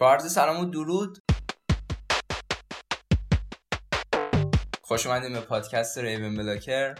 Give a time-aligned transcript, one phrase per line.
[0.00, 1.18] با عرض سلام و درود.
[4.82, 6.94] خوش اومدیم به پادکست ریون بلاکر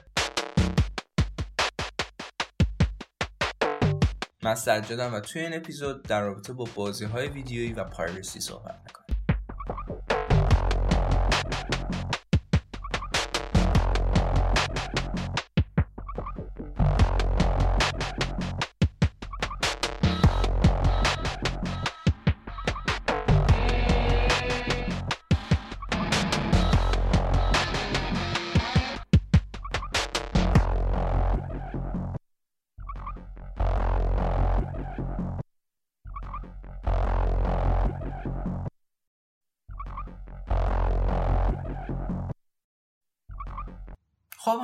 [4.43, 8.81] من سجادم و توی این اپیزود در رابطه با بازی های ویدیویی و پایرسی صحبت
[8.87, 8.98] می‌کنم.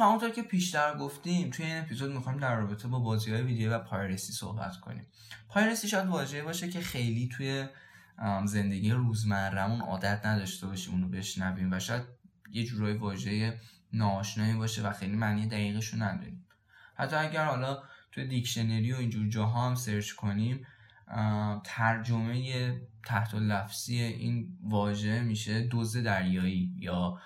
[0.05, 3.79] همونطور که پیشتر گفتیم توی این اپیزود می‌خوایم در رابطه با بازی های ویدیو و
[3.79, 5.07] پایرسی صحبت کنیم.
[5.49, 7.67] پایرسی شاید واژه باشه که خیلی توی
[8.45, 12.03] زندگی روزمرهمون عادت نداشته باشیم اونو بشنویم و شاید
[12.51, 13.61] یه جورای واژه
[13.93, 16.47] ناآشنایی باشه و خیلی معنی دقیقش رو نداریم.
[16.95, 20.67] حتی اگر حالا توی دیکشنری و اینجور جاها هم سرچ کنیم
[21.65, 27.19] ترجمه تحت لفظی این واژه میشه دوز دریایی یا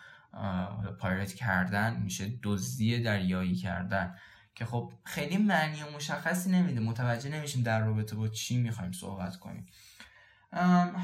[1.01, 4.15] پایرت کردن میشه دزدی دریایی کردن.
[4.55, 6.81] که خب خیلی معنی مشخصی نمیده.
[6.81, 9.67] متوجه نمیشیم در رابطه با چی می‌خوایم صحبت کنیم.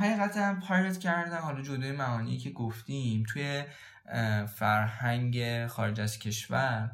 [0.00, 3.64] حقیقتا پایرت کردن حالا جدای معانی که گفتیم توی
[4.54, 6.90] فرهنگ خارج از کشور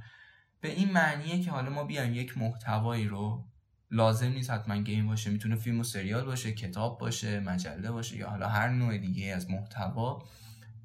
[0.60, 3.44] به این معنیه که حالا ما بیایم یک محتوایی رو
[3.90, 5.30] لازم نیست حتما گیم باشه.
[5.30, 9.50] می‌تونه فیلم و سریال باشه کتاب باشه مجله باشه یا حالا هر نوع دیگه از
[9.50, 10.22] محتوا.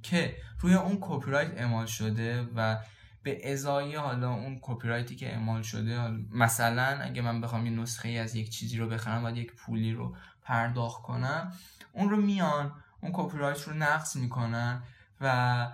[0.09, 2.77] که روی اون کپی رایت اعمال شده و
[3.23, 8.09] به ازای حالا اون کپی رایتی که اعمال شده مثلا اگه من بخوام یه نسخه
[8.09, 11.53] از یک چیزی رو بخرم باید یک پولی رو پرداخت کنم
[11.93, 14.83] اون رو میان اون کپی رایت رو نقض می‌کنن
[15.21, 15.67] و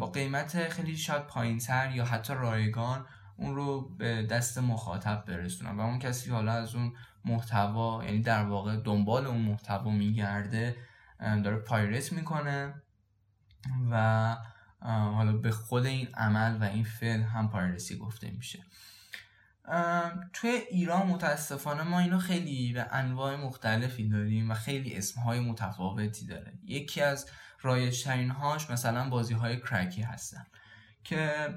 [0.00, 5.76] با قیمت خیلی شاید پایینتر یا حتی رایگان اون رو به دست مخاطب برسونن.
[5.76, 6.92] و اون کسی حالا از اون
[7.24, 10.76] محتوا یعنی در واقع دنبال اون محتوا میگرده
[11.44, 12.74] داره پایرت می‌کنه.
[13.90, 14.36] و
[14.80, 18.64] حالا به خود این عمل و این فعل هم پایرسی گفته میشه.
[20.32, 26.52] توی ایران متاسفانه ما اینو خیلی به انواع مختلفی داریم و خیلی اسمهای متفاوتی داره.
[26.64, 27.30] یکی از
[27.60, 30.46] رایجترین هاش مثلا بازی های کرکی هستن
[31.04, 31.48] که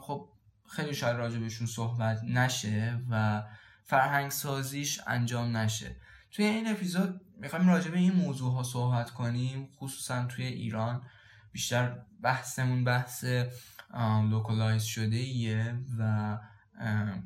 [0.00, 0.28] خب
[0.68, 3.42] خیلی شاید راجبشون صحبت نشه و
[3.84, 5.96] فرهنگ سازیش انجام نشه.
[6.30, 11.02] توی این اپیزود می‌خوایم راجع به این موضوع ها صحبت کنیم خصوصا توی ایران
[11.52, 13.24] بیشتر بحثمون بحث
[14.30, 16.38] localize شده ایه و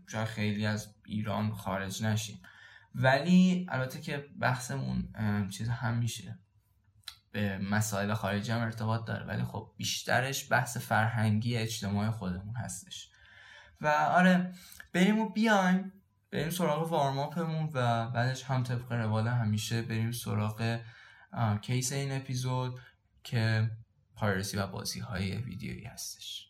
[0.06, 2.42] شاید خیلی از ایران خارج نشیم.
[2.94, 5.08] ولی البته که بحثمون
[5.50, 6.38] چیز هم میشه.
[7.32, 13.10] به مسائل خارجی هم ارتباط داره ولی خب بیشترش بحث فرهنگی اجتماعی خودمون هستش.
[13.80, 14.54] و آره
[14.92, 15.92] بریم و بیایم.
[16.32, 20.78] بریم سراغ وارماپمون و بعدش هم طبق روال همیشه بریم سراغ
[21.62, 22.80] کیس این اپیزود
[23.24, 23.70] که
[24.16, 26.49] پایرسی و بازی های ویدیویی هستش.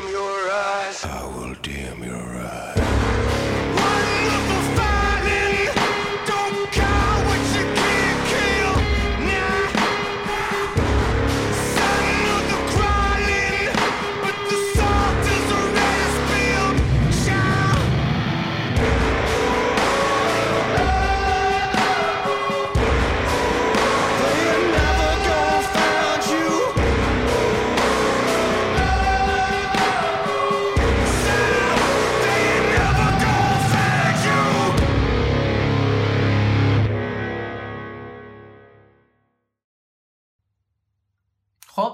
[0.00, 1.04] your eyes.
[1.04, 2.11] I will damn your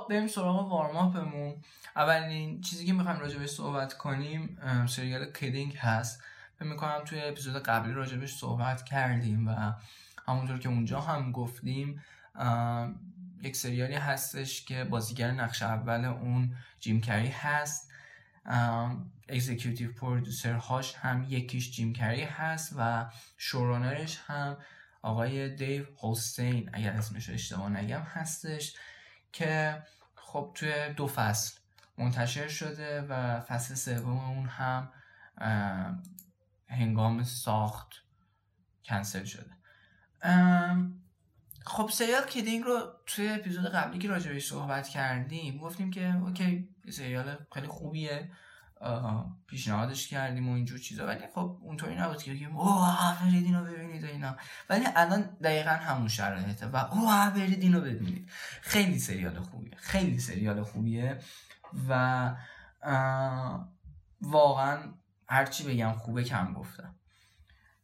[0.08, 1.54] بریم سراغ warm-up مون.
[1.96, 4.58] اولین چیزی که می‌خوایم راجبش صحبت کنیم
[4.88, 6.22] سریال Kidding هست.
[6.58, 9.72] فکر می‌کنم توی اپیزود قبلی راجبش صحبت کردیم و
[10.28, 12.04] همونطور که اونجا هم گفتیم
[13.42, 17.90] یک سریالی هستش که بازیگر نقش اول اون جیم کری هست.
[19.28, 24.56] executive producer هاش هم یکیش جیم کری هست و showrunner ش هم
[25.02, 28.74] آقای دیو هولستین اگر اسمش اشتباه نگم هستش
[29.32, 29.82] که
[30.32, 31.60] خب توی دو فصل
[31.98, 34.92] منتشر شده و فصل سوم اون هم
[36.68, 37.92] هنگام ساخت
[38.84, 39.50] کنسل شده.
[41.64, 47.36] خب سریال کیدینگ رو توی اپیزود قبلی که راجبش صحبت کردیم گفتیم که اوکی سریال
[47.54, 48.30] خیلی خوبیه.
[49.46, 51.06] پیشنهادش کردیم و اینجور چیزا.
[51.06, 54.36] ولی خب اونطوری نبود که بگیم اوه برید اینو ببینید و اینا.
[54.70, 58.30] ولی الان دقیقا همون شرایطه و اوه برید اینو ببینید.
[58.62, 61.18] خیلی سریال خوبیه خیلی سریال خوبیه
[61.88, 62.34] و
[64.20, 64.78] واقعا
[65.28, 66.94] هرچی بگم خوبه کم گفتم.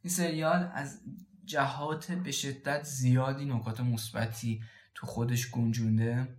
[0.03, 1.01] این سریال از
[1.45, 4.63] جهات به شدت زیادی نکات مثبتی
[4.95, 6.37] تو خودش گنجونده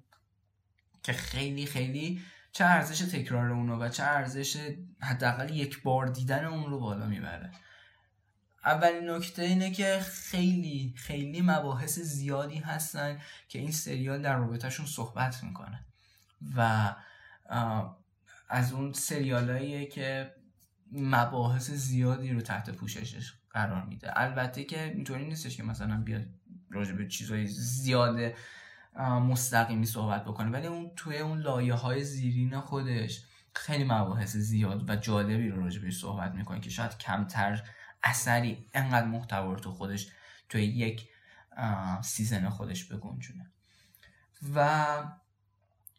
[1.04, 2.22] که خیلی خیلی
[2.56, 7.52] چه ارزش تکرار اونو و چه ارزش حداقل یک بار دیدن اون رو بالا می‌بره.
[8.66, 15.44] اولین نکته اینه که خیلی خیلی مباحث زیادی هستن که این سریال در رابطهشون صحبت
[15.44, 15.86] می‌کنه
[16.56, 16.96] و
[18.50, 20.36] از اون سریالاییه که
[20.92, 24.19] مباحث زیادی رو تحت پوششش قرار میده.
[24.19, 26.25] البته که اینطوری نیستش که مثلا بیاد
[26.69, 28.34] راجع به چیزهای زیاد
[29.01, 30.51] مستقیمی صحبت بکنه.
[30.51, 35.81] ولی اون توی اون لایه های زیرین خودش خیلی مباحث زیاد و جالبی رو راجع
[35.81, 37.63] بهش صحبت می‌کنه که شاید کمتر
[38.03, 40.07] اثری انقدر محتوا تو خودش
[40.50, 41.09] توی یک
[42.03, 43.51] سیزن خودش بگنجونه
[44.56, 44.88] و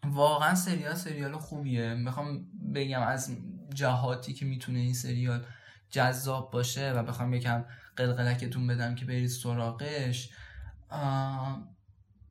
[0.05, 1.95] واقعا سریال سریال خوبیه.
[1.95, 3.37] می‌خوام بگم از
[3.75, 5.47] جهاتی که می‌تونه این سریال
[5.91, 7.65] جذاب باشه و بخوام یکم
[7.97, 10.31] قلقلکتون بدم که برید سراغش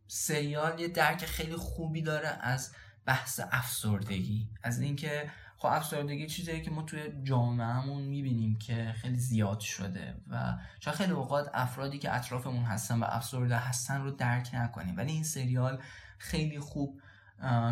[0.08, 2.72] سریال یه درک خیلی خوبی داره از
[3.06, 4.50] بحث افسردگی.
[4.64, 10.58] از اینکه خب افسردگی چیزیه که ما توی جامعهمون می‌بینیم که خیلی زیاد شده و
[10.80, 14.98] شاید خیلی اوقات افرادی که اطرافمون هستن و افسرده هستن رو درک نکنیم.
[14.98, 15.82] ولی این سریال
[16.18, 17.02] خیلی خوب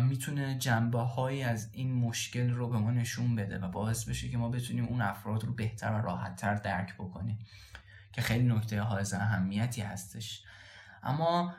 [0.02, 4.38] می‌تونه جنبه هایی از این مشکل رو به ما نشون بده و باعث بشه که
[4.38, 7.38] ما بتونیم اون افراد رو بهتر و راحتتر درک بکنیم
[8.12, 10.42] که خیلی نکته حائز اهمیتی هستش.
[11.02, 11.54] اما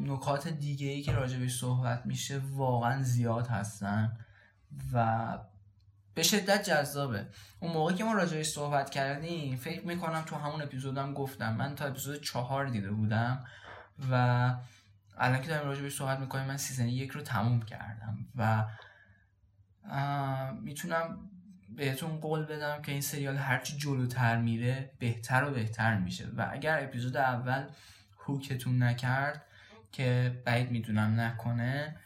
[0.00, 4.18] نکات دیگه ای که راجبش صحبت میشه واقعا زیاد هستن
[4.92, 5.38] و
[6.14, 7.26] به شدت جذابه.
[7.60, 11.56] اون موقع که ما راجبش صحبت کردیم فکر می‌کنم تو همون اپیزودم گفتم.
[11.56, 13.44] من تا اپیزود چهار دیده بودم
[14.10, 14.14] و
[15.18, 18.64] الان که داریم راجبش صحبت می‌کنیم من سیزن یک رو تموم کردم و
[20.62, 21.30] می‌تونم
[21.76, 26.28] بهتون قول بدم که این سریال هرچی جلوتر میره بهتر و بهتر میشه.
[26.36, 27.66] و اگر اپیزود اول
[28.26, 29.46] هوکتون نکرد
[29.92, 31.96] که بعید می‌دونم نکنه.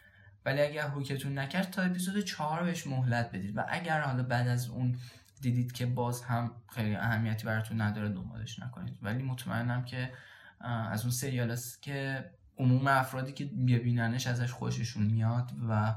[0.45, 4.49] ولی اگر hook تون نکرد تا اپیزود چهار بهش مهلت بدید و اگر حالا بعد
[4.49, 4.99] از اون
[5.41, 8.99] دیدید که باز هم خیلی اهمیتی براتون نداره دنبالش نکنید.
[9.03, 10.13] ولی مطمئنم که
[10.61, 15.95] از اون سریال‌هاست که عموم افرادی که ببیننش ازش خوششون میاد و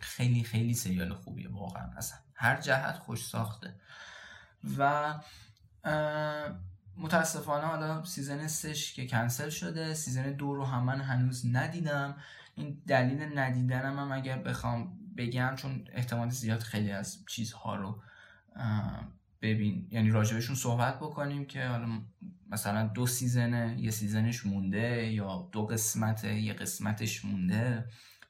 [0.00, 1.90] خیلی خیلی سریال خوبیه واقعا.
[1.96, 3.74] از هر جهت خوش ساخته.
[4.78, 5.14] و
[6.96, 12.16] متاسفانه حالا season سه‌ش که کنسل شده season دو رو هم من هنوز ندیدم.
[12.54, 18.02] این دلیل ندیدنم هم اگر بخوام بگم چون احتمال زیاد خیلی از چیزها رو
[19.42, 19.88] ببین.
[19.90, 22.00] یعنی راجبشون صحبت بکنیم که حالا
[22.50, 27.84] مثلا دو سیزنه یه سیزنش مونده یا دو قسمت یه قسمتش مونده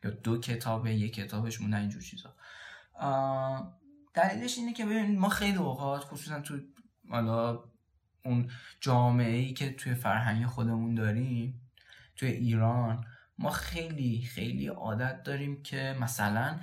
[0.05, 2.35] یا دو کتابه یه کتابش مونده اینجور چیزا.
[4.15, 6.59] دلیلش اینه که ببین ما خیلی اوقات خصوصا تو
[7.11, 7.65] حالا
[8.25, 8.51] اون
[8.81, 11.71] جامعه ای که توی فرهنگ خودمون داریم
[12.17, 13.05] توی ایران
[13.39, 16.61] ما خیلی خیلی عادت داریم که مثلا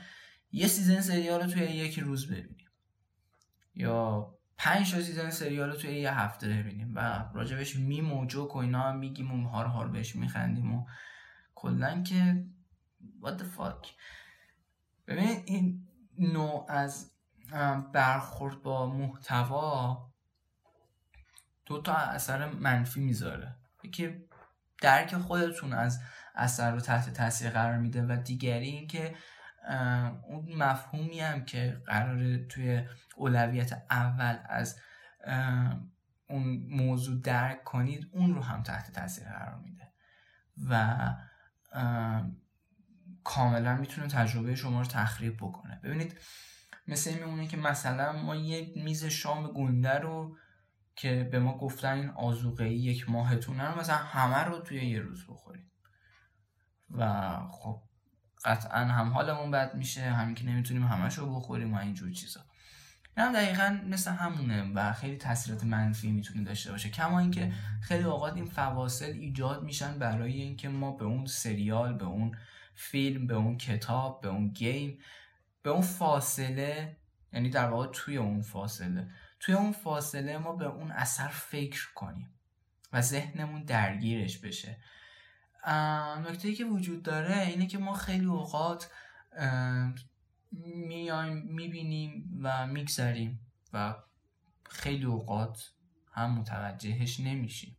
[0.52, 2.70] یه season سریال رو توی یک روز ببینیم.
[3.76, 8.56] یا پنج تا season سریال رو توی یه هفته ببینیم و راجبش میم و جوک
[8.56, 10.86] و اینا هم میگیم و هار هار بهش میخندیم و
[11.56, 12.46] کلا که
[13.22, 13.88] what the fuck.
[15.08, 15.88] ببین این
[16.18, 17.12] نوع از
[17.94, 20.09] برخورد با محتوا
[21.70, 23.56] دو تا اثر منفی می‌ذاره.
[23.84, 24.16] یکی
[24.82, 26.02] درک خودتون از
[26.36, 29.16] اثر رو تحت تاثیر قرار میده و دیگری اینکه
[30.28, 34.80] اون مفهومی هم که قراره توی اولویت اول از
[36.28, 39.88] اون موضوع درک کنید اون رو هم تحت تاثیر قرار میده
[40.70, 40.98] و
[43.24, 45.80] کاملا می‌تونه تجربه شما رو تخریب بکنه.
[45.84, 46.20] ببینید
[46.88, 50.38] مثل این میمونه که مثلا ما یک میز شام گنده رو
[51.00, 55.26] که به ما گفتن این آزوقه یک ماهتونه رو مثلا همه رو توی یه روز
[55.28, 55.72] بخوریم.
[56.90, 57.82] و خب
[58.46, 62.40] قطعا هم حالمون بد میشه همین که نمی‌تونیم همش رو بخوریم و اینجور چیزا.
[63.18, 66.90] این هم دقیقا مثل همونه و خیلی تاثیرات منفی می‌تونه داشته باشه.
[66.90, 72.06] کما اینکه خیلی اوقات این فواصل ایجاد میشن برای اینکه ما به اون سریال به
[72.06, 72.38] اون
[72.76, 75.00] فیلم به اون کتاب به اون گیم
[75.64, 76.98] به اون فاصله
[77.34, 79.08] یعنی در واقع توی اون فاصله
[79.40, 82.34] توی اون فاصله ما به اون اثر فکر کنیم
[82.94, 84.78] و ذهنمون درگیرش بشه.
[86.18, 88.92] نکته که وجود داره اینه که ما خیلی اوقات
[90.52, 93.40] میایم می‌بینیم و میگذریم
[93.74, 93.96] و
[94.70, 95.72] خیلی اوقات
[96.14, 97.78] هم متوجهش نمیشیم.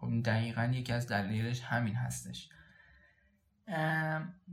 [0.00, 2.48] خب دقیقا یکی از دلایلش همین هستش.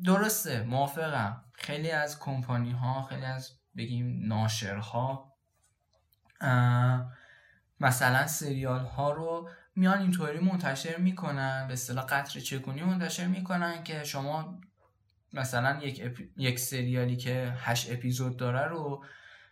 [0.04, 1.46] درسته موافقم.
[1.54, 5.29] خیلی از کمپانی ها خیلی از بگیم ناشرها
[7.80, 14.04] مثلا سریال ها رو میان اینطوری منتشر می‌کنن به اصطلاح قطره چکونی منتشر می‌کنن که
[14.04, 14.62] شما
[15.34, 16.30] مثلا یک, اپی...
[16.38, 19.06] یک سریالی که هشت اپیزود داره رو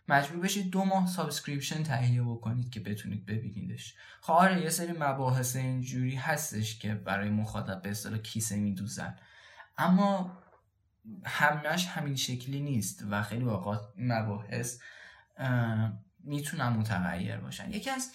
[0.08, 3.94] مجبور بشید دو ماه subscription تهیه بکنید که بتونید ببینیدش.
[4.20, 9.16] خب آره یه سری مباحث اینجوری هستش که برای مخاطب به اصطلاح کیسه میدوزن.
[9.78, 10.38] اما
[11.24, 14.80] همش همین شکلی نیست و خیلی اوقات مباحث
[16.28, 17.70] می‌تونن متغیر باشن.
[17.70, 18.12] یکی از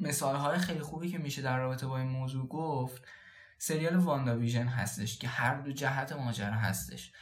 [0.00, 3.02] مثال های خیلی خوبی که میشه در رابطه با این موضوع گفت
[3.58, 7.12] سریال واندا ویژن هستش که هر دو جهت ماجرا هستش.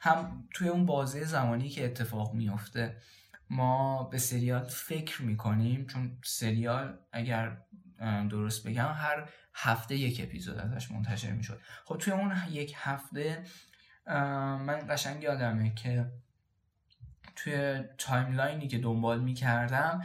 [0.00, 2.96] هم توی اون بازه زمانی که اتفاق میفته
[3.50, 7.62] ما به سریال فکر می‌کنیم چون سریال اگر
[8.30, 11.60] درست بگم هر هفته یک اپیزود ازش منتشر می‌شد.
[11.84, 13.44] خب توی اون یک هفته
[14.06, 16.12] من قشنگ یادمه که
[17.36, 20.04] توی timeline ی که دنبال می‌کردم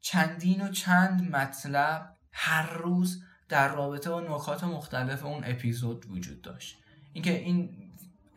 [0.00, 6.78] چندین و چند مطلب هر روز در رابطه با نکات مختلف اون اپیزود وجود داشت.
[7.12, 7.76] اینکه این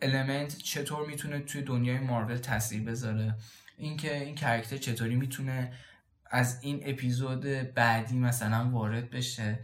[0.02, 3.34] element چطور می‌تونه توی دنیای مارول تاثیر بذاره
[3.78, 5.72] اینکه این character چطوری می‌تونه
[6.30, 7.44] از این اپیزود
[7.74, 9.58] بعدی مثلا وارد بشه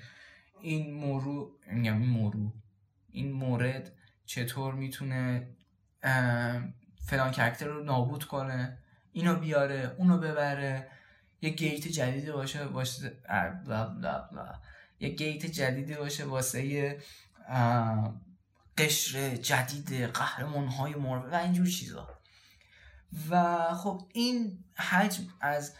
[0.60, 2.52] این مورو میگم این مورو
[3.10, 3.92] این مورد
[4.26, 5.48] چطور می‌تونه
[7.06, 8.78] فلان character رو نابود کنه
[9.12, 10.90] اینو بیاره اونو ببره
[11.40, 13.08] یه gate جدیدی باشه باشه
[13.66, 14.60] blah blah blah.
[15.00, 16.98] یه gate جدیدی باشه واسه
[18.78, 22.08] قشر جدید قهرمان های و اینجور چیزا
[23.30, 25.74] و خب این حجم از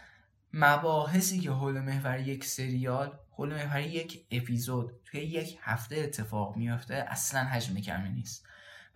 [0.53, 6.95] مباحثی که حول محور یک سریال حول محور یک اپیزود توی یک هفته اتفاق میافته
[6.95, 8.46] اصلا حجم کمی نیست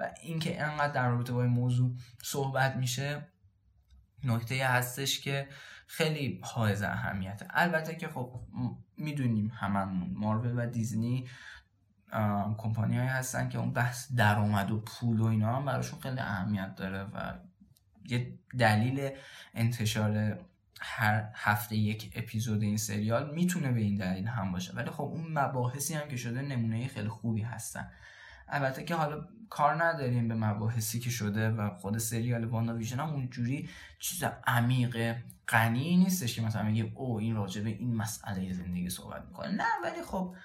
[0.02, 1.92] و اینکه انقدر در رابطه با این موضوع
[2.24, 3.28] صحبت میشه
[4.24, 5.48] نکته هستش که
[5.88, 7.48] خیلی حائز اهمیته.
[7.50, 8.40] البته که خب
[8.98, 11.28] می‌دونیم هممون مارول و دیزنی
[12.58, 16.76] کمپانی هایی هستن که اون بحث درآمد و پول و اینا هم براشون خیلی اهمیت
[16.76, 17.34] داره و
[18.06, 19.10] یه دلیل
[19.54, 20.40] انتشار
[20.82, 24.74] هر هفته یک اپیزود این سریال می‌تونه به این دلیل هم باشه.
[24.74, 27.92] ولی خب اون مباحثی هم که شده نمونه خیلی خوبی هستن.
[28.52, 33.10] البته که حالا کار نداریم به مباحثی که شده و خود سریال واندا ویژن هم
[33.10, 35.16] اونجوری چیز عمیق
[35.48, 39.52] غنی نیستش که مثلا میگه او این راجبه این مسئله زندگی صحبت می‌کنه.
[39.52, 40.36] نه ولی خب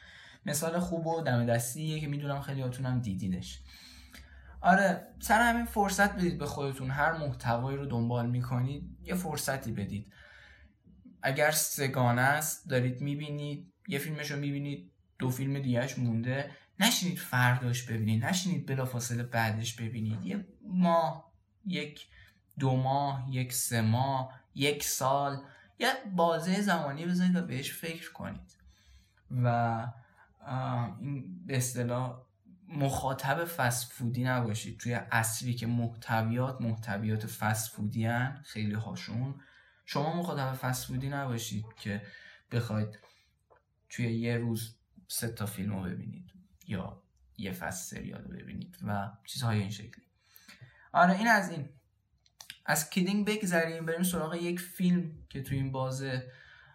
[0.46, 3.60] مثال خوب و دم دستیه که می‌دونم خیلی هاتونم دیدیدش.
[4.60, 6.90] آره سر همین فرصت بدید به خودتون.
[6.90, 10.12] هر محتوایی رو دنبال می‌کنید یه فرصتی بدید.
[11.22, 17.82] اگر سگانه است دارید می‌بینید یه فیلمش رو می‌بینید دو فیلم دیگهش مونده نشینید فرداش
[17.82, 20.24] ببینید نشینید بلافاصله بعدش ببینید.
[20.24, 21.32] یه ماه
[21.66, 22.06] یک
[22.58, 25.42] دو ماه یک سه ماه یک سال
[25.78, 28.56] یه بازه زمانی بذارید و بهش فکر کنید.
[29.30, 29.46] و
[31.00, 32.26] این به اصطلاح
[32.68, 34.78] مخاطب فست فودی نباشید.
[34.78, 39.40] توی اصلی که محتویات محتویات فست فودی هن خیلی هاشون.
[39.84, 42.02] شما مخاطب فست فودی نباشید که
[42.52, 42.98] بخواید
[43.88, 44.76] توی یه روز
[45.08, 46.35] سه تا فیلم رو ببینید.
[46.66, 47.02] یا
[47.38, 50.06] یه فصل سریال رو ببینید و چیزهای این شکلی.
[50.92, 51.68] آره این از این.
[52.66, 56.32] از کیدینگ بگذریم بریم سراغ یک فیلم که توی این بازه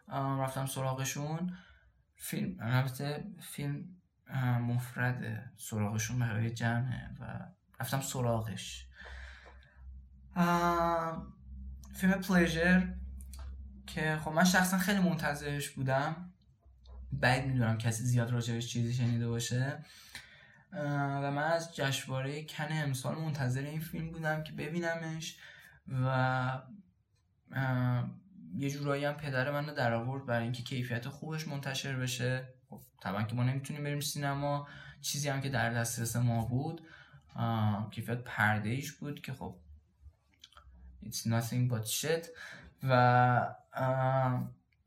[0.10, 1.58] رفتم سراغشون.
[2.16, 3.98] فیلم البته فیلم
[4.62, 7.40] مفرده سراغشون برای جمعه و
[7.80, 8.88] رفتم سراغش.
[11.94, 12.94] فیلم پلیژر
[13.88, 16.31] که خب من شخصا خیلی منتظرش بودم.
[17.14, 19.86] بعد می‌دونم کسی زیاد راجبش چیزی شنیده باشه.
[20.74, 25.38] و من از جشنواره کن امسال منتظر این فیلم بودم که ببینمش
[26.06, 26.62] و
[28.56, 32.54] یه جورایی هم پدر من رو در آورد برای اینکه کیفیت خوبش منتشر بشه.
[32.70, 34.68] خب طبعا که ما نمی‌تونیم بریم سینما
[35.02, 36.82] چیزی هم که در دسترس ما بود
[37.92, 39.56] کیفیت پرده ایش بود که خب
[41.06, 42.28] it's nothing but shit.
[42.84, 43.56] و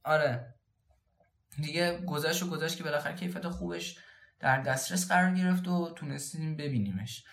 [0.05, 0.54] آره
[1.63, 3.99] دیگه گذشت و گذشت که بالاخره کیفیت خوبش
[4.41, 7.25] در دسترس قرار گرفت و تونستیم ببینیمش.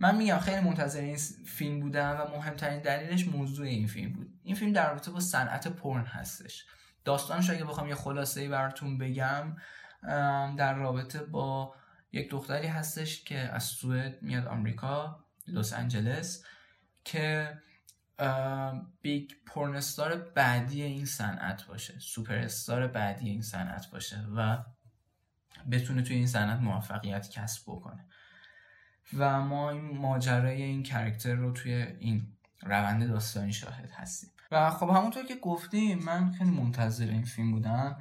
[0.00, 4.30] من میگم خیلی منتظر این فیلم بودم و مهمترین دلیلش موضوع این فیلم بود.
[4.42, 6.64] این فیلم در رابطه با صنعت پرن هستش.
[7.04, 9.56] داستانش اگه بخوام یه خلاصه ای براتون بگم
[10.56, 11.74] در رابطه با
[12.12, 16.44] یک دختری هستش که از سوئد میاد آمریکا لس آنجلس
[17.04, 17.58] که
[19.02, 21.98] big pornstar بعدی این صنعت باشه.
[21.98, 24.58] سوپر استار بعدی این صنعت باشه و
[25.70, 28.04] بتونه توی این صنعت موفقیت کسب بکنه.
[29.16, 32.26] و ما این ماجرای این character رو توی این
[32.62, 34.30] روند داستانی شاهد هستیم.
[34.50, 37.98] و خب همونطور که گفتیم من خیلی منتظر این فیلم بودم.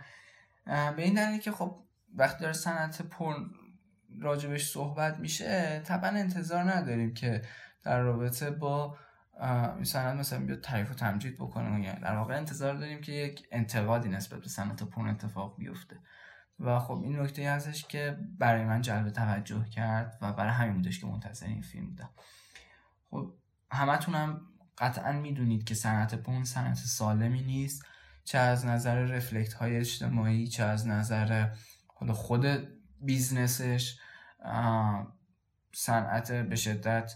[0.66, 1.84] به این دلیل که خب
[2.16, 3.50] وقتی داره صنعت پورن
[4.20, 7.42] راجبش صحبت میشه طبعا انتظار نداریم که
[7.84, 8.98] در رابطه با
[9.76, 13.48] این صنعت مثلا بیاد تعریف و تمجید بکنه یعنی در واقع انتظار داریم که یک
[13.52, 16.00] انتقادی نسبت به صنعت پرن اتفاق بیفته.
[16.60, 21.00] و خب این نکته هستش که برای من جلب توجه کرد و برای همین بودش
[21.00, 22.10] که منتظر این فیلم بودم.
[23.10, 23.34] خب
[23.72, 24.42] همتون هم
[24.78, 27.86] قطعا می‌دونید که صنعت پون صنعت سالمی نیست
[28.24, 31.50] چه از نظر رفلکت های اجتماعی چه از نظر
[32.14, 32.46] خود
[33.02, 34.00] بیزنسش.
[35.74, 37.14] صنعت به شدت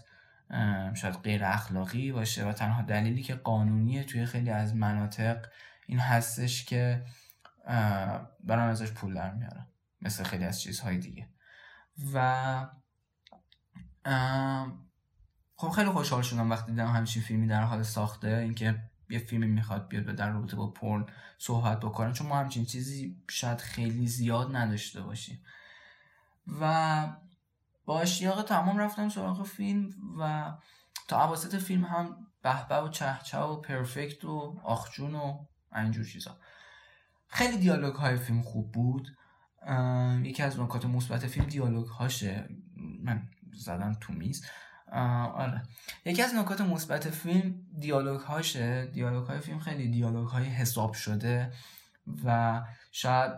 [0.94, 5.46] شاید غیر اخلاقی باشه و تنها دلیلی که قانونیه توی خیلی از مناطق
[5.86, 7.04] این هستش که
[8.44, 9.66] برام ازش پول در میارن
[10.02, 11.28] مثل خیلی از چیزهای دیگه.
[12.14, 12.68] و
[15.56, 19.88] خب خیلی خوشحال شدم وقتی دیدم همچین فیلمی در حال ساخته اینکه یه فیلمی می‌خواد
[19.88, 21.06] بیاد در رابطه با پرن
[21.38, 25.44] صحبت بکنه چون ما همچین چیزی شاید خیلی زیاد نداشته باشیم.
[26.60, 27.06] و
[27.86, 30.52] با اشتیاق تمام رفتم سراغ فیلم و
[31.08, 35.44] تا عواسط فیلم هم بهبه و چهچه و پرفکت و آخجون و
[35.76, 36.36] اینجور چیزا.
[37.28, 39.16] خیلی دیالوگ های فیلم خوب بود.
[40.22, 42.48] یکی از نکات مثبت فیلم دیالوگ هاشه
[43.02, 44.44] من زدم تو میز.
[44.92, 45.62] آره.
[46.04, 51.52] یکی از نکات مثبت فیلم دیالوگ هاشه دیالوگ های فیلم خیلی دیالوگ های حساب شده
[52.24, 53.32] و شاید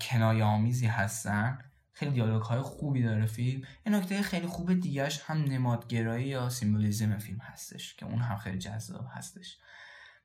[0.00, 1.58] کنایه آمیزی هستن.
[2.02, 3.62] خیلی دیالوگ های خوبی داره فیلم.
[3.86, 8.58] این نکته خیلی خوب دیگهش هم نمادگرایی یا سیمبولیزم فیلم هستش که اون هم خیلی
[8.58, 9.58] جذاب هستش.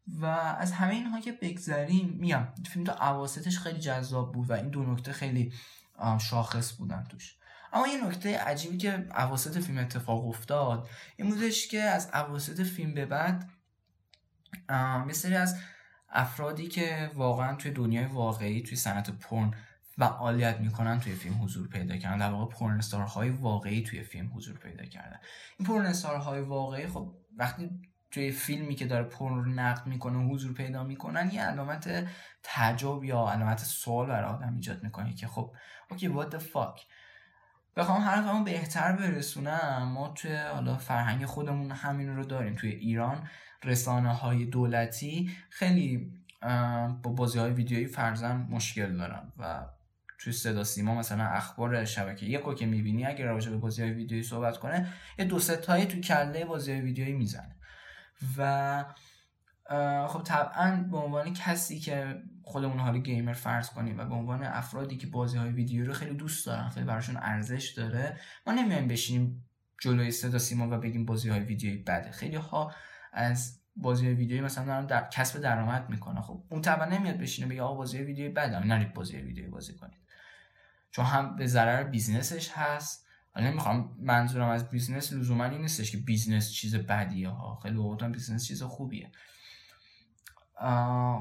[0.07, 4.69] و از همه اینها که بگذریم میگم فیلم تا عواستش خیلی جذاب بود و این
[4.69, 5.53] دو نکته خیلی
[6.19, 7.35] شاخص بودن توش.
[7.73, 12.93] اما یه نکته عجیبی که عواست فیلم اتفاق افتاد این بودش که از عواست فیلم
[12.93, 13.49] به بعد
[15.07, 15.59] مثلی از
[16.09, 19.53] افرادی که واقعا توی دنیای واقعی توی صنعت پرن
[19.97, 22.17] فعالیت می‌کنن توی فیلم حضور پیدا کردن.
[22.17, 25.19] در واقع پرنستارهای واقعی توی فیلم حضور پیدا کردن.
[25.59, 27.69] این پرنستارهای واقعی خب وقتی
[28.11, 32.07] توی فیلمی که داره پر نقد می‌کنه حضور پیدا می‌کنن یه علامت
[32.43, 35.55] تعجب یا علامت سوال برای آدم ایجاد می‌کنه که خب
[35.91, 36.81] اوکی what the fuck
[37.75, 39.91] بخوام حرفمو بهتر برسونم.
[39.93, 42.55] ما توی حالا فرهنگ خودمون همین رو داریم.
[42.55, 43.27] توی ایران
[43.63, 46.13] رسانه های دولتی خیلی
[47.03, 49.65] با بازی های ویدیویی فرزن مشکل دارن و
[50.17, 54.23] توی صدا سیما مثلا اخبار شبکه یکو که می‌بینی اگر راجع به بازی های ویدیویی
[54.23, 57.55] صحبت کنه یه دو ستایی تو کله بازی های ویدیویی می‌زنه.
[58.37, 58.85] و
[60.07, 64.97] خب طبعا به عنوان کسی که خودمون حالا گیمر فرض کنیم و به عنوان افرادی
[64.97, 69.49] که بازی های ویدیو رو خیلی دوست دارن خیلی براشون ارزش داره ما نمیایم بشینیم
[69.81, 72.11] جلوی صدا سیما و بگیم بازی های ویدیویی بده.
[72.11, 72.73] خیلی ها
[73.13, 77.61] از بازی ویدیویی مثلا دارن در کسب درآمد می‌کنه خب اون طبعا نمیاد بشینه بگه
[77.61, 80.06] آقا بازی ویدیویی بده نرید بازی ویدیویی بازی کنید.
[80.91, 83.07] چون هم به ضرر business ش هست.
[83.35, 87.59] نمی‌خوام منظورم از business لزوما این نیستش که business چیز بدیه ها.
[87.63, 89.11] خیلی وقتا business چیز خوبیه.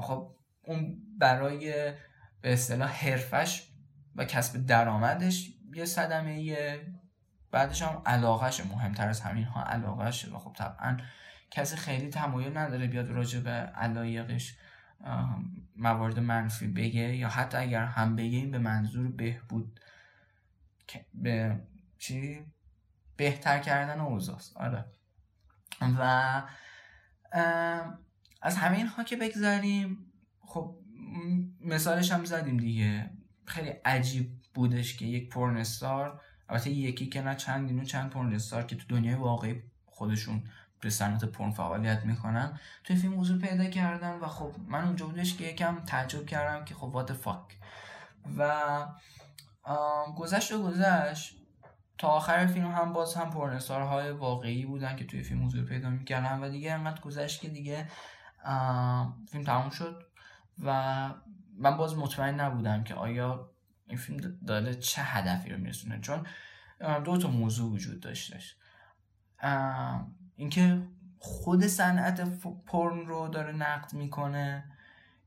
[0.01, 1.93] خب اون برای
[2.41, 3.71] به اصطلاح حرفش
[4.15, 6.87] و کسب درآمدش یه صدمه یه
[7.51, 10.97] بعدش هم علاقهش مهمتر از همین ها علاقهشه و خب طبعا
[11.51, 14.57] کسی خیلی تمایل نداره بیاد راجع به علایقش.
[15.75, 19.79] موارد منفی بگه یا حتی اگر هم بگه این به منظور بهبود
[21.13, 21.61] به
[21.97, 22.45] چی؟
[23.17, 24.85] بهتر کردن اوضاست آره.
[25.81, 26.43] و
[28.41, 29.97] از همه اینها که بگذاریم
[30.39, 30.75] خب
[31.61, 33.09] مثالش هم زدیم دیگه.
[33.45, 38.75] خیلی عجیب بودش که یک پورنستار البته یکی که نه چند اینو چند پورنستار که
[38.75, 40.43] تو دنیای واقعی خودشون
[40.81, 42.59] به صنعت پرن فعالیت می‌کنن.
[42.83, 46.75] توی فیلم حضور پیدا کردن و خب من اونجا بودش که یکم تعجب کردم که
[46.75, 47.57] خب وات فاک
[48.37, 48.87] و
[50.17, 51.37] گذشت و گذشت.
[51.97, 53.29] تا آخر فیلم هم باز هم
[53.69, 57.87] های واقعی بودن که توی فیلم حضور پیدا می‌کردن و دیگه انقدر گذشت که دیگه
[59.31, 60.03] فیلم تموم شد
[60.63, 61.09] و
[61.57, 63.51] من باز مطمئن نبودم که آیا
[63.87, 65.99] این فیلم داره چه هدفی رو میرسونه.
[65.99, 66.27] چون
[67.05, 68.55] دو تا موضوع وجود داشتش.
[70.37, 70.81] اینکه
[71.19, 72.21] خود صنعت
[72.65, 74.63] پرن رو داره نقد می‌کنه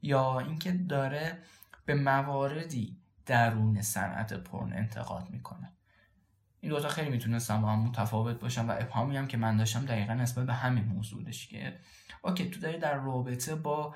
[0.03, 1.39] یا اینکه داره
[1.85, 2.97] به مواردی
[3.27, 5.73] درون صنعت پرن انتقاد می‌کنه.
[6.61, 10.15] این دوتا خیلی می‌تونستم با هم متفاوت باشم و ابهامی هم که من داشتم دقیقا
[10.15, 11.79] نسبت به همین موضوعش که
[12.23, 13.95] okay تو داری در رابطه با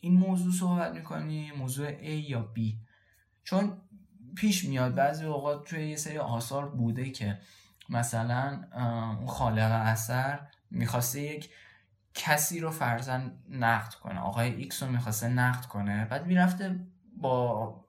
[0.00, 2.60] این موضوع صحبت می‌کنی موضوع A یا B.
[3.44, 3.72] چون
[4.36, 7.38] پیش میاد بعضی اوقات توی یه سری آثار بوده که
[7.90, 8.64] مثلا
[9.18, 11.50] اون خالق اثر می‌خواسته یک
[12.14, 14.20] کسی رو فرضا نقد کنه.
[14.20, 16.04] آقای ایکس رو می‌خواسته نقد کنه.
[16.04, 16.80] بعد می‌رفته
[17.16, 17.84] با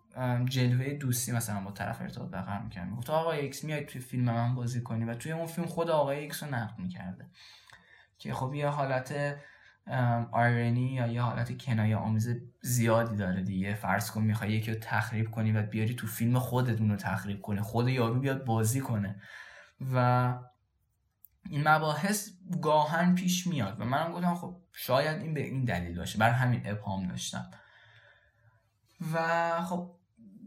[0.46, 4.56] جلوه دوستی مثلا با طرف ارتباط برقرار می‌کنه می‌گفت آقای ایکس میاد توی فیلم من
[4.56, 5.06] بازی کنی.
[5.06, 7.26] و توی اون فیلم خود آقای ایکس رو نقد می‌کرده.
[8.18, 9.36] که خب یه حالت
[10.32, 12.30] آیرنی یا یه حالت کنایه آمیز
[12.62, 13.74] زیادی داره دیگه.
[13.74, 17.62] فرض کن می‌خوای یکی رو تخریب کنی و بیاری تو فیلم خودت رو تخریب کنه
[17.62, 19.16] خود یارو بیاد بازی کنه.
[19.94, 20.38] و
[21.50, 22.30] این مباحث
[22.62, 26.20] گاهن پیش میاد و منم گفتم خب شاید این به این دلیل باشه.
[26.20, 27.52] بر همین ابهام داشتم.
[29.14, 29.96] و خب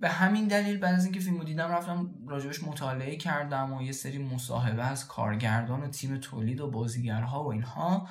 [0.00, 4.18] به همین دلیل بعد از اینکه فیلمو دیدم رفتم راجبش مطالعه کردم و یه سری
[4.18, 8.08] مصاحبه از کارگردان و تیم تولید و بازیگرها و اینها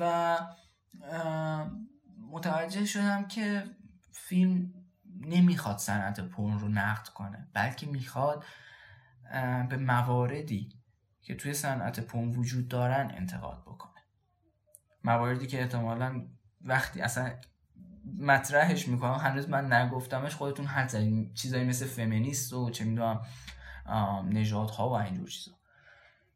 [0.00, 0.38] و
[2.30, 3.64] متوجه شدم که
[4.12, 4.72] فیلم
[5.20, 8.44] نمی‌خواد صنعت پرن رو نقد کنه بلکه می‌خواد
[9.68, 10.78] به مواردی
[11.22, 14.02] که توی صنعت پرن وجود دارن انتقاد بکنه.
[15.04, 16.26] مواردی که احتمالا
[16.60, 17.32] وقتی اصلا
[18.18, 21.34] مطرحش می‌کنم هنوز من نگفتمش خودتون حد زدین.
[21.34, 23.20] چیزایی مثل فمینیست و چه می‌دونم
[24.24, 25.56] نژادها و اینجور چیزا.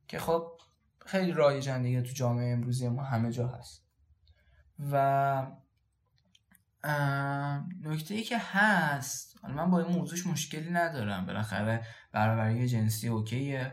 [0.09, 0.53] که خب
[1.07, 3.87] خیلی رایجن دیگه تو جامعه امروزی ما همه جا هست.
[4.91, 5.47] و
[7.81, 11.27] نکته ای که هست حالا من با این موضوعش مشکلی ندارم.
[11.27, 13.73] بالاخره برابری جنسی اوکیه.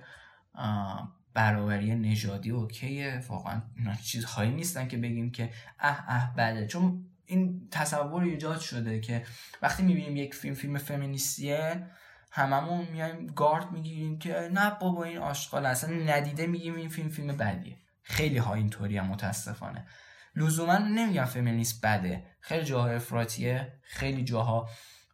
[1.34, 3.24] برابری نژادی اوکیه.
[3.28, 3.62] واقعا
[4.04, 6.68] چیزهایی نیستن که بگیم که اه اه بده.
[6.68, 9.26] چون این تصور ایجاد شده که
[9.62, 11.88] وقتی می‌بینیم یک فیلم فیلم فمینیستیه
[12.32, 17.38] هممون میایم گارد می‌گیریم که نه بابا این آشغال اصلا ندیده میگیم این فیلم فیلم
[17.38, 17.78] بدیه.
[18.04, 19.86] خیلی ها اینطوری هم متاسفانه.
[20.36, 22.24] لزوما نمیگم فمینیست بده.
[22.40, 24.70] خیلی جاها افراتیه خیلی جاها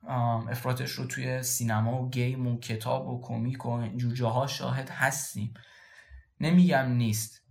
[0.08, 5.54] افراتش رو توی سینما و گیم و کتاب و کمیک و اینجور جاها شاهد هستیم.
[6.40, 7.42] نمیگم نیست.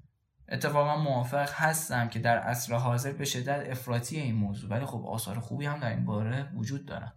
[0.49, 5.41] اتفاقا موافق هستم که در عصر حاضر به شدت افراطی این موضوع ولی خب آثار
[5.41, 7.13] خوبی هم در این باره وجود دارن.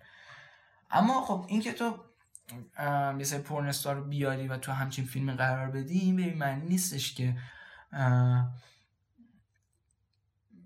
[0.91, 1.97] اما خب این که تو
[3.17, 7.37] یه سری پورنستار بیاری و تو همچین فیلم قرار بدی این به معنی نیستش که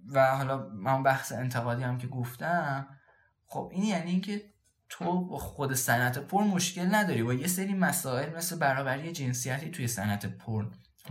[0.10, 2.88] و حالا من بحث انتقادی هم که گفتم
[3.46, 4.55] خب این یعنی اینکه
[4.90, 9.88] تو با خود صنعت پر مشکل نداری با یه سری مسائل مثل برابری جنسیتی توی
[9.88, 10.66] صنعت پر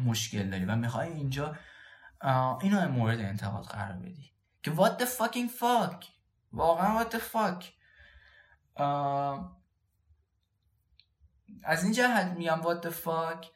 [0.05, 1.57] مشکل داری و می‌خوای اینجا
[2.61, 4.33] اینو مورد انتقاد قرار بدی
[4.63, 6.05] که what the fucking fuck
[6.53, 7.65] واقعا what the fuck
[11.65, 13.47] از این جهت میگم what the fuck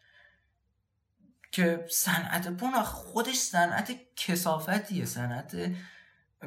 [1.52, 5.56] که صنعت پون خودش صنعت کسافتیه صنعت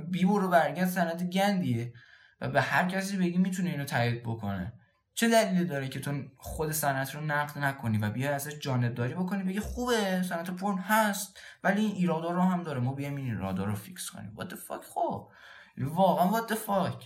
[0.10, 1.94] بیبرو برگرد صنعت گندیه.
[2.42, 4.74] و به هر کسی بگی می‌تونه اینو تایید بکنه.
[5.14, 9.44] چه دلیلی داره که تو خود صنعت رو نقد نکنی و بیا ازش جانبداری بکنی
[9.44, 12.80] بگی خوبه صنعت پرن هست ولی این ایرادا رو هم داره.
[12.80, 14.34] ما بیایم این ایرادا رو فیکس کنیم.
[14.40, 15.30] What the fuck خب.
[15.78, 17.04] واقعا what the fuck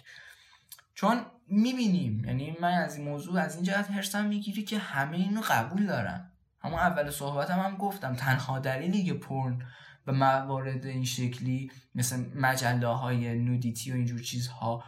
[0.94, 5.42] چون می‌بینیم یعنی من از این موضوع از این جهت هرسم می‌گیری که همه اینو
[5.50, 6.32] قبول دارن.
[6.64, 9.62] همون اول صحبتم هم گفتم تنها دلیلی که پرن
[10.06, 14.84] به موارد این شکلی مثل مجله های نودیتی و اینجور چیزها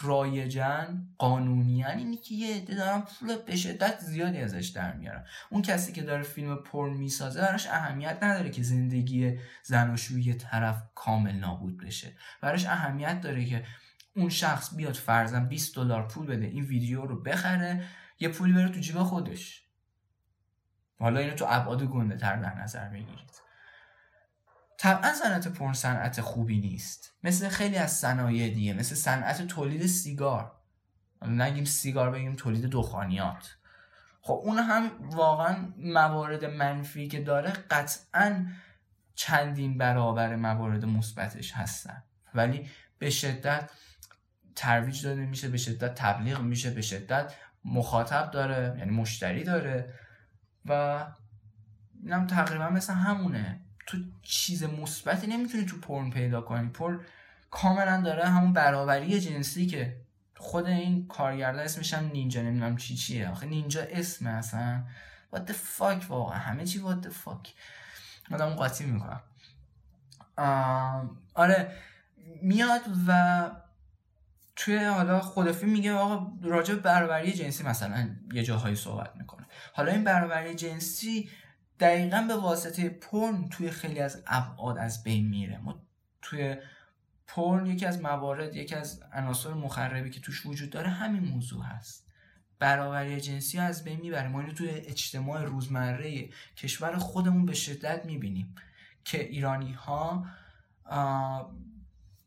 [0.00, 1.84] رایجن قانونی.
[1.84, 5.24] اینی که یه دارن پول به شدت زیادی ازش در میارن.
[5.50, 11.32] اون کسی که داره فیلم پر می‌سازه براش اهمیت نداره که زندگی زناشویی طرف کامل
[11.32, 12.12] نابود بشه.
[12.40, 13.64] براش اهمیت داره که
[14.16, 17.84] اون شخص بیاد فرزن 20 دلار پول بده این ویدیو رو بخره
[18.20, 19.64] یه پولی بره تو جیب خودش.
[20.98, 23.43] حالا اینو تو ابعاد گنده تر در نظر بگیرید.
[24.84, 27.12] طبعا صنعت پرن صنعت خوبی نیست.
[27.22, 30.52] مثل خیلی از صنایع دیگه مثل صنعت تولید سیگار.
[31.22, 33.56] نگیم سیگار بگیم تولید دخانیات.
[34.20, 38.46] خب اون هم واقعا موارد منفی که داره قطعا
[39.14, 42.02] چندین برابر موارد مثبتش هستن.
[42.34, 42.68] ولی
[42.98, 43.70] به شدت
[44.54, 49.94] ترویج داده میشه به شدت تبلیغ میشه به شدت مخاطب داره یعنی مشتری داره
[50.64, 51.04] و
[52.02, 53.63] اینم تقریبا مثل همونه.
[53.86, 56.68] تو چیز مثبتی نمی‌تونی تو پرن پیدا کنی.
[56.68, 57.00] پر
[57.50, 60.00] کاملا داره همون برابری جنسی که
[60.36, 63.28] خود این کارگردان اسمش هم نینجا نمی‌دونم چی چیه.
[63.28, 64.84] آخه نینجا اسم اصلا.
[65.34, 67.48] What the fuck واقعا همه چی what the fuck
[68.32, 69.20] آدم قاطی می‌کنم
[71.34, 71.72] آره
[72.42, 73.50] میاد و
[74.56, 79.46] توی حالا خود فیلم میگه آقا راجع برابری جنسی مثلا یه جاهایی صحبت می‌کنه.
[79.72, 81.30] حالا این برابری جنسی
[81.84, 85.58] دقیقا به واسطه پرن توی خیلی از ابعاد از بین میره.
[85.58, 85.82] ما
[86.22, 86.56] توی
[87.26, 92.06] پرن یکی از موارد یکی از عناصر مخربی که توش وجود داره همین موضوع هست.
[92.58, 98.54] برابری جنسی از بین می‌بره ما اینو توی اجتماع روزمره کشور خودمون به شدت می‌بینیم
[99.04, 100.26] که ایرانی ها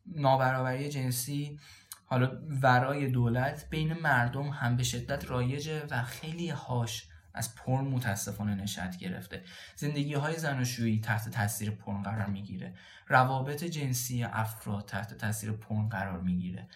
[0.06, 1.60] نابرابری جنسی
[2.06, 8.56] حالا ورای دولت بین مردم هم به شدت رایجه و خیلی هاش از پرن متاسفانه
[8.56, 9.43] نشد گرفته.
[9.76, 12.76] زندگی های زناشویی تحت تاثیر پرن قرار می‌گیره.
[13.08, 16.69] روابط جنسی افراد تحت تاثیر پرن قرار می‌گیره.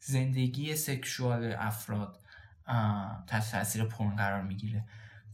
[0.00, 2.20] زندگی سکشوال افراد
[3.26, 4.84] تحت تاثیر پرن قرار می‌گیره.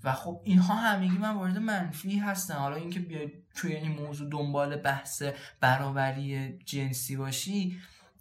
[0.05, 2.55] و خب اینها همگی من وارد منفی هستن.
[2.55, 5.23] حالا اینکه بیای توی این موضوع دنبال بحث
[5.61, 7.81] برابری جنسی باشی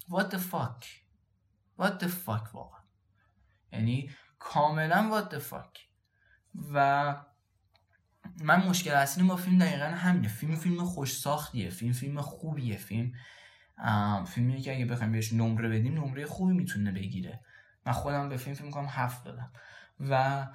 [0.09, 0.85] what the fuck
[1.81, 2.81] what the fuck واقعا؟
[3.71, 5.86] یعنی کاملا what the fuck
[6.73, 7.15] و
[8.43, 10.27] من مشکل اصلی با فیلم دقیقا همینه.
[10.27, 12.77] فیلم فیلم خوش ساختیه فیلم فیلم خوبیه.
[12.77, 13.13] فیلم
[14.25, 17.41] فیلمیه که اگه بخوایم بهش نمره بدیم نمره خوبی می‌تونه بگیره.
[17.85, 19.51] من خودم به فیلم فیلم کنم هفت دادم.
[19.99, 20.47] و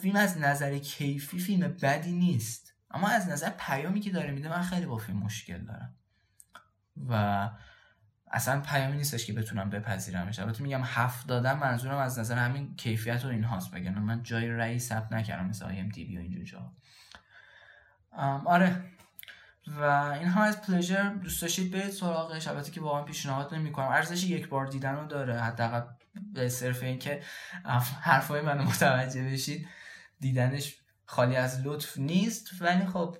[0.00, 2.74] فیلم از نظر کیفی فیلم بدی نیست.
[2.90, 5.94] اما از نظر پیامی که داره میده من خیلی با فیلم مشکل دارم.
[7.08, 7.50] و
[8.32, 10.38] اصلا پیامی نیستش که بتونم بپذیرمش.
[10.38, 13.70] البته میگم هفت دادم منظورم از نظر همین کیفیت و این هاست.
[13.70, 16.72] بگم من جای رأی ثبت نکردم مثل آی ام دی بی و اینجور جا.
[18.46, 18.84] آره.
[19.66, 19.82] و
[20.20, 22.48] این ها از پلیژر دوست داشتید برید سراغش.
[22.48, 23.88] البته که واقعا پیشنهاد نمی‌کنم.
[23.88, 25.40] ارزش یک بار دیدن رو داره.
[25.40, 25.82] حداقل
[26.32, 27.22] به صرف اینکه
[28.00, 29.68] حرفای منو متوجه بشید.
[30.20, 32.62] دیدنش خالی از لطف نیست.
[32.62, 33.16] ولی خب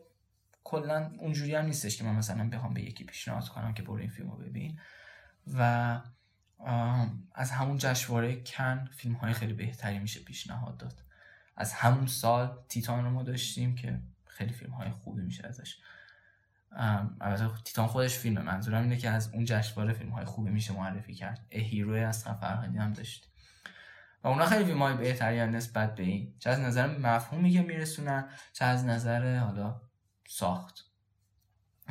[0.64, 4.08] کلا اونجوری هم نیستش که من مثلا بخوام به یکی پیشنهاد کنم که برو این
[4.08, 4.78] فیلم رو ببین.
[5.46, 6.00] و
[7.34, 11.02] از همون جشنواره کن فیلم های خیلی بهتری میشه پیشنهاد داد.
[11.56, 15.78] از همون سال تیتان رو ما داشتیم که خیلی فیلم های خوبی میشه ازش.
[17.20, 18.40] البته تیتان خودش فیلمه.
[18.40, 21.46] منظورم اینه که از اون جشنواره فیلم های خوبی میشه معرفی کرد.
[21.50, 23.28] هیروی از فرهادی هم داشت.
[24.24, 26.34] و اونا خیلی فیلم های بهتری هم نسبت به این.
[26.38, 29.80] چه از نظر مفهومی که میرسونن چه از نظر حالا
[30.28, 30.91] ساخت.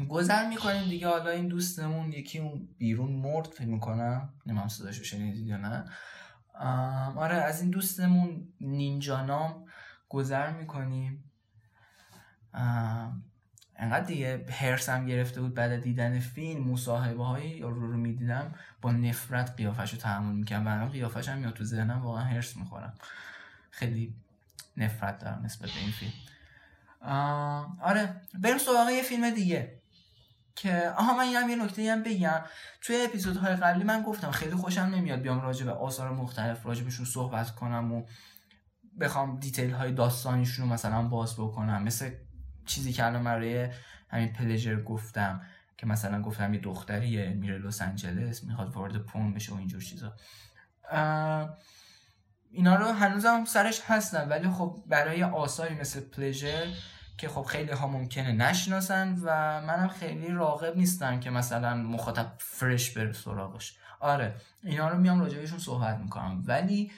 [0.10, 1.08] گذر می‌کنیم دیگه.
[1.08, 4.34] حالا این دوستمون یکی اون بیرون مرد فکر می‌کنم.
[4.46, 5.86] نمیم صداشو شنیدید یا نه.
[7.16, 9.66] آره از این دوستمون نینجا نام
[10.10, 11.32] گذر می‌کنیم.
[13.76, 16.64] انقدر دیگه هرسم گرفته بود بعد دیدن فیلم.
[16.64, 18.56] مصاحبه های رو رو می‌دیدم.
[18.82, 22.02] با نفرت قیافش رو تحمل می‌کنم و قیافش هم میاد تو ذهنم.
[22.02, 22.94] واقعا هرس می‌خورم.
[23.72, 24.16] خیلی
[24.78, 26.14] نفرت دارم نسبت به این فیلم.
[27.82, 29.81] آره بریم سراغ یه فیلم دیگه.
[30.56, 32.42] که آها من اینم یه نکته هم بگم.
[32.82, 37.56] توی اپیزودهای قبلی من گفتم خیلی خوشم نمیاد بیام راجع به آثار مختلف راجع صحبت
[37.56, 38.04] کنم و
[39.00, 41.84] بخوام دیتیل های داستانیشون رو مثلا باز بکنم.
[41.84, 42.12] مثل
[42.66, 43.70] چیزی که الان برای
[44.10, 45.42] همین پلژر گفتم
[45.78, 50.14] که مثلا گفتم یه دختریه میره لس آنجلس می‌خواد وارد پون بشه و اینجور چیزا.
[52.52, 56.68] اینا رو هنوزم سرش هستن ولی خب برای آثاری مثل پلژر
[57.22, 62.92] که خب خیلی ها ممکنه نشناسن و منم خیلی راغب نیستم که مثلا مخاطب فرش
[62.98, 63.78] بره سراغش.
[64.00, 66.44] آره اینا رو میام راجبشون صحبت می‌کنم.
[66.46, 66.92] ولی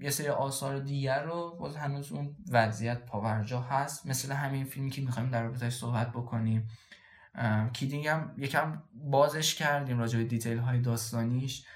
[0.00, 4.06] یه سری آثار دیگر رو باز هنوز اون وضعیت پاورجا هست.
[4.06, 6.68] مثل همین فیلمی که می‌خوایم در رابطهش صحبت بکنیم.
[7.72, 11.66] کیدینگ هم یکم بازش کردیم راجع به دیتیل های داستانیش.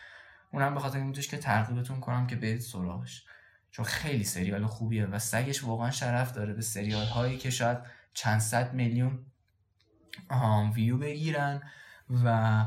[0.52, 3.24] اونم به خاطر این که ترغیبتون کنم که برید سراغش.
[3.70, 7.78] چون خیلی سریال خوبیه و سگش واقعا شرف داره به سریال هایی که شاید
[8.14, 9.26] چند صد میلیون
[10.74, 11.62] ویو بگیرن
[12.24, 12.66] و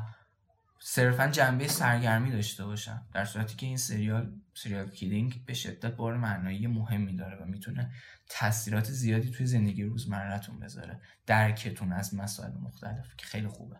[0.79, 3.01] صرفا جنبه سرگرمی داشته باشن.
[3.13, 7.91] در صورتی که این سریال سریال کیلینگ به شدت بار معنایی مهمی داره و می‌تونه
[8.29, 11.01] تاثیرات زیادی توی زندگی روزمرهتون بذاره.
[11.25, 13.75] درکتون از مسائل مختلف که خیلی خوبه.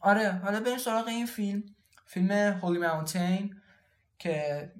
[0.00, 1.62] آره حالا بریم سراغ این فیلم.
[2.06, 3.56] فیلم هولی ماونتین
[4.24, 4.72] که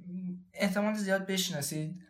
[0.55, 2.03] احتمال زیاد بشناسید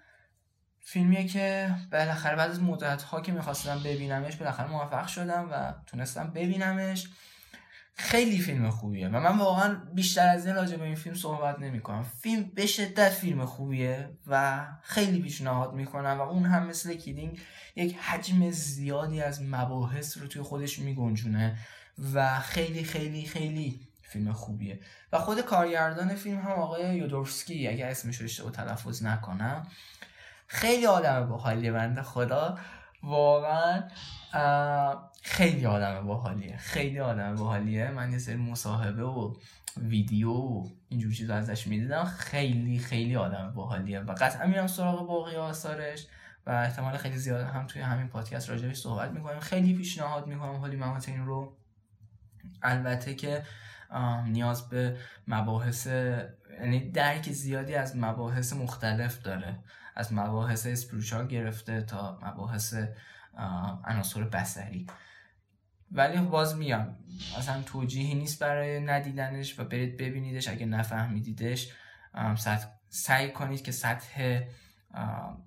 [0.80, 6.30] فیلمیه که بالاخره بعد از مدت ها که می‌خواستم ببینمش بالاخره موفق شدم و تونستم
[6.30, 7.08] ببینمش.
[7.94, 11.80] خیلی فیلم خوبیه و من واقعا بیشتر از این راجع به این فیلم صحبت نمی
[11.80, 17.40] کنم فیلم به شدت فیلم خوبیه و خیلی پیشنهاد می‌کنم و اون هم مثل کیدینگ
[17.76, 21.58] یک حجم زیادی از مباحث رو توی خودش میگنجونه
[22.14, 24.80] و خیلی خیلی خیلی فیلم خوبیه.
[25.12, 29.66] و خود کارگردان فیلم هم آقای یودورسکی اگر اسمش رو اشتباه تلفظ نکنم
[30.46, 32.58] خیلی آدم باحالیه بنده خدا.
[33.02, 33.82] واقعا
[35.22, 36.56] خیلی آدم باحالیه.
[36.56, 37.90] خیلی آدم باحالیه.
[37.90, 39.34] من یه سری مصاحبه و
[39.76, 42.04] ویدیو و اینجور چیزا ازش می‌دیدم.
[42.04, 44.00] خیلی خیلی آدم باحالیه.
[44.00, 46.06] و قطعا میرم سراغ باقی آثارش
[46.46, 49.40] و احتمال خیلی زیاد هم توی همین پادکست راجعش صحبت می‌کنیم.
[49.40, 50.56] خیلی پیشنهاد می‌کنم.
[50.56, 51.56] حالی این رو.
[52.62, 53.42] البته که
[54.26, 54.96] نیاز به
[55.28, 59.58] مباحث یعنی درک زیادی از مباحث مختلف داره.
[59.96, 62.74] از مباحث اسپریچال گرفته تا مباحث
[63.84, 64.86] عناصر بسری
[65.92, 66.86] ولی باز میگم
[67.38, 70.48] اصلا توجیهی نیست برای ندیدنش و برید ببینیدش.
[70.48, 71.72] اگه نفهمیدیدش
[72.88, 74.40] سعی کنید که سطح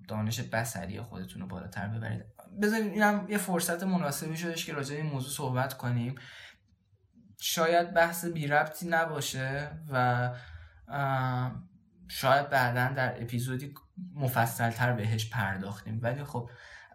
[0.08, 2.24] دانش بسری خودتون رو بالاتر ببرید.
[2.62, 6.14] بذارید اینم یه فرصت مناسبی شدش که راجع این موضوع صحبت کنیم.
[7.40, 10.30] شاید بحث بی ربطی نباشه و
[12.08, 13.74] شاید بعدا در اپیزودی
[14.14, 16.00] مفصل تر بهش پرداختیم.
[16.02, 16.50] ولی خب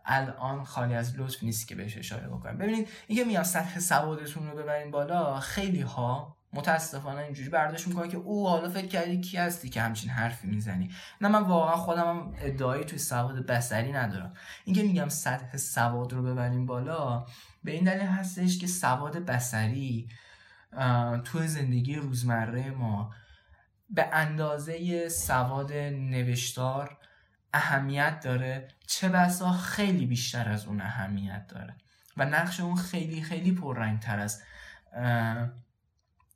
[0.06, 2.58] الان خالی از لطف نیست که بهش اشاره بکنیم.
[2.58, 8.18] ببینید اینکه میگم سطح سوادتون رو ببرین بالا خیلی ها متاسفانه اینجوری برداشت می‌کنه که
[8.18, 10.92] او حالا فکر کردی کی هستی که همچین حرفی می‌زنی.
[11.22, 14.34] نه من واقعا خودم هم ادعایی توی سواد بسری ندارم.
[14.66, 17.26] اینکه میگم سطح سواد رو ببریم بالا
[17.64, 20.10] به این دلیل هستش که سواد بسری
[21.24, 23.14] توی زندگی روزمره ما
[23.90, 26.98] به اندازه سواد نوشتار
[27.54, 28.68] اهمیت داره.
[28.88, 31.76] چه بسا خیلی بیشتر از اون اهمیت داره
[32.18, 34.42] و نقش اون خیلی خیلی پررنگ تر از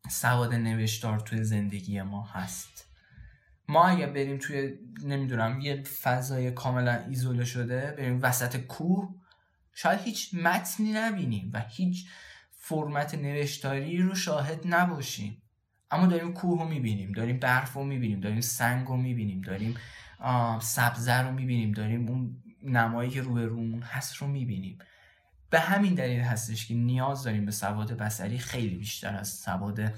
[0.10, 2.88] سواد نوشتار توی زندگی ما هست.
[3.68, 4.74] ما اگر بریم توی
[5.04, 9.16] نمی‌دونم یه فضای کاملا ایزوله شده بریم وسط کوه
[9.74, 12.08] شاید هیچ متنی نبینیم و هیچ
[12.70, 15.42] فرمت نوشتاری رو شاهد نباشیم.
[15.92, 19.76] اما داریم کوه رو می‌بینیم داریم برف رو می‌بینیم داریم سنگ رو می‌بینیم داریم
[20.60, 24.78] سبزه رو می‌بینیم داریم اون نمایی که روی رومون هست رو می‌بینیم.
[25.50, 29.94] به همین دلیل هستش که نیاز داریم به سواد بسری خیلی بیشتر از سواد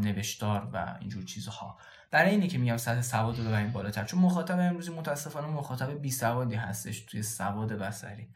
[0.00, 1.78] نوشتار و اینجور چیزها.
[2.10, 4.04] برای اینه که میگم سطح سواد رو ببریم بالاتر.
[4.04, 8.28] چون مخاطب امروزی متاسفانه مخاطب بی سوادی هستش توی سواد بسری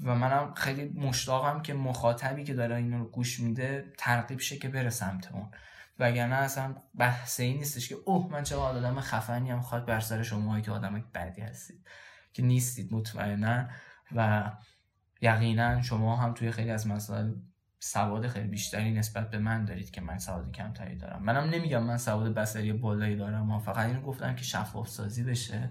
[0.00, 4.68] و منم خیلی مشتاقم که مخاطبی که داره اینو رو گوش میده ترغیب شه که
[4.68, 5.50] بره سمت اون.
[5.98, 10.22] وگرنه اصلا بحث این نیستش که اوه من چه آدم خفنی هم خواهد بر سر
[10.22, 11.86] شما که آدم بدی هستید.
[12.32, 13.68] که نیستید مطمئنا.
[14.16, 14.50] و
[15.20, 17.32] یقینا شما هم توی خیلی از مسائل
[17.80, 21.22] سواد خیلی بیشتری نسبت به من دارید که من سواد کمتری دارم.
[21.22, 23.46] منم نمیگم من سواد بصری بالایی دارم.
[23.46, 25.70] ما فقط اینو گفتم که شفاف سازی بشه.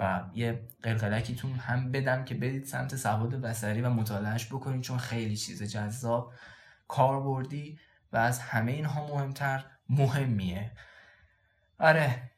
[0.00, 5.36] و یه قلقلکیتون هم بدم که برید سمت سواد بصری و مطالعهش بکنید چون خیلی
[5.36, 6.32] چیز جذاب.
[6.88, 7.78] کاربردی
[8.12, 10.72] و از همه اینها مهمتر مهمیه.
[11.78, 12.30] آره.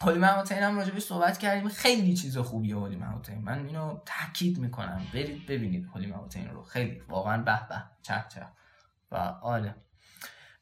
[0.00, 1.68] هولی مهوتین هم راجبش صحبت کردیم.
[1.68, 5.06] خیلی چیز خوبیه هولی مهوتین من اینو تاکید می‌کنم.
[5.14, 6.62] برید ببینید هولی مهوتین رو.
[6.62, 7.84] خیلی واقعا به به.
[8.02, 8.46] چه چه
[9.10, 9.74] و آره.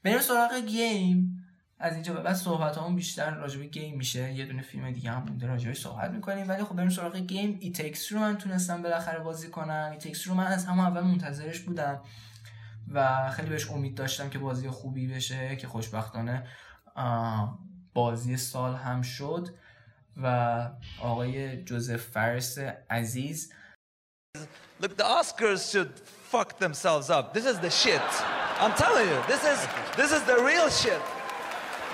[0.03, 1.45] بریم سراغ گیم.
[1.83, 5.25] از اینجا به بعد صحبت همون بیشتر راجبه game میشه یه دونه فیلم دیگه هم
[5.25, 8.83] بوده راجبش صحبت می‌کنیم ولی خب بریم سراغ game، It Takes Two رو من تونستم
[8.83, 12.01] بالاخره بازی کنم It Takes Two رو من از همون اول منتظرش بودم
[12.93, 16.47] و خیلی بهش امید داشتم که بازی خوبی بشه که خوشبختانه
[17.95, 19.49] بازی سال هم شد
[20.17, 20.69] و
[21.03, 22.59] آقای جوزف فرس
[22.91, 23.53] عزیز
[24.81, 25.93] Look, the Oscars should
[26.33, 27.35] fuck themselves up.
[27.35, 28.09] This is the shit.
[28.63, 29.59] I'm telling you, this is
[30.01, 31.03] this is the real shit.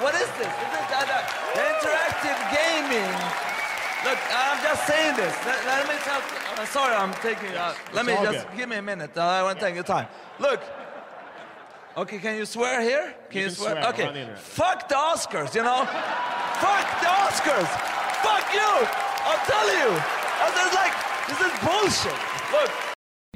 [0.04, 0.52] What is this?
[0.62, 1.20] This is uh, the,
[1.58, 3.14] the interactive gaming.
[4.06, 5.36] Look, I'm just saying this.
[5.46, 6.22] Let, let me tell.
[6.58, 7.54] Uh, sorry, I'm taking.
[7.56, 8.58] Uh, let me just good.
[8.58, 9.12] give me a minute.
[9.16, 10.08] Uh, I want to take your time.
[10.40, 10.62] Look,
[11.98, 13.14] Okay, can you swear here?
[13.30, 13.76] Can you, you swear?
[13.76, 13.90] swear?
[13.90, 14.30] Okay.
[14.38, 15.84] Fuck the Oscars, you know?
[16.64, 17.68] Fuck the Oscars!
[18.24, 18.72] Fuck you!
[19.28, 19.90] I'll tell you!
[20.40, 20.96] This is like,
[21.28, 22.20] this is bullshit.
[22.54, 22.72] Look.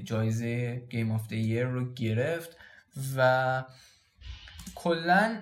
[0.03, 2.57] جایزه Game of the Year رو گرفت
[3.15, 3.61] و
[4.82, 5.40] کلا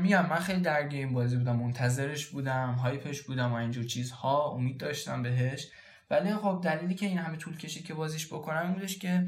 [0.00, 4.80] میگم من خیلی درگیر بازی بودم منتظرش بودم hype ش بودم و اینجور چیزها امید
[4.80, 5.68] داشتم بهش.
[6.10, 9.26] ولی خب دلیلی که این همه طول کشید که بازیش بکنم این بودش که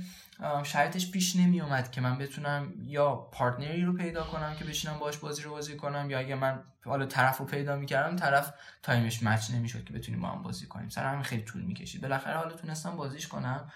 [0.62, 4.98] شرطش پیش نمی اومد که من بتونم یا partner ی رو پیدا کنم که بشینم
[4.98, 9.09] باش بازی رو بازی کنم یا اگه من حالا طرف رو پیدا می‌کردم طرف time
[9.09, 10.88] ش match نمی‌شد که بتونیم با هم بازی کنیم.
[10.88, 12.02] سر همین خیلی طول می‌کشید.
[12.02, 13.72] بالاخره حالا تونستم بازیش کنم.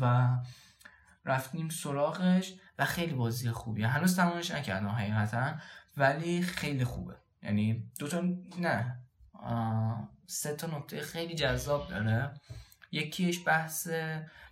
[0.00, 0.28] و
[1.24, 2.54] رفتیم سراغش.
[2.80, 3.86] و خیلی بازی خوبیه.
[3.86, 5.54] هنوز تمامش نکردم حقیقتا.
[5.96, 7.16] ولی خیلی خوبه.
[7.42, 8.22] یعنی دو تا
[8.60, 8.98] نه.
[10.26, 12.34] سه تا نکته خیلی جذاب داره.
[12.92, 13.88] یکیش بحث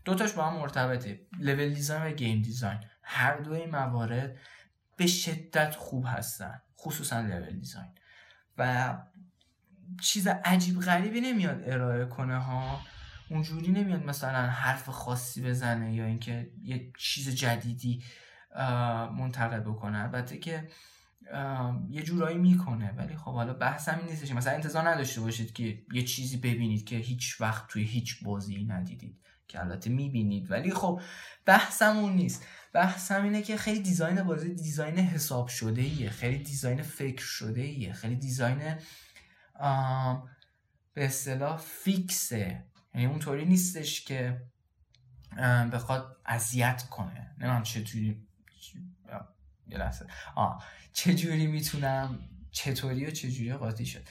[0.05, 1.21] دوتاش با هم مرتبطه.
[1.39, 4.37] لول دیزاین و گیم دیزاین هر دوی موارد
[4.97, 6.63] به شدت خوب هستن.
[6.79, 7.93] خصوصا لول دیزاین
[8.59, 8.95] و
[10.01, 12.81] چیز عجیب غریبی نمیاد ارائه کنه ها.
[13.31, 18.03] اونجوری نمیاد مثلا حرف خاصی بزنه یا اینکه یه چیز جدیدی
[19.19, 19.99] منتقل بکنه.
[19.99, 20.69] البته که
[21.91, 24.33] یه جورایی می‌کنه ولی خب حالا بحث همین نیستش.
[24.33, 29.21] مثلا انتظار نداشته باشید که یه چیزی ببینید که هیچ وقت توی هیچ بازی ندیدید
[29.49, 30.51] که البته می‌بینید.
[30.51, 31.01] ولی خب
[31.45, 32.47] بحثمون نیست.
[32.73, 37.93] بحثم اینه که خیلی دیزاین بازی دیزاین حساب شده ایه خیلی دیزاین فکر شده ایه
[37.93, 38.77] خیلی دیزاین
[40.95, 42.68] به اصطلاح فیکسه.
[42.99, 44.43] یعنی اونطوری نیستش که
[45.73, 47.35] بخواد اذیت کنه.
[47.39, 48.27] نمی‌دونم چطوری
[49.67, 50.07] یه لحظه.
[50.35, 52.19] آه چجوری می‌تونم
[52.51, 54.09] چطوری و چجوری قاطی شد.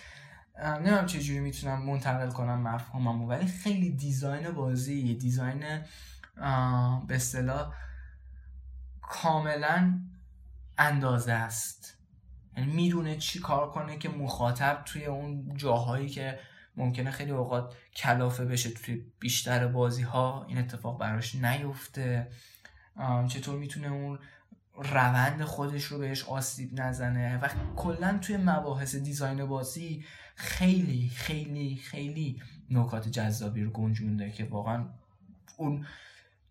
[0.63, 5.59] نمی‌دونم چجوری می‌تونم منتقل کنم مفهوممو ولی خیلی دیزاین بازی دیزاین
[7.07, 7.73] به اصطلاح
[9.01, 9.99] کاملا
[10.77, 11.97] اندازه است.
[12.57, 16.39] یعنی می‌دونه چی کار کنه که مخاطب توی اون جاهایی که
[16.77, 22.27] ممکنه خیلی اوقات کلافه بشه توی بیشتر بازی ها این اتفاق براش نیفته.
[23.27, 24.19] چطور می‌تونه اون
[24.75, 30.05] روند خودش رو بهش آسیب نزنه؟ و کلا توی مباحث دیزاین بازی
[30.35, 34.85] خیلی خیلی خیلی نکات جذابی رو گنجونده که واقعا
[35.57, 35.85] اون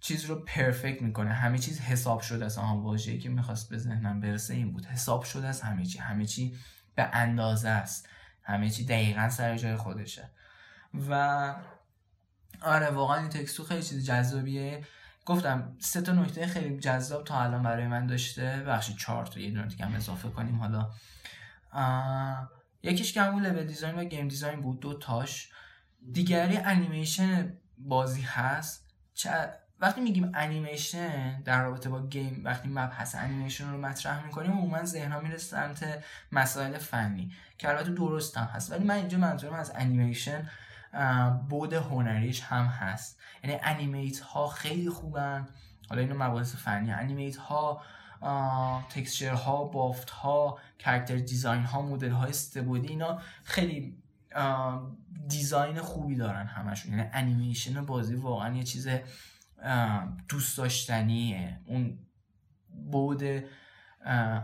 [0.01, 1.33] چیز رو پرفکت می‌کنه.
[1.33, 4.87] همه چیز حساب شده از آن واژه‌ای که می‌خواست به ذهنم برسه این بود.
[4.87, 6.55] حساب شده از همه چی همه چی
[6.95, 8.09] به اندازه است.
[8.47, 10.31] همه چی دقیقا سر جای خودشه.
[11.11, 11.55] و
[12.63, 14.85] آره واقعا It Takes Two خیلی چیز جذابیه.
[15.27, 18.65] گفتم سه تا نکته خیلی جذاب تا الان برای من داشته.
[18.67, 20.91] ببخشید چهار تا یه دونه دیگه هم اضافه کنیم حالا.
[22.83, 25.51] یکیش که همون level design و game design بود دو تاش.
[26.13, 28.87] دیگری انیمیشن بازی هست.
[29.81, 35.21] وقتی میگیم انیمیشن در رابطه با game وقتی مبحث انیمیشن رو مطرح می‌کنیم عموما ذهنها
[35.21, 38.73] میره سمت مسائل فنی که البته درست هم هست.
[38.73, 40.49] ولی من اینجا منظورم از انیمیشن
[41.49, 43.21] بود هنریش هم هست.
[43.45, 45.49] یعنی animate ها خیلی خوبن.
[45.89, 46.93] حالا اینو مباحث فنی.
[46.93, 47.83] animate ها
[48.91, 53.97] texture ها بافت ها character design ها مدل های سه بعدی اینا خیلی
[55.29, 56.93] design خوبی دارن همشون.
[56.93, 58.89] یعنی انیمیشن بازی واقعا یه چیز
[60.29, 61.61] دوست داشتنیه.
[61.65, 61.99] اون
[62.91, 63.23] بود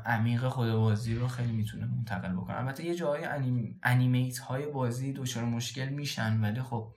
[0.06, 2.56] عمیق خود بازی رو خیلی می‌تونه منتقل بکنه.
[2.56, 3.80] البته یه جای انیم...
[3.82, 6.94] انیمیت های بازی دچار مشکل میشن ولی خب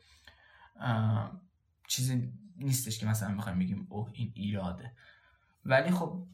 [1.87, 4.91] چیزی نیستش که مثلا بخوایم بگیم اوه این ایراده.
[5.65, 6.27] ولی خب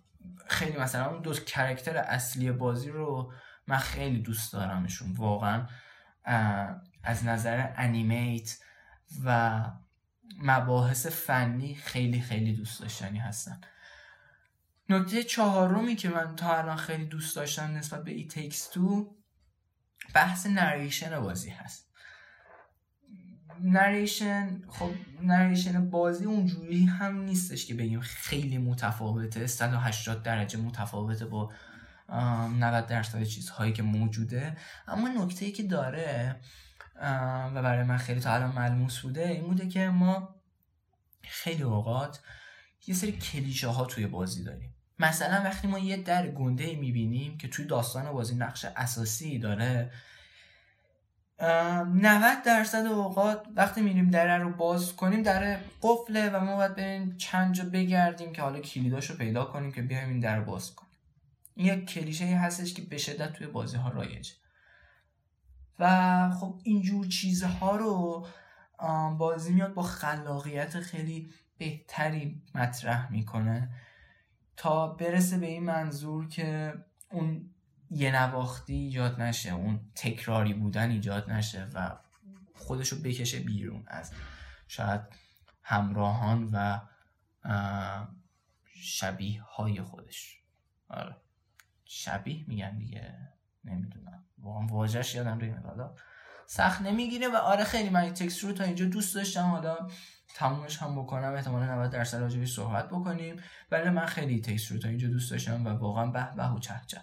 [0.47, 3.33] خیلی مثلا اون دو کرکتر اصلی بازی رو
[3.67, 5.11] من خیلی دوست دارمشون.
[5.11, 5.67] واقعا
[7.03, 8.57] از نظر انیمیت
[9.23, 9.63] و
[10.37, 13.61] مباحث فنی خیلی خیلی دوست داشتنی هستن.
[14.89, 19.15] نکته چهارمی که من تا الان خیلی دوست داشتم نسبت به ای تیکس تو
[20.13, 21.91] بحث نریشن بازی هست.
[23.59, 31.53] نریشن خب نریشن بازی اونجوری هم نیستش که بگیم خیلی متفاوته 180 درجه متفاوته با
[32.09, 34.57] 90 درصد چیزهایی که موجوده.
[34.87, 36.35] اما نکته ای که داره
[37.55, 40.35] و برای من خیلی تا الان ملموس بوده این بوده که ما
[41.23, 42.19] خیلی اوقات
[42.87, 44.75] یه سری کلیشه ها توی بازی داریم.
[44.99, 49.91] مثلا وقتی ما یه در گنده می‌بینیم که توی داستان بازی نقش اساسی داره
[51.41, 57.17] 90 درصد اوقات وقتی میریم در رو باز کنیم در قفله و ما باید بریم
[57.17, 60.91] چند جا بگردیم که حالا کلیداش رو پیدا کنیم که بیایم این در باز کنیم.
[61.55, 64.31] این یک کلیشه هستش که به شدت توی بازی ها رایجه.
[65.81, 68.27] و خب اینجور چیزها رو
[69.17, 73.69] بازی میاد با خلاقیت خیلی بهتری مطرح می‌کنه.
[74.57, 76.73] تا برسه به این منظور که
[77.11, 77.49] اون
[77.89, 81.97] یه نواختی ایجاد نشه اون تکراری بودن ایجاد نشه و
[82.55, 84.13] خودشو بکشه بیرون از
[84.67, 85.01] شاید
[85.63, 86.79] همراهان و
[88.65, 90.41] شبیه های خودش.
[90.89, 91.15] آره.
[91.85, 93.17] شبیه میگن دیگه.
[93.63, 94.23] نمی‌دونم.
[94.41, 95.95] واقعا واجهش یادم میاد حالا
[96.47, 99.45] سخت نمی‌گیره و آره خیلی من تکست رو تا اینجا دوست داشتم.
[99.45, 99.77] حالا
[100.35, 103.43] تمومش هم بکنم احتمالا 90 درصد راجبش صحبت بکنیم.
[103.71, 106.81] ولی من خیلی تکست رو تا اینجا دوست داشتم و واقعا به به و چه
[106.87, 107.01] چه.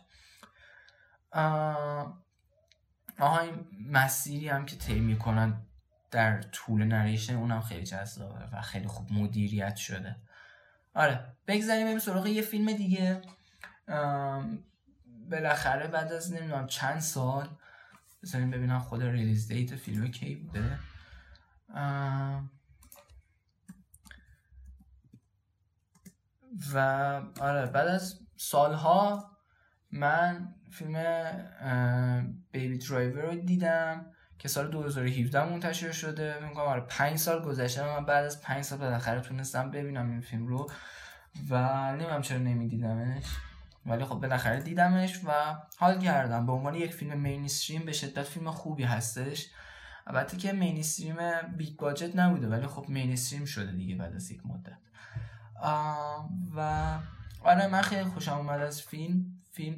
[3.19, 5.63] آها این مسیری هم که طی می‌کنن
[6.11, 10.17] در طول نریشن اونم خیلی جذابه و خیلی خوب مدیریت شده.
[10.95, 13.23] آره بگذاریم بریم سراغ یه فیلم دیگه.
[15.31, 17.49] بالاخره بعد از نمی‌دونم چند سال
[18.23, 20.79] بذاریم ببینم خود release date فیلم کی بوده.
[26.73, 26.79] و
[27.41, 29.31] آره بعد از سالها
[29.91, 30.95] من فیلم
[32.53, 34.07] Baby Driver رو دیدم
[34.39, 36.39] که سال 2017 منتشر شده.
[36.49, 40.47] میگم آره 5 سال گذشته من بعد از 5 سال بالاخره تونستم ببینم این فیلم
[40.47, 40.71] رو
[41.51, 43.25] و نمی‌دونم چرا نمیدیدمش.
[43.87, 46.47] ولی خب بالاخره دیدمش و حال کردم.
[46.47, 49.47] به عنوان یک فیلم mainstream به شدت فیلم خوبی هستش.
[50.07, 51.17] البته که mainstream
[51.57, 54.79] big budget نبوده ولی خب mainstream شده دیگه بعد از یک مدت.
[56.57, 56.99] و
[57.43, 59.25] آره من خیلی خوشم اومد از فیلم.
[59.53, 59.77] فیلم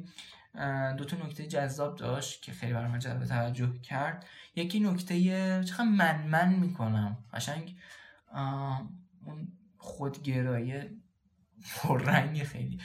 [0.97, 4.25] دو تا نکته جذاب داشت که خیلی برای من جلب توجه کرد.
[4.55, 7.17] یکی نکته چقدر من من می‌کنم.
[7.33, 7.77] قشنگ
[9.25, 9.47] اون
[9.77, 11.01] خودگرایی
[11.75, 12.79] پررنگ خیلی.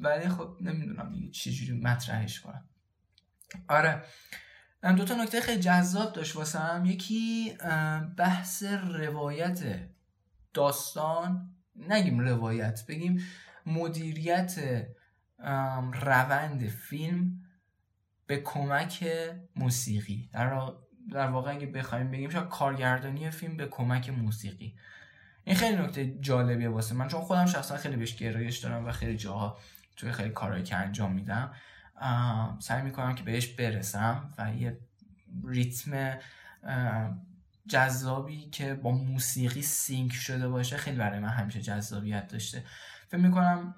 [0.00, 2.64] ولی خب نمی‌دونم دیگه چجوری مطرحش کنم.
[3.68, 4.02] آره.
[4.96, 7.52] دو تا نکته خیلی جذاب داشت واسم یکی
[8.16, 8.62] بحث
[8.92, 9.88] روایت
[10.54, 11.50] داستان.
[11.76, 13.22] نگیم روایت بگیم
[13.66, 14.86] مدیریت
[15.92, 17.40] روند فیلم
[18.26, 19.08] به کمک
[19.56, 20.30] موسیقی.
[20.32, 20.72] در,
[21.12, 24.74] در واقع اگه بخوایم بگیم شاید کارگردانی فیلم به کمک موسیقی.
[25.44, 29.16] این خیلی نکته جالبیه واسه من چون خودم شخصا خیلی بهش گرایش دارم و خیلی
[29.16, 29.58] جاها
[29.96, 31.54] توی خیلی کارهایی که انجام میدم
[32.58, 34.78] سعی می‌کنم که بهش برسم و یه
[35.44, 36.18] ریتم
[37.68, 42.64] جذابی که با موسیقی سینک شده باشه خیلی برای من همیشه جذابیت داشته.
[43.08, 43.74] فکر می‌کنم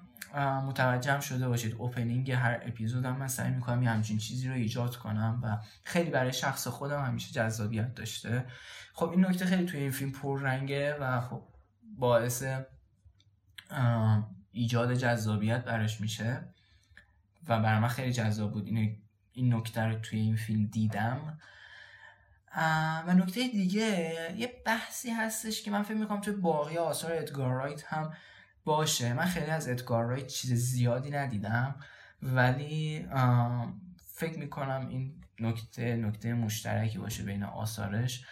[0.67, 5.39] متوجهم شده باشید اوپنینگ هر اپیزودم من سعی می‌کنم یه همچین چیزی رو ایجاد کنم
[5.43, 8.45] و خیلی برای شخص خودم همیشه جذابیت داشته.
[8.93, 11.43] خب این نکته خیلی توی این فیلم پررنگه و خب
[11.95, 12.43] باعث
[14.51, 16.53] ایجاد جذابیت براش میشه
[17.47, 18.67] و برای من خیلی جذاب بود.
[18.67, 21.39] این, این نکته رو توی این فیلم دیدم.
[23.07, 27.83] و نکته دیگه یه بحثی هستش که من فکر می‌کنم توی باقی آثار ادگار رایت
[27.85, 28.13] هم
[28.65, 29.13] باشه.
[29.13, 31.75] من خیلی از ادگار رایت چیز زیادی ندیدم
[32.21, 33.07] ولی
[33.97, 38.25] فکر می‌کنم این نکته نکته مشترکی باشه بین آثارش.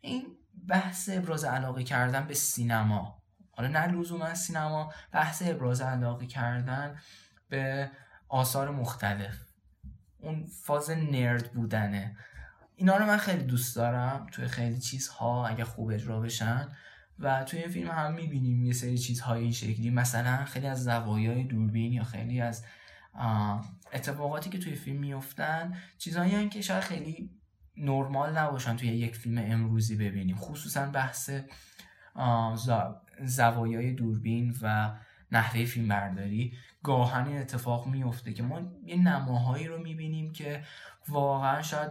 [0.00, 0.22] این
[0.68, 3.22] بحث ابراز علاقه کردن به سینما.
[3.50, 6.98] حالا نه لزوما سینما بحث ابراز علاقه کردن
[7.48, 7.90] به
[8.28, 9.34] آثار مختلف.
[10.18, 12.16] اون فاز نرد بودنه.
[12.74, 16.68] اینا رو من خیلی دوست دارم توی خیلی چیزها اگه خوب اجرا بشن.
[17.18, 19.90] و توی این فیلم هم می‌بینیم یه سری چیزهای این شکلی.
[19.90, 22.64] مثلا خیلی از زوایای دوربین یا خیلی از
[23.92, 27.39] اتفاقاتی که توی فیلم میفتن چیزهایی که شاید خیلی
[27.80, 30.36] نرمال نباشن توی یک فیلم امروزی ببینیم.
[30.36, 31.30] خصوصا بحث
[33.24, 34.96] زوایای دوربین و
[35.32, 40.64] نحوه فیلم برداری گاهن اتفاق میفته که ما یه نماهایی رو می‌بینیم که
[41.08, 41.90] واقعا شاید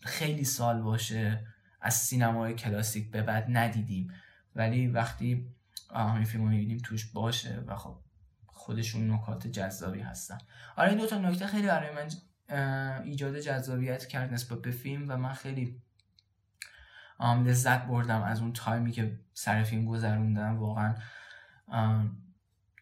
[0.00, 1.46] خیلی سال باشه
[1.80, 4.12] از سینمای کلاسیک به بعد ندیدیم.
[4.54, 5.46] ولی وقتی
[5.94, 7.98] این فیلم رو می‌بینیم توش باشه و خب
[8.46, 10.38] خودشون نکات جذابی هستن.
[10.76, 12.08] آره این دوتا نکته خیلی برای من
[13.04, 15.82] ایجاد جذابیت کرد نسبت به فیلم و من خیلی
[17.20, 20.58] لذت بردم از اون time ی که سر فیلم گذروندم.
[20.58, 20.94] واقعا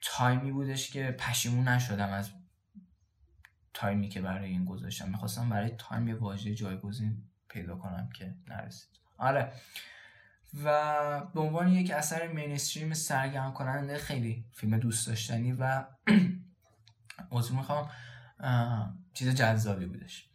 [0.02, 2.30] time ی بودش که پشیمون نشدم از
[3.74, 5.08] time ی که برای این گذاشتم.
[5.08, 8.88] می‌خواستم برای time یه واژه جایگزین پیدا کنم که نرسید.
[9.18, 9.52] آره.
[10.64, 15.84] و به عنوان یک اثر مینستریم سرگرم کننده خیلی فیلم دوست داشتنی و
[17.30, 17.90] عضو می‌خوام
[19.14, 20.28] چیز جذابی بودش.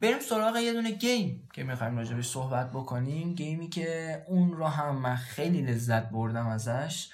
[0.00, 3.34] بریم سراغ یه دونه گیم که می‌خوایم راجبش صحبت بکنیم.
[3.34, 7.08] گیمی که اون رو هم من خیلی لذت بردم ازش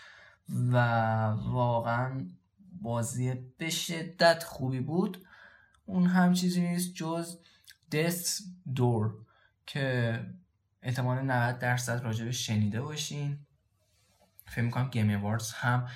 [0.48, 0.76] و
[1.28, 2.26] واقعا
[2.82, 5.26] بازی به شدت خوبی بود.
[5.84, 7.38] اون هم چیزی نیست جز
[7.92, 8.42] Death's
[8.74, 9.14] Door
[9.66, 10.20] که
[10.82, 13.38] احتمال 90 درصد راجبش شنیده باشین.
[14.46, 15.88] فکر می‌کنم Game Awards هم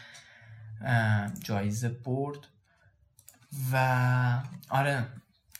[1.40, 2.38] جایزه برد.
[3.72, 5.06] و آره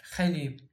[0.03, 0.69] خیلی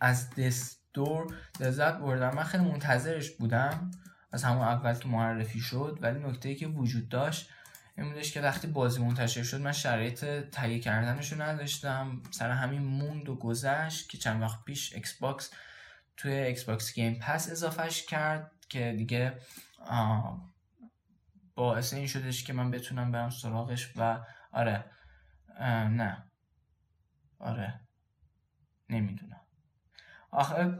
[0.00, 2.34] از Death's Door لذت بردم.
[2.34, 3.90] من خیلی منتظرش بودم.
[4.32, 7.50] از همون اول که معرفی شد ولی نکته که وجود داشت
[7.98, 12.22] این بودش که وقتی بازی منتشر شد من شرایط تهیه کردنش رو نداشتم.
[12.30, 15.50] سر همین موند و گذشت که چند وقت پیش Xbox
[16.16, 19.38] توی Xbox Game Pass اضافهش کرد که دیگه
[21.54, 24.20] باعث این شدش که من بتونم برم سراغش و
[24.52, 24.84] آره
[25.66, 26.24] نه.
[27.38, 27.80] آره.
[28.90, 29.40] نمی‌دونم.
[30.30, 30.78] آخه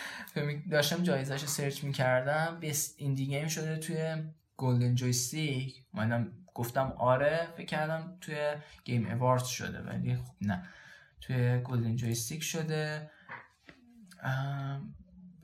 [0.70, 4.22] داشتم جایزش search می‌کردم Best Indie Game شده توی
[4.56, 10.68] Golden Joystick منم گفتم آره فکر کردم توی Game Awards شده ولی خب نه.
[11.20, 13.10] توی گلدن جویستیک شده.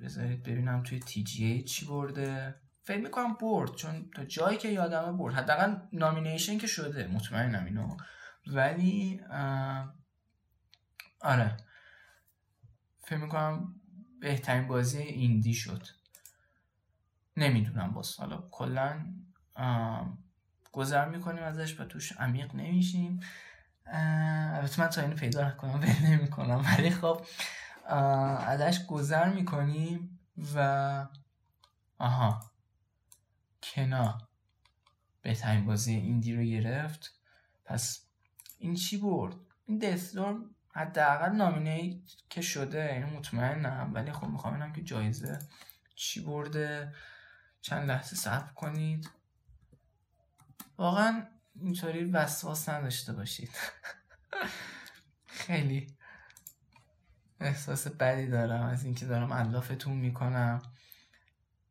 [0.00, 2.54] بذارید ببینم توی تی جی ای چی برده.
[2.82, 5.34] فکر می‌کنم برد چون تا جایی که یادمه برد.
[5.34, 7.06] حداقل نامینیشن که شده.
[7.06, 7.96] مطمئنم اینو
[8.46, 9.20] ولی
[11.20, 11.56] آره.
[13.04, 13.80] فکر می‌کنم
[14.20, 15.86] بهترین بازی ایندی شد.
[17.36, 18.16] نمی‌دونم باز.
[18.16, 19.14] حالا کلا
[20.72, 23.20] گذر می‌کنیم ازش و توش عمیق نمیشیم.
[23.86, 26.64] البته من تا اینو پیدا نکنم ول نمی‌کنم.
[26.64, 27.26] ولی خب
[27.86, 30.20] ازش گذر می‌کنیم
[30.54, 31.06] و
[31.98, 32.50] آها.
[33.62, 34.18] کنا.
[35.22, 37.20] بهترین بازی ایندی رو گرفت.
[37.64, 38.03] پس
[38.64, 39.36] این چی برد؟
[39.66, 40.44] این دستور
[40.74, 42.00] حداقل نامینه
[42.30, 45.38] که شده این مطمئنم ولی خب می‌خوام اینم که جایزه
[45.94, 46.94] چی برده.
[47.60, 49.10] چند لحظه صبر کنید.
[50.78, 51.26] واقعا
[51.60, 53.50] اینطوری وسواس نداشته باشید.
[55.26, 55.86] خیلی
[57.40, 60.62] احساس بدی دارم از اینکه دارم علافتون می‌کنم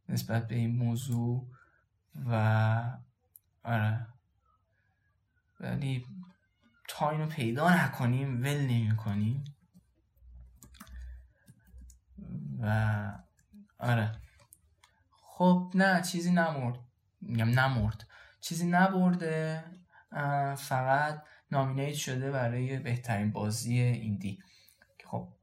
[0.10, 1.48] نسبت به این موضوع
[2.30, 2.98] و
[3.64, 4.08] آره.
[5.60, 6.06] ولی
[6.96, 9.44] تا اینو پیدا نکنیم ول نمی کنیم
[12.62, 13.12] و
[13.80, 14.12] آره.
[15.22, 16.80] خب نه چیزی نمرد
[17.22, 18.08] میگم نمرد
[18.42, 19.64] چیزی نبرده
[20.58, 24.40] فقط نامینیت شده برای بهترین بازی ایندی.
[25.06, 25.34] خب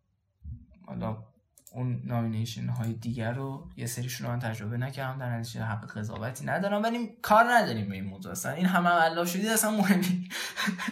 [0.87, 1.30] حالا
[1.73, 6.45] اون نامینیشن های دیگر رو یه سریشون رو من تجربه نکردم در نتیجه حق قضاوتی
[6.45, 8.33] ندارم ولی کار نداریم به این موضوع.
[8.33, 10.29] اصلا این همه علاف شدید اصلا مهمی.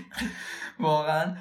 [0.80, 1.36] واقعا.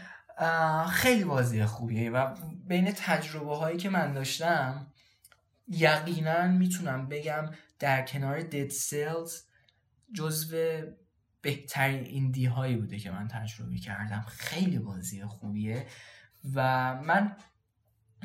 [0.89, 2.35] خیلی بازی خوبیه و
[2.67, 4.87] بین تجربه هایی که من داشتم
[5.67, 9.43] یقینا می‌تونم بگم در کنار Dead Cells
[10.13, 10.57] جزو
[11.41, 14.25] بهترین indie هایی بوده که من تجربه کردم.
[14.27, 15.87] خیلی بازی خوبیه
[16.55, 17.35] و من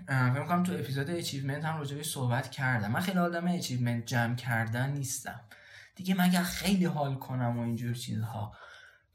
[0.07, 2.90] فکر کنم تو اپیزود achievement هم راجبش صحبت کردم.
[2.90, 5.40] من خیلی آدم achievement جمع کردن نیستم.
[5.97, 8.57] دیگه مگر خیلی حال کنم و اینجور چیزها.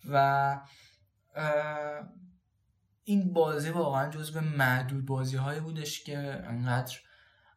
[0.09, 0.59] و
[3.03, 6.97] این بازی واقعا جز معدود بازی هایی بودش که انقدر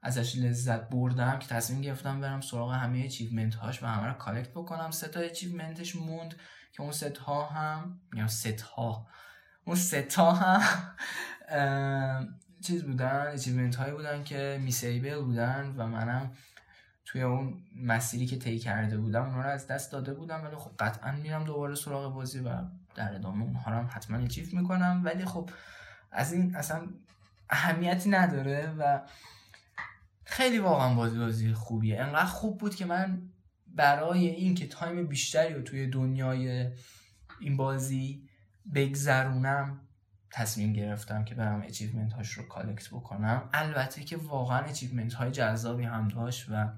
[0.03, 4.51] ازش لذت بردم که تصمیم گرفتم برم سراغ همه achievement هاش و همه رو collect
[4.51, 4.91] بکنم.
[4.91, 6.35] سه تا achievement ش موند
[6.73, 9.07] که اون سه تا هم میگم سه تا
[9.65, 10.61] اون سه تا هم
[12.63, 16.31] چیز بودن achievement هایی بودن که missable بودن و منم
[17.05, 20.71] توی اون مسیری که طی کرده بودم اونها رو از دست داده بودم ولی خب
[20.79, 22.51] قطعا میرم دوباره سراغ بازی و
[22.95, 25.03] در ادامه اونها رو هم حتما achieve می‌کنم.
[25.05, 25.51] ولی خب
[26.13, 26.89] از این اصلا
[27.51, 29.01] اهمیتی نداره و
[30.25, 32.01] خیلی واقعا بازی بازی خوبیه.
[32.01, 33.23] انقدر خوب بود که من
[33.67, 36.71] برای اینکه time بیشتری رو توی دنیای
[37.41, 38.29] این بازی
[38.75, 39.81] بگذرونم
[40.31, 43.49] تصمیم گرفتم که برم achievement هاش رو collect بکنم.
[43.53, 46.73] البته که واقعا achievement های جذابی هم داشت و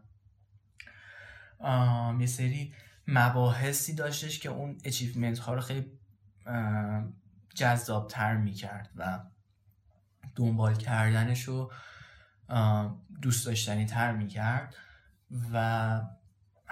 [2.21, 2.75] یه سری
[3.09, 5.93] مباحثی داشتش که اون achievement ها رو خیلی
[7.55, 9.21] جذاب تر می‌کرد و
[10.35, 11.73] دنبال کردنش رو
[13.23, 14.75] دوست داشتنی تر می‌کرد
[15.53, 16.01] و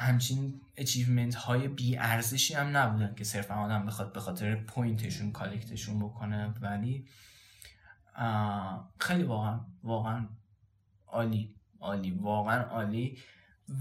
[0.01, 5.33] همچین achievement های بی ارزشی هم نبودن که صرفا آدم بخواد به خاطر point شون
[5.33, 6.55] collect شون بکنه.
[6.61, 7.09] ولی
[8.99, 10.29] خیلی واقعا واقعا
[11.07, 13.19] عالی عالی واقعا عالی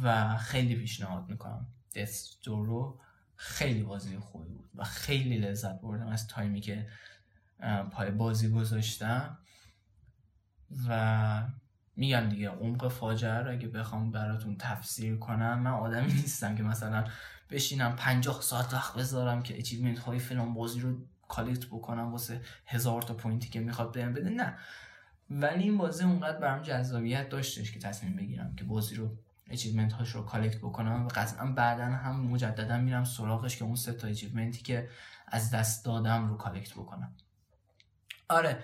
[0.03, 1.67] و خیلی پیشنهاد می‌کنم.
[1.95, 2.99] Death's Door رو
[3.35, 6.87] خیلی بازی خوبی بود و خیلی لذت بردم از تایمی که
[7.91, 9.37] پای بازی گذاشتم.
[10.87, 11.47] و
[11.95, 17.05] میگم دیگه عمق فاجعه رو اگه بخوام براتون تفسیر کنم من آدمی نیستم که مثلا
[17.49, 20.97] بشینم پنجاه ساعت وقت بذارم که achievement های فلان بازی رو
[21.27, 24.57] collect بکنم واسه هزار تا point ی که می‌خواد بهم بده نه.
[25.29, 29.17] ولی این بازی اونقدر برام جذابیت داشتش که تصمیم بگیرم که بازی رو
[29.49, 31.05] achievement هاش رو collect بکنم.
[31.05, 34.89] و قطعا بعدا هم مجددا میرم سراغش که اون سه تا achievement ی که
[35.27, 37.15] از دست دادم رو collect بکنم.
[38.29, 38.63] آره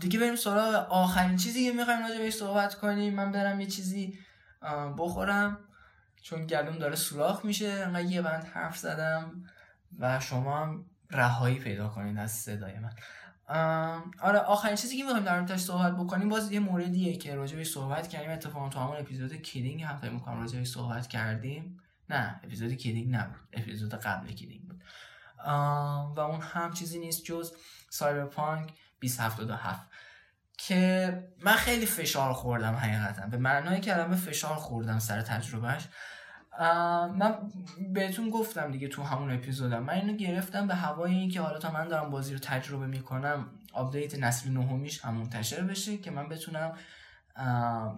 [0.00, 3.14] دیگه بریم سراغ آخرین چیزی که می‌خوایم راجع بهش صحبت کنیم.
[3.14, 4.18] من برم یه چیزی
[4.98, 5.58] بخورم
[6.22, 7.68] چون گلوم داره سوراخ میشه.
[7.68, 9.44] انقدر یه بند حرف زدم
[9.98, 12.92] و شما هم رهایی پیدا کنید از صدای من.
[14.20, 18.08] آره آخرین چیزی که می‌خوایم در موردش صحبت بکنیم باز یه موردیه که راجع صحبت
[18.08, 18.30] کردیم.
[18.30, 21.80] اتفاقا تو همون اپیزود کیدینگ هم فکر می‌کنم راجع صحبت کردیم.
[22.10, 23.40] نه اپیزود کیدینگ نبود.
[23.52, 24.82] اپیزود قبل کیدینگ بود.
[26.16, 27.52] و اون هم چیزی نیست جز
[27.90, 28.72] Cyberpunk
[29.04, 29.90] 2077
[30.58, 33.26] که من خیلی فشار خوردم حقیقتا.
[33.26, 35.88] به معنای کلمه فشار خوردم سر تجربهش
[37.14, 37.38] من
[37.92, 39.82] بهتون گفتم دیگه تو همون اپیزودم.
[39.82, 43.50] من اینو گرفتم به هوای این که حالا تا من دارم بازی رو تجربه می‌کنم
[43.72, 46.76] آپدیت نسل نهمیش هم منتشر بشه که من بتونم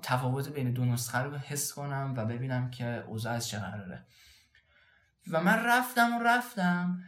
[0.03, 4.07] تفاوت بین دو نسخه رو حس کنم و ببینم که اوضاع از چه قراره.
[5.31, 6.99] و من رفتم و رفتم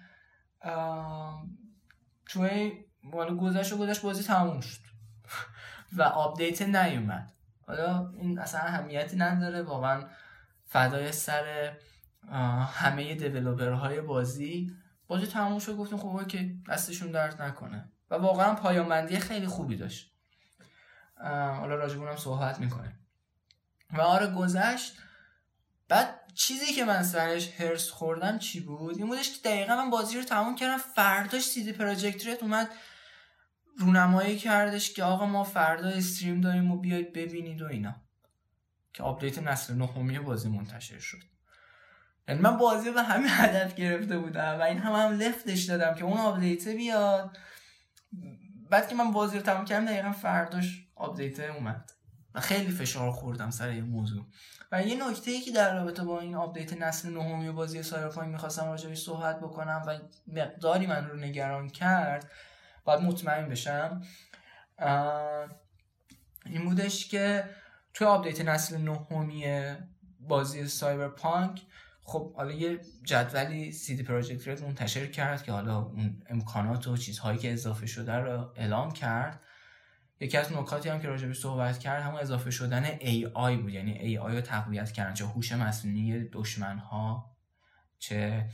[2.27, 2.73] توی
[3.13, 4.81] مال گذشت و گذشت بازی تموم شد.
[5.93, 7.33] و آپدیت نیومد.
[7.67, 9.63] حالا این اصلا اهمیتی نداره.
[9.63, 10.09] واقعا
[10.67, 11.73] فدای سر
[12.73, 13.19] همه
[13.81, 14.73] های بازی.
[15.07, 17.93] بازی تموم شد گفتیم خب که دستشون درد نکنه.
[18.11, 20.13] و واقعا پایامندی خیلی خوبی داشت.
[21.27, 22.99] حالا راجبونم صحبت می‌کنه
[23.93, 24.99] و آره گذشت.
[25.89, 30.19] بعد چیزی که من سرش هرس خوردم چی بود؟ این بودش که دقیقا من بازی
[30.19, 30.77] رو تموم کردم.
[30.79, 32.69] فرداش سیدی پراجکت اومد
[33.79, 37.95] رونمایی کردش که آقا ما فردا stream داریم و بیاید ببینید و اینا.
[38.93, 41.19] که آپدیت نسل نهمی بازی منتشر شد.
[42.29, 46.05] یعنی من بازی به همین هدف گرفته بودم و این هم هم لفتش دادم که
[46.05, 47.39] اون آپدیت بیاد.
[48.71, 51.91] بعد که من بازی رو تمام کردم دقیقا فرداش آپدیت اومد.
[52.35, 54.27] و خیلی فشار خوردم سر این موضوع.
[54.73, 58.65] و یه نکته ای که در رابطه با این آپدیت نسل نهمی بازی Cyberpunk می‌خواستم
[58.65, 62.31] راجعش صحبت بکنم و مقداری من رو نگران کرد
[62.89, 64.03] باید مطمئن بشم.
[66.47, 67.45] این بودش که
[67.95, 69.45] توی آپدیت نسل نهمی
[70.21, 71.63] بازی Cyberpunk
[72.03, 77.39] خب حالا یه جدولی CD Projekt Red منتشر کرد که حالا اون امکانات و چیزهایی
[77.39, 79.41] که اضافه شده رو اعلام کرد.
[80.21, 83.73] یکی از نکاتی هم که راجبی صحبت کرد همون اضافه شدن AI بود.
[83.73, 85.15] یعنی AI رو تقویت کردن.
[85.15, 87.37] چه هوش مصنوعی دشمن ها
[87.99, 88.49] چه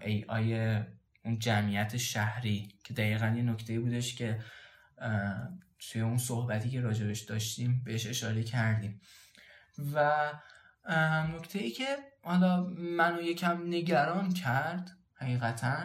[0.00, 4.38] AI اون جمعیت شهری که دقیقا یه نکته بودش که
[5.78, 9.00] توی اون صحبتی که راجبش داشتیم بهش اشاره کردیم.
[9.94, 10.32] و
[11.36, 15.84] نکته ای که حالا منو یکم نگران کرد حقیقتا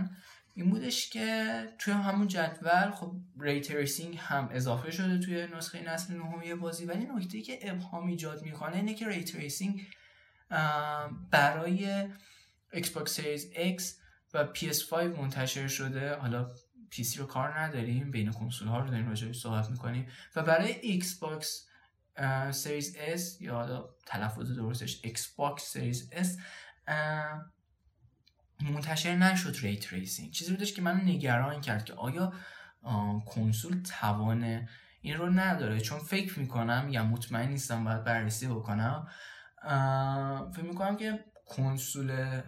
[0.56, 6.14] این بودش که توی همون جدول خب ray tracing هم اضافه شده توی نسخه نسل
[6.14, 9.88] نهمی بازی ولی نکته ای که ابهام ایجاد می‌کنه اینه که ray tracing
[11.32, 12.08] برای
[12.74, 14.03] Xbox Series X
[14.34, 16.16] و PS5 منتشر شده.
[16.16, 16.54] حالا
[16.92, 20.08] PC رو کار نداریم بین کنسول ها رو داریم راجعش صحبت می‌کنیم.
[20.36, 21.46] و برای Xbox
[22.52, 26.42] Series S یا تلفظ درستش Xbox Series S
[28.62, 32.34] منتشر نشد ray tracing چیزی بودش که من نگران کرد که آیا
[33.26, 34.68] کنسول توان
[35.02, 35.80] این رو نداره.
[35.80, 39.08] چون فکر می‌کنم یا مطمئن نیستم باید بررسی بکنم.
[40.56, 42.42] فکر می‌کنم که کنسول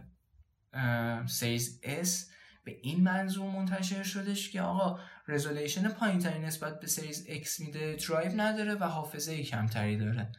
[1.28, 2.36] Series S.
[2.64, 7.96] به این منظور منتشر شدش که آقا resolution پایین تری نسبت به Series X میده
[7.96, 10.32] درایو نداره و حافظه کمتری داره.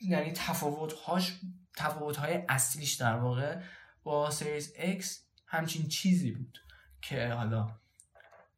[0.00, 1.40] یعنی تفاوت هاش
[1.76, 3.60] تفاوت های اصلیش در واقع
[4.02, 5.04] با Series X
[5.46, 6.58] همچین چیزی بود
[7.02, 7.78] که حالا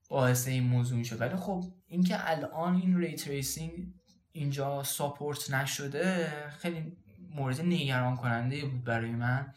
[0.08, 3.94] باعث این موضوع شد ولی خب اینکه الان این ray tracing
[4.32, 6.96] اینجا support نشده خیلی
[7.34, 9.54] مورد نگران کننده بود برای من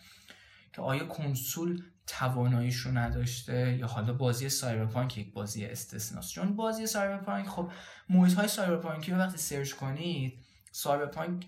[0.73, 6.33] که آیا کنسول تواناییش رو نداشته یا حالا بازی Cyberpunk یک بازی استثناست.
[6.33, 7.71] چون بازی Cyberpunk خب
[8.09, 10.39] محیط های cyberpunk ی رو وقتی سرچ کنید
[10.71, 11.47] cyberpunk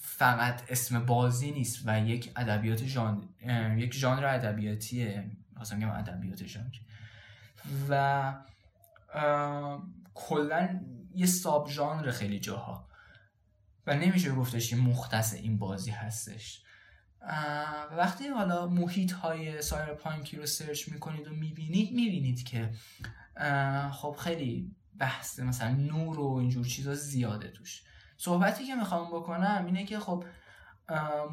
[0.00, 3.22] فقط اسم بازی نیست و یک ادبیات ژانر
[3.76, 5.30] یک ژانر ادبیاتیه.
[5.60, 6.74] مثلا میگم ادبیات ژانر.
[7.88, 8.34] و
[10.14, 10.80] کلا
[11.14, 12.88] یه sub ژانر خیلی جاها.
[13.86, 16.62] و نمیشه گفتش مختص این بازی هستش.
[17.96, 22.70] وقتی حالا محیط های cyberpunk ی رو search می‌کنید و می‌بینید می‌بینید که
[23.92, 27.82] خب خیلی بحث مثلا نور و اینجور چیزا زیاده توش.
[28.16, 30.24] صحبتی که می‌خوام بکنم اینه که خب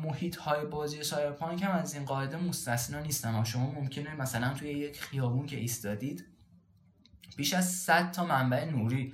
[0.04, 5.02] محیط های بازی Cyberpunk هم از این قاعده مستثنا نیستن شما ممکنه مثلا توی یک
[5.02, 6.26] خیابون که ایستادید
[7.38, 9.14] بیش از 100 تا منبع نوری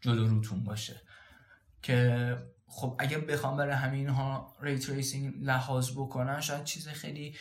[0.00, 1.02] جلو روتون باشه
[1.82, 2.38] که
[2.76, 7.36] خب اگه بخوام برای همین ها ray tracing لحاظ بکنن شاید چیز خیلی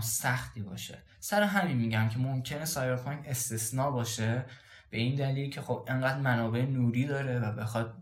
[0.00, 1.02] سختی باشه.
[1.20, 4.44] سر همین میگم که ممکنه سایبرپانک استثنا باشه
[4.90, 7.94] به این دلیل که خب انقدر منابع نوری داره و بخواد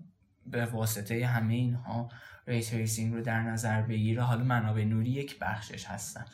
[0.46, 2.08] به واسطه همه اینها
[2.46, 4.22] ray tracing رو در نظر بگیره.
[4.22, 6.24] حالا منابع نوری یک بخشش هستن.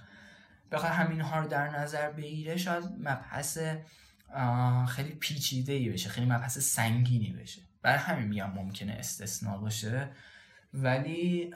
[0.72, 3.58] بخواد همین ها رو در نظر بگیره شاید مبحث
[4.88, 7.65] خیلی پیچیده ای بشه خیلی مبحث سنگینی بشه.
[7.82, 10.10] برای همین میگم ممکنه استثنا باشه
[10.74, 11.54] ولی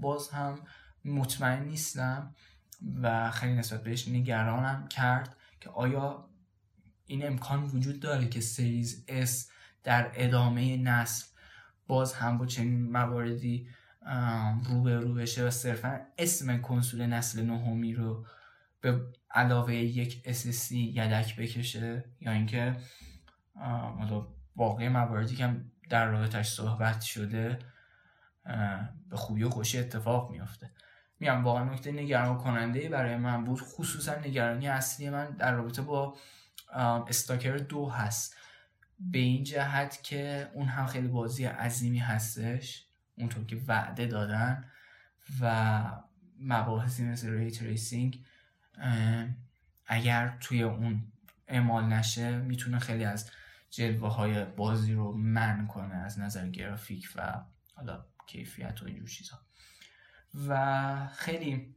[0.00, 0.58] باز هم
[1.04, 2.34] مطمئن نیستم
[3.02, 6.28] و خیلی نسبت بهش نگرانم کرد که آیا
[7.06, 9.52] این امکان وجود داره که سریز S
[9.82, 11.26] در ادامه نسل
[11.86, 13.68] باز هم با چنین مواردی
[14.84, 18.26] رو بشه و صرفا اسم کنسول نسل نهمی رو
[18.80, 19.00] به
[19.30, 22.76] علاوه یک SSD یدک بکشه؟ یا اینکه
[24.56, 25.56] باقی مواردی که
[25.90, 27.58] در رابطش صحبت شده
[29.10, 30.70] به خوبی و خوشی اتفاق میافته.
[31.20, 36.16] میگم واقعا نکته نگران کننده برای من بود خصوصا نگرانی اصلی من در رابطه با
[37.08, 38.36] استاکر دو هست.
[38.98, 42.86] به این جهت که اون هم خیلی بازی عظیمی هستش
[43.18, 44.64] اونطور که وعده دادن
[45.40, 45.82] و
[46.40, 48.24] مباحثی مثل ray tracing
[49.86, 51.12] اگر توی اون
[51.48, 53.30] اعمال نشه می‌تونه خیلی از
[53.74, 57.44] جلوه های بازی رو کم کنه از نظر گرافیک و
[57.74, 59.38] حالا کیفیت و اینجور چیزها
[60.48, 61.76] و خیلی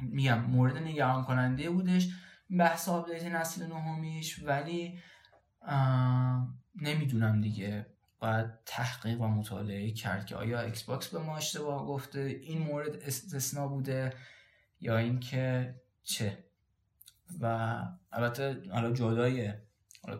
[0.00, 2.08] میگم مورد نگران کننده بودش.
[2.58, 5.00] بحث آپدیت نسل نهمیش ولی
[6.74, 7.86] نمی‌دونم دیگه.
[8.18, 12.96] باید تحقیق و مطالعه کرد که آیا ایکس باکس به ما اشتباه گفته این مورد
[12.96, 14.12] استثنا بوده
[14.80, 16.44] یا اینکه چه.
[17.40, 17.78] و
[18.12, 19.52] البته حالا جدای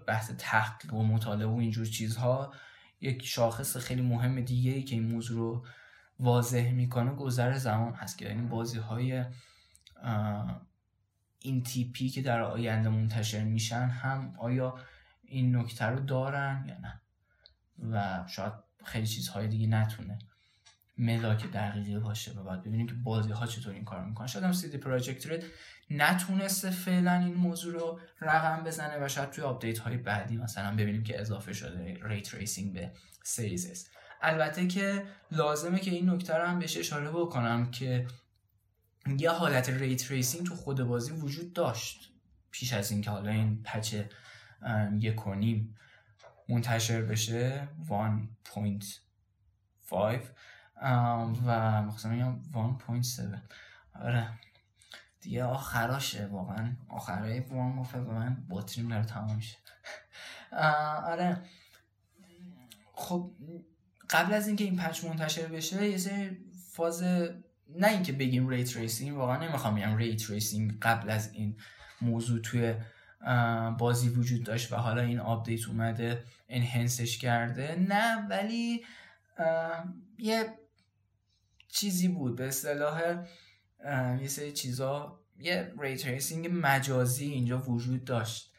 [0.07, 2.55] بحث تحقیق و مطالعه و اینجور چیزها
[3.01, 5.67] یک شاخص خیلی مهم دیگه ای که این موضوع رو
[6.19, 9.25] واضح می‌کنه گذر زمان هست که یعنی بازی های
[11.39, 14.75] این تیپی که در آینده منتشر میشن هم آیا
[15.23, 17.01] این نکته رو دارن یا نه؟
[17.91, 18.53] و شاید
[18.85, 20.19] خیلی چیزهای دیگه نتونه.
[20.99, 24.27] ملاک دقیقی باشه و باید ببینیم که بازی ها چطور این کار می‌کنن.
[24.27, 25.45] شاید هم سیدی پراجکت رد
[25.91, 31.03] نتونسته فعلا این موضوع رو رقم بزنه و شاید توی آپدیت های بعدی مثلا ببینیم
[31.03, 32.93] که اضافه شده ray tracing به
[33.23, 33.89] سریز
[34.23, 38.07] البته که لازمه که این نکته رو هم بهش اشاره بکنم که
[39.19, 42.13] یه حالت ray tracing تو خود بازی وجود داشت.
[42.51, 43.95] پیش از اینکه حالا این پچ
[45.01, 45.77] یک و نیم
[46.49, 48.85] منتشر بشه 1.5
[51.47, 52.39] و مثلا میگم
[53.03, 54.29] 1.7 آره.
[55.21, 56.73] دیگه آخراشه واقعا.
[56.89, 59.57] آخرای وان به من باتریم داره تمام میشه.
[61.05, 61.43] آره.
[62.95, 63.31] خب
[64.11, 66.37] قبل از اینکه این پچ منتشر بشه یه سری
[66.73, 71.57] فاز نه اینکه بگیم ray tracing واقعا نمی‌خوام بگم ray tracing قبل از این
[72.01, 72.75] موضوع توی
[73.79, 77.77] بازی وجود داشت و حالا این آپدیت اومده enhance ش کرده.
[77.89, 78.85] نه ولی
[80.19, 80.59] یه
[81.75, 82.37] چیزی بود.
[82.37, 83.25] به اصطلاح
[84.21, 88.55] یه سری چیزا یه ray tracing مجازی اینجا وجود داشت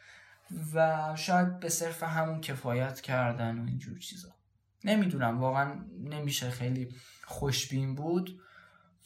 [0.74, 4.36] و شاید به صرف همون کفایت کردن و اینجور چیزا.
[4.84, 6.50] نمی‌دونم واقعا نمیشه.
[6.50, 6.96] خیلی
[7.26, 8.42] خوشبین بود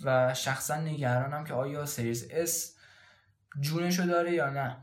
[0.03, 2.75] و شخصا نگرانم که آیا سریز اس
[3.59, 4.77] جونشو داره یا نه.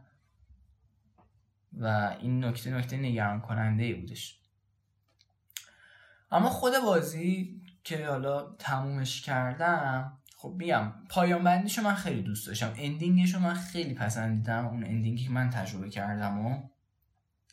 [1.72, 4.41] و این نکته نکته نگران کننده ای بودش.
[6.31, 12.74] اما خود بازی که حالا تمومش کردم خب بیام پایان بندیشو من خیلی دوست داشتم.
[12.76, 14.66] ending شو من خیلی پسندیدم.
[14.66, 16.68] اون ending ی که من تجربه کردم و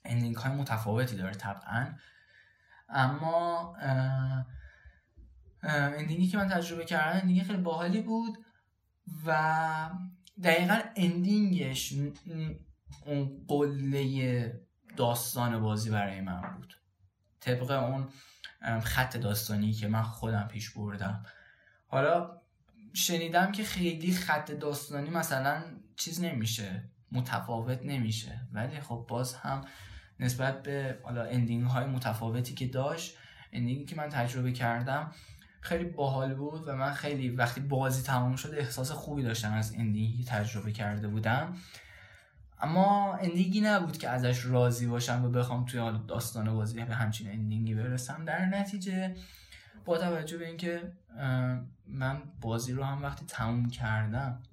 [0.05, 1.87] ending های متفاوتی داره طبعا.
[2.89, 3.75] اما
[5.63, 8.37] ending ی که من تجربه کردم ending خیلی باحالی بود
[9.25, 9.89] و
[10.43, 11.93] دقیقا ending ش
[13.05, 14.61] اون قله
[14.97, 16.73] داستان بازی برای من بود.
[17.39, 18.07] طبق اون
[18.83, 21.25] خط داستانی که من خودم پیش بردم.
[21.87, 22.41] حالا
[22.93, 25.63] شنیدم که خیلی خط داستانی مثلا
[25.95, 28.47] چیز نمیشه متفاوت نمیشه.
[28.51, 29.65] ولی خب باز هم
[30.19, 33.17] نسبت به حالا ending های متفاوتی که داشت
[33.51, 35.11] ending ی که من تجربه کردم
[35.61, 40.16] خیلی باحال بود و من خیلی وقتی بازی تمام شد احساس خوبی داشتم از ending
[40.16, 41.57] ی تجربه کرده بودم.
[42.63, 47.31] اما ending ی نبود که ازش راضی باشم و بخوام توی داستان بازی به همچین
[47.31, 48.25] ending ی برسم.
[48.25, 49.15] در نتیجه
[49.85, 50.91] با توجه به اینکه
[51.87, 54.43] من بازی رو هم وقتی تموم کردم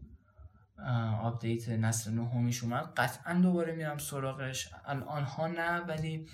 [1.22, 4.70] آپدیت نسل نهمیش اومد قطعا دوباره میرم سراغش.
[4.84, 6.26] الان ها نه ولی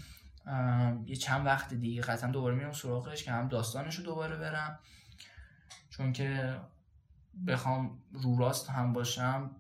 [1.07, 4.79] یه چند وقت دیگه قطعا دوباره میرم سراغش که هم داستانش رو دوباره برم.
[5.91, 6.61] چون که
[7.47, 9.51] بخوام رو راست هم باشم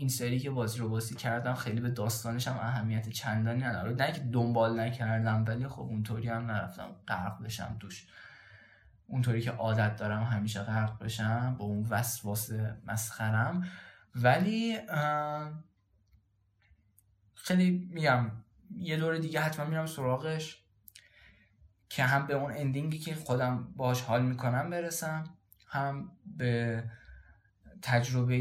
[0.00, 3.92] این سری که بازی رو بازی کردم خیلی به داستانش هم اهمیت چندانی نداره.
[3.92, 8.06] نه که دنبال نکردم ولی خب اونطوری هم نرفتم غرق بشم توش.
[9.06, 12.50] اونطوری که عادت دارم همیشه غرق بشم با اون وسواس
[12.86, 13.66] مسخرم.
[14.14, 14.78] ولی
[17.34, 18.30] خیلی میگم
[18.76, 20.64] یه دور دیگه حتما میرم سراغش
[21.88, 25.24] که هم به اون اندینگی که خودم باش حال می‌کنم برسم
[25.68, 26.84] هم به
[27.82, 28.38] تجربه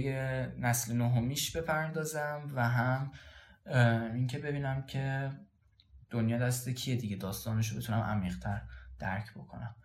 [0.59, 3.11] نسل نهمیش بپردازم و هم
[4.13, 5.31] اینکه ببینم که
[6.09, 8.61] دنیا دست کیه دیگه داستانش رو بتونم عمیقتر
[8.99, 9.75] درک بکنم.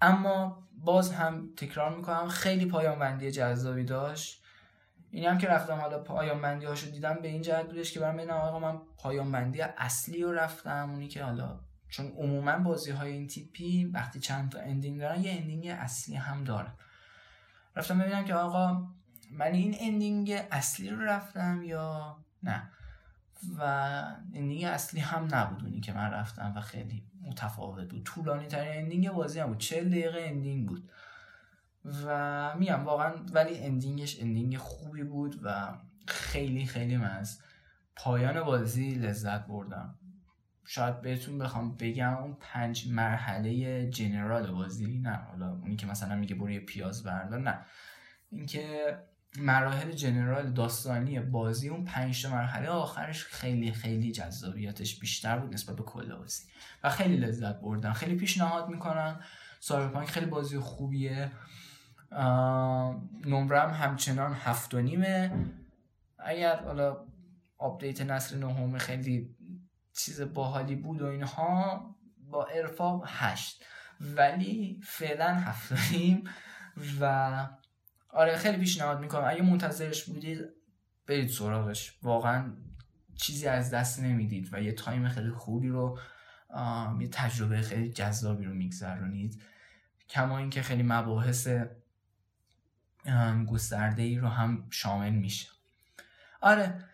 [0.00, 4.42] اما باز هم تکرار می‌کنم خیلی پایان بندی جذابی داشت.
[5.10, 8.16] این هم که رفتم حالا پایان بندی هاشو دیدم به این جهت بودش که برام
[8.16, 10.90] ببینم آقا من پایان بندی اصلی رو رفتم.
[10.90, 15.32] اونی که حالا چون عموما بازی های این تیپی وقتی چند تا ending دارن یه
[15.32, 16.74] ending اصلی هم دارن.
[17.76, 18.88] رفتم ببینم که آقا
[19.30, 22.70] من این ending اصلی رو رفتم یا نه.
[23.58, 23.62] و
[24.34, 28.04] ending اصلی هم نبود اونی که من رفتم و خیلی متفاوت بود.
[28.04, 29.58] طولانی ترین ending بازی هم بود.
[29.58, 30.90] 40 دقیقه ending بود.
[32.04, 37.40] و میگم واقعا ولی اندینگش اندینگ خوبی بود و خیلی خیلی من از
[37.96, 39.98] پایان بازی لذت بردم.
[40.66, 46.34] شاید بهتون بخوام بگم اون پنج مرحله جنرال بازی نه حالا اونی که مثلا میگه
[46.34, 47.58] برو پیاز بردار نه.
[48.30, 48.98] اینکه
[49.38, 55.82] مراحل جنرال داستانی بازی اون پنج مرحله آخرش خیلی خیلی جذابیتش بیشتر بود نسبت به
[55.82, 56.42] کل بازی.
[56.84, 59.20] و خیلی لذت بردم خیلی پیشنهاد می‌کنم
[59.60, 61.32] سایبرپانک خیلی بازی خوبیه.
[63.24, 65.32] نمرم همچنان هفت و نیمه.
[66.18, 66.96] اگر حالا
[67.58, 69.34] آپدیت نسل نهم خیلی
[69.96, 71.96] چیز باحالی بود و اینها
[72.30, 73.64] با ارفاق هشت.
[74.00, 75.72] ولی فعلا هفت
[77.00, 77.48] و
[78.08, 79.24] آره خیلی پیشنهاد می‌کنم.
[79.28, 80.40] اگه منتظرش بودید
[81.06, 81.98] برید سراغش.
[82.02, 82.56] واقعا
[83.14, 85.98] چیزی از دست نمی‌دید و یه تایم خیلی خوبی رو
[87.00, 89.42] یه تجربه خیلی جذابی رو میگذرونید.
[90.08, 91.48] کما اینکه خیلی مباحث
[93.48, 95.48] گسترده ای رو هم شامل میشه.
[96.40, 96.84] آره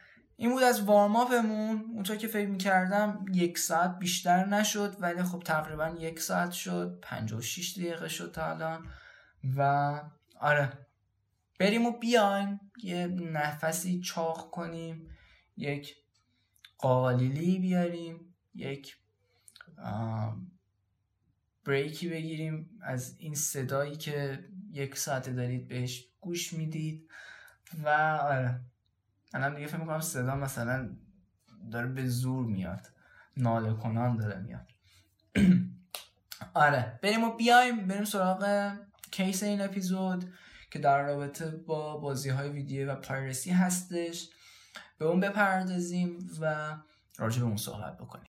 [0.40, 5.96] این بود از وارماپمون اونطور که فکر می‌کردم یک ساعت بیشتر نشد ولی خب تقریبا
[5.98, 8.86] یک ساعت شد 56 دقیقه شد تا الان.
[9.56, 9.62] و
[10.40, 10.86] آره.
[11.58, 12.60] بریم و بیایم.
[12.82, 15.16] یه نفسی چاق کنیم.
[15.56, 15.96] یک
[16.78, 18.34] قالیلی بیاریم.
[18.54, 18.96] یک
[21.64, 22.78] بریکی بگیریم.
[22.82, 27.10] از این صدایی که یک ساعته دارید بهش گوش می‌دید.
[27.84, 27.88] و
[28.22, 28.60] آره.
[29.34, 30.90] الان دیگه فکر می‌کنم صدا مثلا
[31.72, 32.86] داره به زور میاد.
[33.36, 34.66] ناله کنان داره میاد.
[36.54, 37.88] آره بریم و بیایم.
[37.88, 38.72] بریم سراغ
[39.10, 40.32] کیس این اپیزود
[40.70, 44.30] که در رابطه با بازی های ویدیو و پایرسی هستش.
[44.98, 46.76] به اون بپردازیم و
[47.18, 48.27] راجع به اون صحبت بکنیم.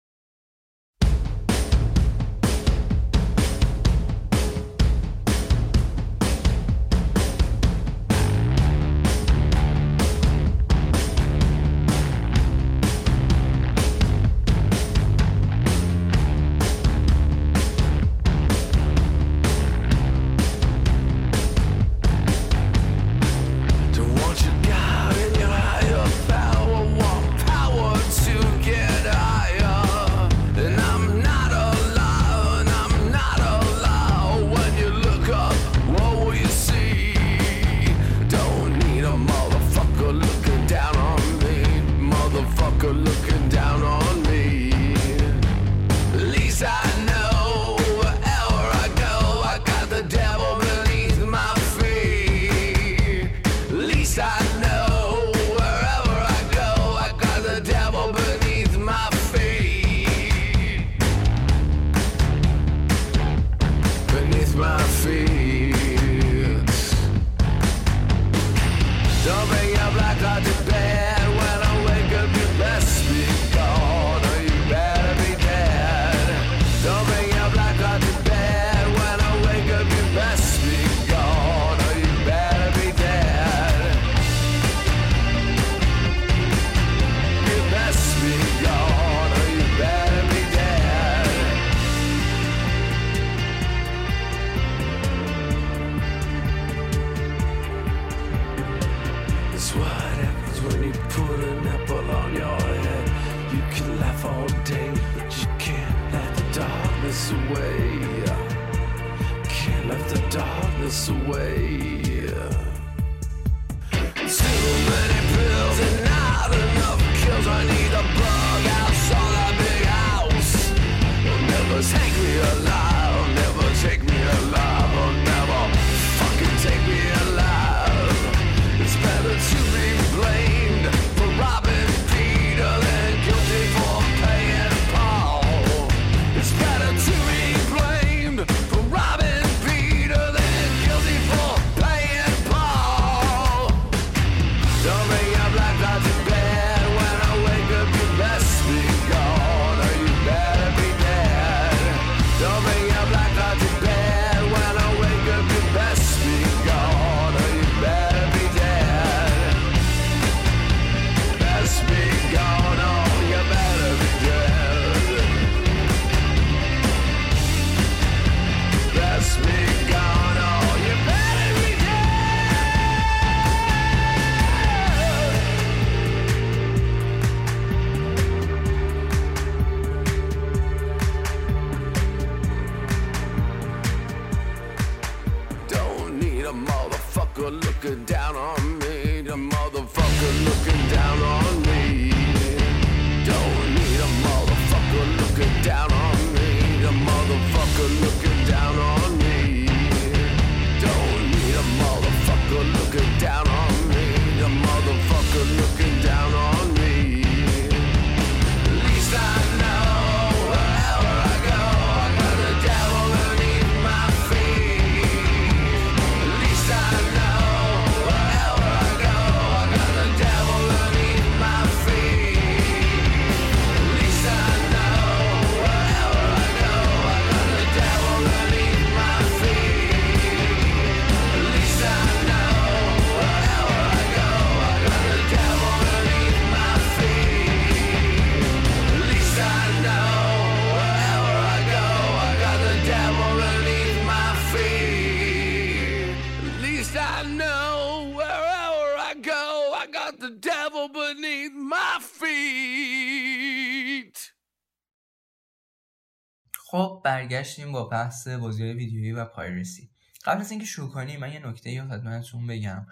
[257.39, 259.91] برگشتیم با بحث بازی ویدیویی و پایرسی.
[260.25, 262.87] قبل از اینکه شروع کنیم من یه نکته یا خدمتتون بگم.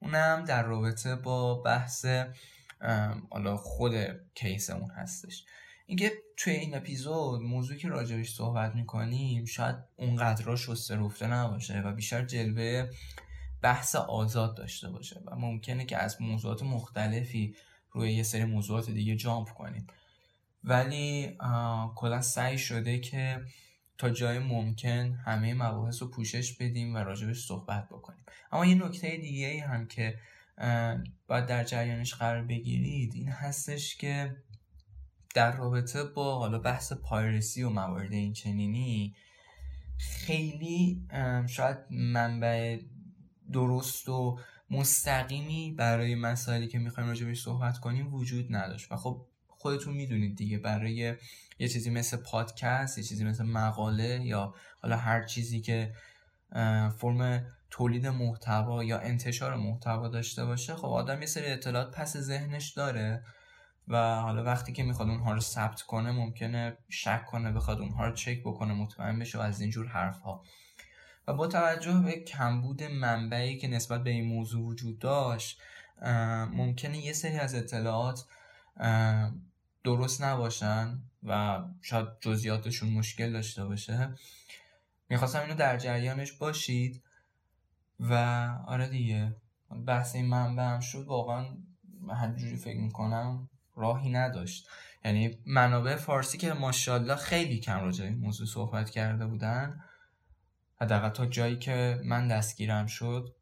[0.00, 2.06] اونم در رابطه با بحث
[3.30, 3.94] حالا خود
[4.34, 5.44] کیسمون هستش.
[5.86, 11.92] اینکه توی این اپیزود موضوعی که راجبش صحبت می‌کنیم شاید اونقدر شسته رفته نباشه و
[11.92, 12.90] بیشتر جلوه
[13.62, 17.56] بحث آزاد داشته باشه و ممکنه که از موضوعات مختلفی
[17.90, 19.86] روی یه سری موضوعات دیگه جامپ کنیم.
[20.64, 21.36] ولی
[21.94, 23.40] کلا سعی شده که
[23.98, 28.24] تا جای ممکن همه مباحث رو پوشش بدیم و راجبش صحبت بکنیم.
[28.52, 30.18] اما یه نکته دیگه هم که
[31.26, 34.36] باید در جریانش قرار بگیرید این هستش که
[35.34, 39.14] در رابطه با حالا بحث پایرسی و موارد این چنینی
[39.98, 41.02] خیلی
[41.48, 42.80] شاید منبع
[43.52, 44.38] درست و
[44.70, 48.92] مستقیمی برای مسائلی که می‌خوایم راجبش صحبت کنیم وجود نداشت.
[48.92, 51.14] و خب خودتون می‌دونید دیگه برای
[51.58, 55.92] یه چیزی مثل پادکست یه چیزی مثل مقاله یا حالا هر چیزی که
[56.98, 62.70] فرم تولید محتوا یا انتشار محتوا داشته باشه خب آدم یه سری اطلاعات پس ذهنش
[62.70, 63.24] داره
[63.88, 68.12] و حالا وقتی که می‌خواد اونها رو ثبت کنه ممکنه شک کنه بخواد اونها رو
[68.12, 70.44] چک بکنه مطمئن بشه و از اینجور حرف ها
[71.28, 75.60] و با توجه به کمبود منبعی که نسبت به این موضوع وجود داشت
[76.52, 78.24] ممکنه یه سری از اطلاعات
[79.86, 84.14] درست نباشن و شاید جزئیاتشون مشکل داشته باشه
[85.08, 87.02] می‌خواستم اینو در جریانش باشید
[88.00, 88.14] و
[88.66, 89.36] آره دیگه
[89.86, 91.46] بحث این منبع هم شد واقعا
[92.10, 94.68] هر جوری فکر می‌کنم راهی نداشت.
[95.04, 99.80] یعنی منابع فارسی که ماشاءالله خیلی کم راجع این موضوع صحبت کرده بودن
[100.80, 103.34] حداقل تا جایی که من دستگیرم شد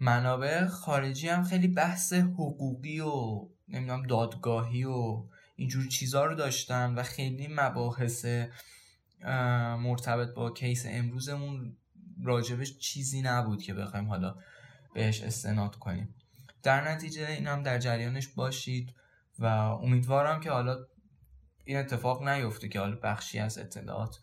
[0.00, 5.24] منابع خارجی هم خیلی بحث حقوقی و نمی‌دونم دادگاهی و
[5.62, 8.26] اینجور چیزا رو داشتن و خیلی مباحث
[9.78, 11.76] مرتبط با کیس امروزمون
[12.22, 14.34] راجبش چیزی نبود که بخوایم حالا
[14.94, 16.14] بهش استناد کنیم.
[16.62, 18.94] در نتیجه این هم در جریانش باشید
[19.38, 20.78] و امیدوارم که حالا
[21.64, 24.18] این اتفاق نیفته که حالا بخشی از اطلاعات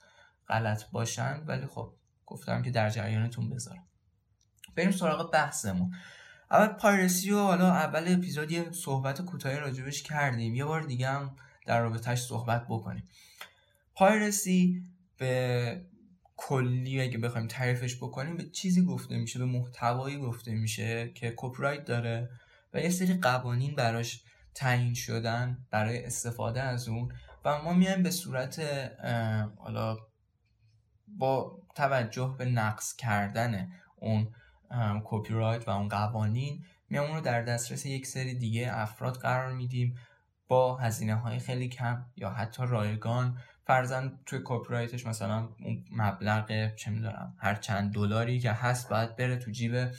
[0.47, 1.93] غلط باشن ولی خب
[2.25, 3.87] گفتم که در جریانتون بذارم.
[4.75, 5.91] بریم سراغ بحثمون.
[6.51, 10.55] اول پایرسی و حالا اول اپیزود یه صحبت کوتاهی راجبش کردیم.
[10.55, 11.35] یه بار دیگه هم
[11.65, 13.03] در رابطهش صحبت بکنیم.
[13.95, 14.83] پایرسی
[15.17, 15.85] به
[16.37, 21.81] کلی اگه بخوایم تعریفش بکنیم به چیزی گفته میشه به محتوایی گفته میشه که کپی
[21.85, 22.29] داره
[22.73, 24.23] و یه سری قوانین براش
[24.55, 27.13] تعیین شدن برای استفاده از اون
[27.45, 28.59] و ما میایم به صورت
[29.57, 29.97] حالا
[31.07, 34.33] با توجه به نقص کردن اون
[35.03, 39.95] کپی رایت و اون قوانین میایم رو در دسترس یک سری دیگه افراد قرار میدیم
[40.47, 43.37] با هزینه های خیلی کم یا حتی رایگان.
[43.65, 49.15] فرضا توی کپی رایتش مثلا اون مبلغ چه می‌دونم هر چند دلاری که هست باید
[49.15, 49.91] بره تو جیب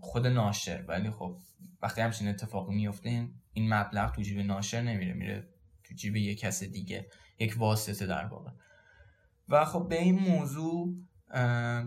[0.00, 0.84] خود ناشر.
[0.88, 1.36] ولی خب
[1.82, 5.48] وقتی همچین اتفاقی میفته این مبلغ تو جیب ناشر نمیره میره
[5.84, 7.06] تو جیب یک کس دیگه
[7.38, 8.50] یک واسطه در واقع.
[9.48, 10.94] و خب به این موضوع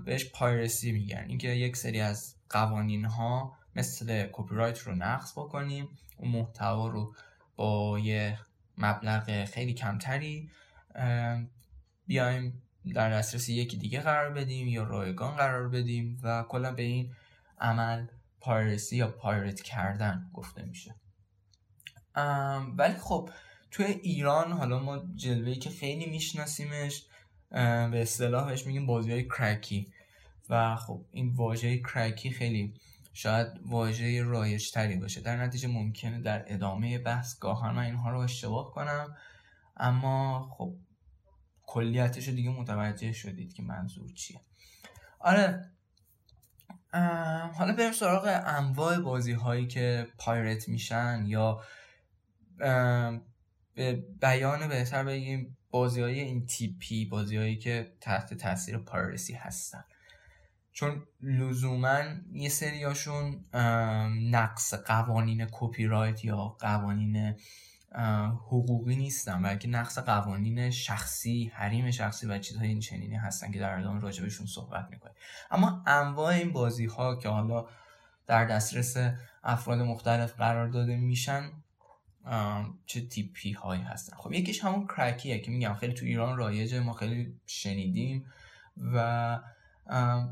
[0.06, 1.26] بهش پایرسی میگن.
[1.28, 7.16] اینکه یک سری از قوانین ها مثل کپی رایت رو نقض بکنیم اون محتوا رو
[7.56, 8.40] با یه
[8.78, 10.50] مبلغ خیلی کمتری
[12.08, 12.62] بیایم
[12.94, 17.14] در دسترس یکی دیگه قرار بدیم یا رایگان قرار بدیم و کلا به این
[17.60, 18.08] عمل
[18.40, 20.96] پایرسی یا پایرت کردن گفته میشه.
[22.78, 23.30] ولی خب
[23.72, 27.06] توی ایران حالا ما جلوهی که خیلی میشناسیمش
[27.52, 29.94] به اصطلاحش میگیم بازی های کرکی.
[30.50, 32.74] و خب این واژه کرکی خیلی
[33.14, 35.22] شاید واژه رایج تری باشه.
[35.22, 39.16] در نتیجه ممکنه در ادامه بحث گاهن من اینها رو اشتباه کنم.
[39.78, 40.76] اما خب
[41.64, 44.42] کلیتش رو دیگه متوجه شدید که منظور چیه.
[45.20, 45.72] آره
[47.54, 51.64] حالا بریم سراغ انواع بازی هایی که پایرت میشن یا
[53.76, 59.84] به بیان بهتر بگیم بازی های این تیپی بازی هایی که تحت تاثیر پایرسی هستن.
[60.72, 62.00] چون لزوما
[62.34, 63.46] یه سریاشون
[64.32, 67.36] نقص قوانین کپی رایت یا قوانین
[68.48, 73.80] حقوقی نیستن بلکه نقص قوانین شخصی حریم شخصی و چیزهای این چنینی هستن که در
[73.80, 75.16] ادامه راجبشون صحبت می‌کنیم.
[75.52, 77.66] اما انواع این بازی ها که حالا
[78.28, 78.98] در دسترس
[79.44, 81.52] افراد مختلف قرار داده میشن
[82.86, 84.18] چه تیپی هایی هستن.
[84.18, 88.26] خب یکیش همون کرکیه که میگم خیلی تو ایران رایجه ما خیلی شنیدیم
[88.94, 89.40] و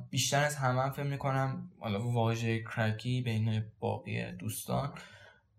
[0.09, 4.93] بیشتر از همه هم فکر می‌کنم حالا واژه کرکی بین باقی دوستان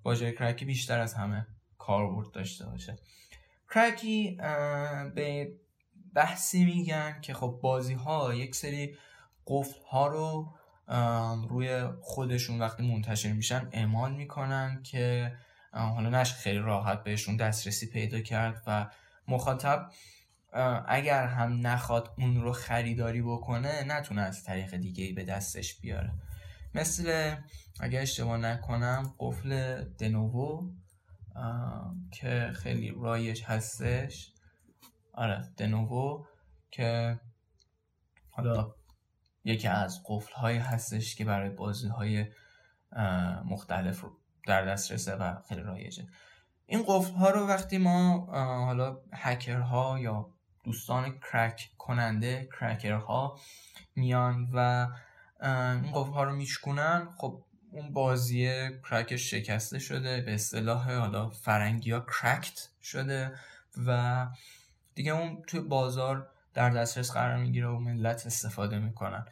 [0.04, 1.46] واژه کرکی بیشتر از همه
[1.78, 2.98] کاربرد داشته باشه.
[3.74, 4.36] کرکی
[5.14, 5.52] به
[6.14, 8.96] بحثی میگن که خب بازی ها یک سری
[9.46, 10.54] قفل ها رو
[11.48, 15.32] روی خودشون وقتی منتشر میشن اعمال می‌کنن که
[15.72, 18.90] حالا نشه خیلی راحت بهشون دسترسی پیدا کرد و
[19.28, 19.90] مخاطب
[20.86, 26.12] اگر هم نخواد اون رو خریداری بکنه نتونه از طریق دیگه ای به دستش بیاره.
[26.74, 27.36] مثل
[27.80, 30.72] اگر اشتباه نکنم قفل دنوو
[32.12, 34.32] که خیلی رایج هستش.
[35.12, 36.24] آره دنوو
[36.70, 37.20] که
[38.30, 38.74] حالا
[39.44, 42.26] یکی از قفل هایی هستش که برای بازی های
[43.44, 44.04] مختلف
[44.48, 46.06] در دسترسه و خیلی رایجه.
[46.66, 48.26] این قفل ها رو وقتی ما
[48.64, 50.30] حالا هکرها یا
[50.64, 53.38] دوستان کرک کننده کرکرها
[53.96, 54.88] میان و
[55.42, 61.90] این قفل ها رو میشکنن خب اون بازی کرکش شکسته شده به اصطلاح حالا فرنگی
[61.90, 63.32] ها کرکت شده
[63.86, 64.26] و
[64.94, 69.26] دیگه اون توی بازار در دسترس قرار می‌گیره و ملت استفاده می‌کنن.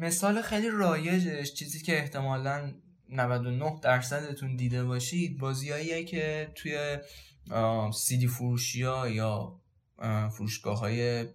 [0.00, 2.74] مثال خیلی رایجش چیزی که احتمالا
[3.08, 6.98] 99 درصدتون دیده باشید بازیاییه که توی
[7.94, 9.60] سیدی فروشی ها یا
[10.30, 11.26] فروشگاه های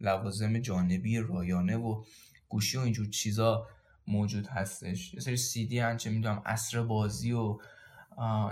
[0.00, 2.04] لوازم جانبی رایانه و
[2.48, 3.68] گوشی و اینجور چیزا
[4.06, 5.14] موجود هستش.
[5.14, 7.58] یه سری سیدی هن چه می‌دونم اصر بازی و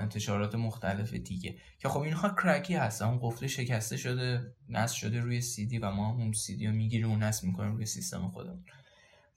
[0.01, 1.57] انتشارات مختلف دیگه.
[1.78, 6.11] که خب اینها کرکی هستن اون قفل شکسته شده نصب شده روی سیدی و ما
[6.12, 8.65] اون سیدی رو می‌گیریم و نصب می‌کنیم روی سیستم خودمون.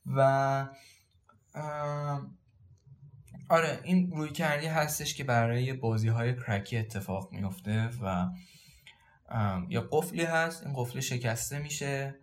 [0.05, 0.67] و
[3.49, 8.29] آره این روی کردی هستش که برای بازی های کرکی اتفاق میفته و
[9.69, 12.15] یا قفلی هست این قفل شکسته میشه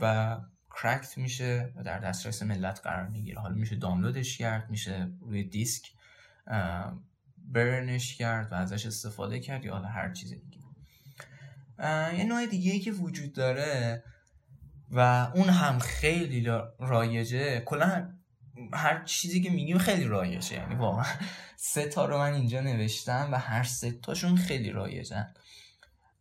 [0.00, 0.36] و
[0.82, 3.40] کرکت میشه و در دسترس ملت قرار می‌گیره.
[3.40, 5.92] حالا میشه دانلودش کرد میشه روی دیسک
[7.38, 10.60] برنش کرد و ازش استفاده کرد یا حالا هر چیز دیگه.
[12.18, 14.02] یه نوع دیگه ای که وجود داره
[14.90, 14.98] و
[15.34, 16.48] اون هم خیلی
[16.78, 18.19] رایجه کلا
[18.72, 20.56] هر چیزی که میگیم خیلی رایجه.
[20.56, 21.04] یعنی واقعا
[21.56, 25.34] سه تا رو من اینجا نوشتم و هر سه تاشون خیلی رایجن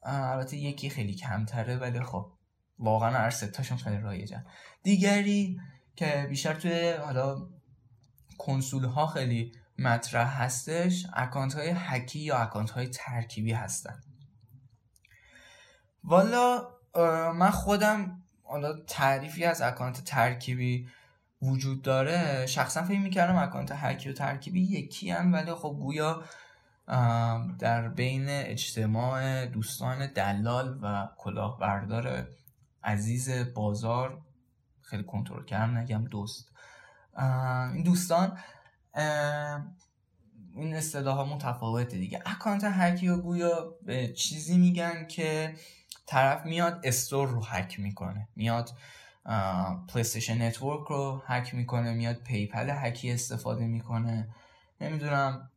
[0.04, 2.32] البته یکی خیلی کمتره ولی خب
[2.80, 4.46] واقعا هر سه تاشون خیلی رایجن
[4.84, 5.60] دیگری
[5.96, 7.48] که بیشتر توی حالا
[8.38, 14.02] کنسول ها خیلی مطرح هستش اکانت های هکی یا اکانت های ترکیبی هستن.
[16.04, 16.68] والا
[17.36, 20.90] من خودم حالا تعریفی از اکانت ترکیبی
[21.42, 26.24] وجود داره شخصا فکر می‌کردم اکانت هکی و ترکیبی یکی هم ولی خب گویا
[27.60, 32.28] در بین اجتماع دوستان دلال و کلاهبردار
[32.84, 34.22] عزیز بازار
[34.82, 36.50] خیلی کنترل کردم نگم دوست.
[37.74, 38.38] این دوستان
[40.56, 42.22] این اصطلاح ها متفاوته دیگه.
[42.26, 45.56] اکانت هکی و گویا به چیزی میگن که
[46.06, 48.28] طرف میاد store رو هک می‌کنه.
[48.36, 48.70] میاد
[49.90, 54.30] PlayStation Network رو هک می‌کنه میاد PayPal هکی استفاده می‌کنه.
[54.82, 55.50] نمی‌دونم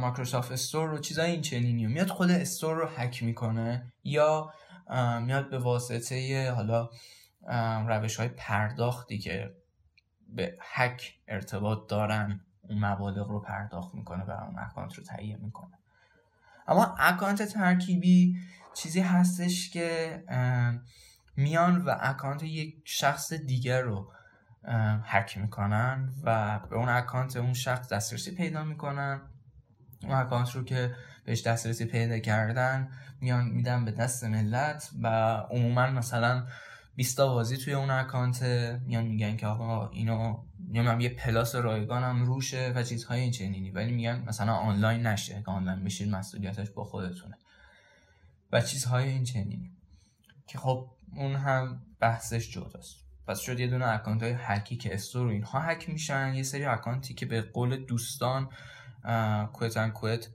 [0.00, 4.52] Microsoft Store رو چیزای این چنینی میاد خود store رو هک می‌کنه یا
[5.22, 6.90] میاد به واسطه حالا
[7.88, 9.54] روش های پرداختی که
[10.28, 15.78] به هک ارتباط دارن اون مبالغ رو پرداخت می‌کنه و اون اکانت رو تهیه می‌کنه.
[16.68, 18.36] اما اکانت ترکیبی
[18.74, 20.24] چیزی هستش که
[21.40, 24.12] میان و اکانت یک شخص دیگر رو
[25.04, 29.20] هک می‌کنن و به اون اکانت اون شخص دسترسی پیدا می‌کنن.
[30.02, 30.94] اون اکانت رو که
[31.24, 32.88] بهش دسترسی پیدا کردن
[33.20, 35.08] میان میدن به دست ملت و
[35.50, 36.46] عموما مثلا
[36.96, 38.42] 20 بازی توی اون اکانت
[38.86, 40.38] میان میگن که آقا اینو
[40.68, 45.42] نمی‌دونم یه Plus رایگان هم روشه و چیزهای این چنینی ولی میگن مثلا آنلاین نشه
[45.44, 47.38] که آنلاین بشید مسئولیتش با خودتونه
[48.52, 49.72] و چیزهای این چنینی
[50.46, 52.96] که خب اون هم بحثش جداست.
[53.26, 56.64] پس شد یه دونه اکانت های هکی که store و اینها هک میشن یه سری
[56.64, 58.48] اکانتی که به قول دوستان
[59.52, 60.28] کویتن کویت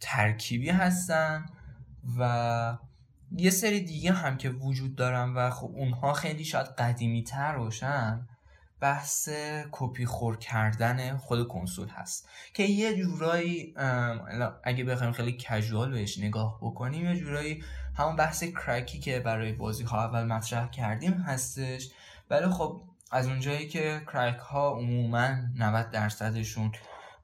[0.00, 1.46] ترکیبی هستن
[2.18, 2.78] و
[3.36, 8.28] یه سری دیگه هم که وجود دارن و خب اونها خیلی شاید قدیمی تر باشن
[8.80, 9.28] بحث
[9.70, 12.28] کپی خور کردن خود کنسول هست.
[12.54, 13.74] که یه جورایی
[14.64, 17.64] اگه بخوایم خیلی کژوال بهش نگاه بکنیم یه جورایی
[18.00, 21.90] همون بحث کرکی که برای بازی ها اول مطرح کردیم هستش.
[22.30, 26.72] ولی خب از اونجایی که کرک ها عموما 90 درصدشون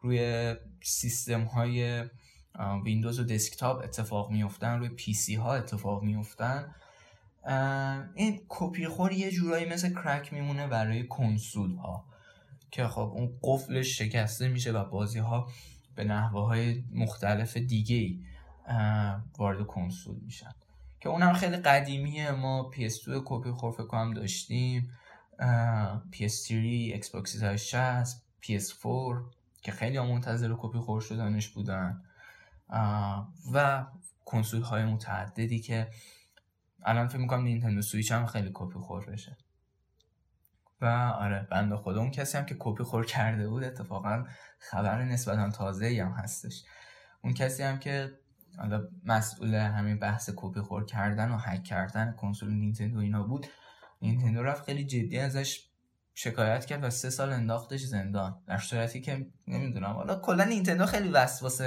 [0.01, 2.05] روی سیستم های
[2.85, 6.74] ویندوز و دسکتاپ اتفاق میفتن روی PC ها اتفاق میفتن
[8.15, 12.05] این کپی خور یه جورایی مثل crack میمونه برای کنسول ها
[12.70, 15.48] که خب اون قفلش شکسته میشه و بازی ها
[15.94, 18.19] به نحوه های مختلف دیگه
[19.39, 20.51] وارد کنسول میشن.
[21.01, 22.31] که اونم خیلی قدیمیه.
[22.31, 24.90] ما PS2 کپی خور فکر داشتیم.
[26.12, 26.52] PS3
[27.02, 28.86] Xbox 360 PS4
[29.62, 32.02] که خیلی منتظر کپی خور شدنش بودن.
[33.52, 33.86] و
[34.24, 35.90] کنسول های متعددی که
[36.82, 39.36] الان فکر می‌کنم Nintendo Switch هم خیلی کپی خور بشه.
[40.81, 40.86] و
[41.18, 44.24] آره بنده خدا اون کسی هم که کپی خور کرده بود اتفاقا
[44.59, 46.64] خبر نسبتا تازه هم هستش.
[47.23, 48.18] اون کسی هم که
[48.59, 53.47] حالا مسئول همین بحث کپی خور کردن و هک کردن کنسول نینتندو اینا بود.
[54.03, 55.66] نینتندو رفت خیلی جدی ازش
[56.15, 58.43] شکایت کرد و سه سال انداختش زندان.
[58.47, 61.61] در صورتی که نمی‌دونم حالا کلا نینتندو خیلی وسواس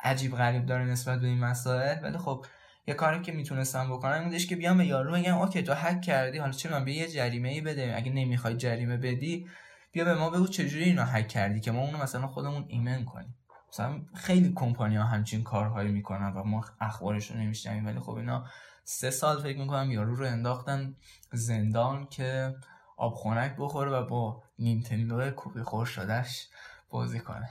[0.00, 2.02] عجیب غریب داره نسبت به این مسائل.
[2.02, 2.46] ولی خب
[2.86, 6.38] یه کاری که می‌تونستم بکنم بودش که بیام به یارو بگم اوکی تو هک کردی
[6.38, 7.92] حالا چه من به یه جریمه ای بده.
[7.96, 9.46] اگه نمی‌خوای جریمه بدی
[9.92, 13.34] بیا به ما بگو چجوری اینو هک کردی که ما اونو مثلا خودمون ایمن کنیم.
[13.72, 18.46] مثلا خیلی کمپانی ها همچین کارهایی می‌کنن و ما اخبارش رو نمیشنیم ولی خب اینا
[18.84, 20.96] سه سال فکر می‌کنم یارو رو انداختن
[21.32, 22.54] زندان که
[22.96, 26.48] آب خونک بخوره و با نینتندو کپی خور شدهش
[26.90, 27.48] بازی کنه.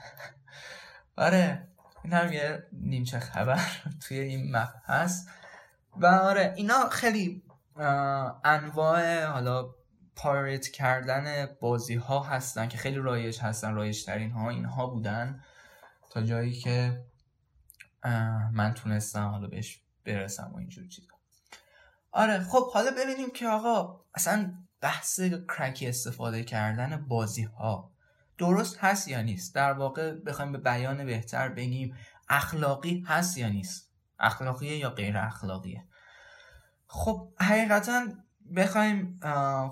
[1.17, 1.67] آره
[2.03, 3.61] این هم یه نیمچه خبر
[4.07, 5.29] توی این هست.
[5.97, 7.43] و آره اینا خیلی
[8.43, 9.69] انواع حالا
[10.15, 15.43] pirate کردن بازی ها هستن که خیلی رایج هستن رایج ترین ها اینها بودن.
[16.21, 17.05] جایی که
[18.51, 21.13] من تونستم حالا بهش برسم و اینجور چیزا.
[22.11, 25.19] آره خب حالا ببینیم که آقا اصلا بحث
[25.57, 27.91] کرکی استفاده کردن بازی ها
[28.37, 31.95] درست هست یا نیست؟ در واقع بخوایم به بیان بهتر بگیم
[32.29, 35.83] اخلاقی هست یا نیست؟ اخلاقیه یا غیر اخلاقیه؟
[36.87, 38.07] خب حقیقتا
[38.55, 39.19] بخوایم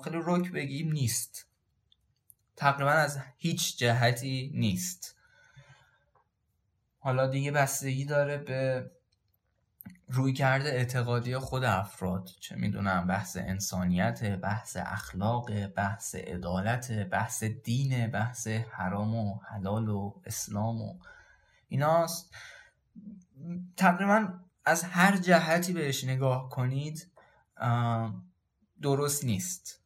[0.04, 1.46] خیلی رک بگیم نیست.
[2.56, 5.15] تقریبا از هیچ جهتی نیست.
[7.06, 8.90] حالا دیگه بستگی داره به
[10.08, 12.30] روی کرده اعتقادی خود افراد.
[12.40, 20.20] چه می‌دونم بحث انسانیت بحث اخلاق بحث عدالت بحث دین بحث حرام و حلال و
[20.24, 20.98] اسلام و
[21.68, 22.34] ایناست.
[23.76, 24.28] تقریبا
[24.64, 27.10] از هر جهتی بهش نگاه کنید
[28.82, 29.80] درست نیست.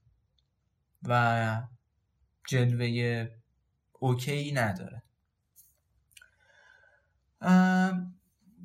[1.02, 1.62] و
[2.46, 3.28] جلوه
[3.92, 5.02] okay نداره.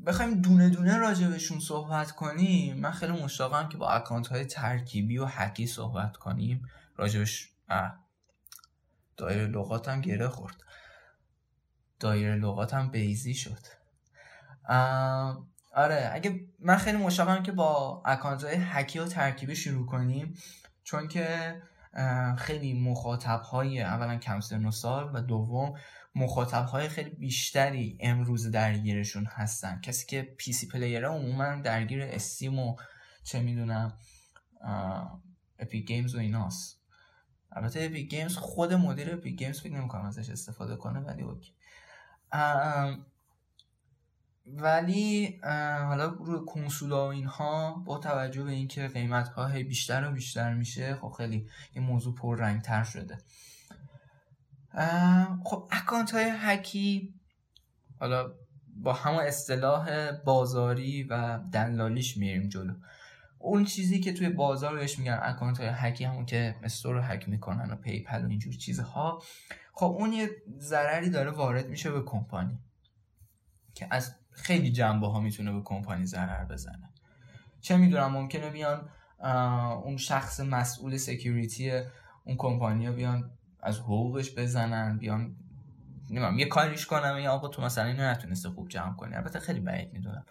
[0.05, 2.77] بخوایم دونه دونه راجبشون صحبت کنیم.
[2.77, 6.69] من خیلی مشتاقم که با اکانت های ترکیبی و هکی صحبت کنیم.
[6.95, 7.49] راجبش
[9.17, 10.55] دایره لغاتم گره خورد.
[11.99, 13.59] دایره لغاتم busy شد.
[15.73, 20.37] آره اگه من خیلی مشتاقم که با اکانت های هکی و ترکیبی شروع کنیم.
[20.83, 21.61] چون که
[22.37, 25.73] خیلی مخاطب های اولا کم سن و سال و دوم
[26.15, 29.81] مخاطب های خیلی بیشتری امروز درگیرشون هستن.
[29.81, 32.75] کسی که PC player ه عموما درگیر Steam و
[33.23, 33.97] چه می‌دونم
[35.59, 36.79] Epic Games و ایناست.
[37.51, 41.53] البته Epic Games خود مدیر Epic Games فکر نمی‌کنم ازش استفاده کنه ولی okay.
[44.47, 45.39] ولی
[45.87, 50.95] حالا روی کنسول و اینها با توجه به اینکه قیمت ها بیشتر و بیشتر میشه
[50.95, 53.17] خب خیلی این موضوع پر رنگ تر شده.
[55.43, 57.13] خب اکانت های هکی
[57.99, 58.31] حالا
[58.75, 62.73] با همون اصطلاح بازاری و دلالیش میریم جلو.
[63.39, 67.29] اون چیزی که توی بازار بهش میگن اکانت های هکی همون که store رو هک
[67.29, 69.21] می‌کنن و PayPal و اینجور چیزها.
[69.73, 72.59] خب اون یه ضرری داره وارد میشه به کمپانی
[73.73, 76.89] که از خیلی جنبه ها می‌تونه به کمپانی ضرر بزنه.
[77.61, 78.89] چه می‌دونم ممکنه بیان
[79.83, 81.71] اون شخص مسئول security
[82.23, 83.31] اون کمپانی بیان
[83.65, 85.35] از حقوقش بزنن بیان
[86.09, 89.15] نمی‌دونم یه کاریش کنن یا آقا تو مثلا اینو نتونسته خوب جمع کنی.
[89.15, 90.25] البته خیلی بعید می‌دونم.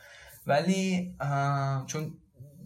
[0.46, 1.16] ولی
[1.86, 2.18] چون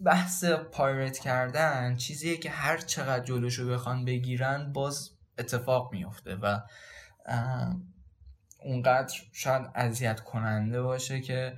[0.05, 6.59] بحث pirate کردن چیزیه که هر چقدر جلوشو بخوان بگیرن باز اتفاق میفته و
[8.63, 11.57] اونقدر شاید اذیت کننده باشه که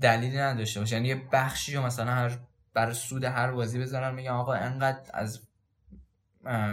[0.00, 0.96] دلیلی نداشته باشه.
[0.96, 2.38] یعنی یه بخشی مثلا هر
[2.74, 5.43] بر سود هر بازی بذارن میگن آقا انقدر از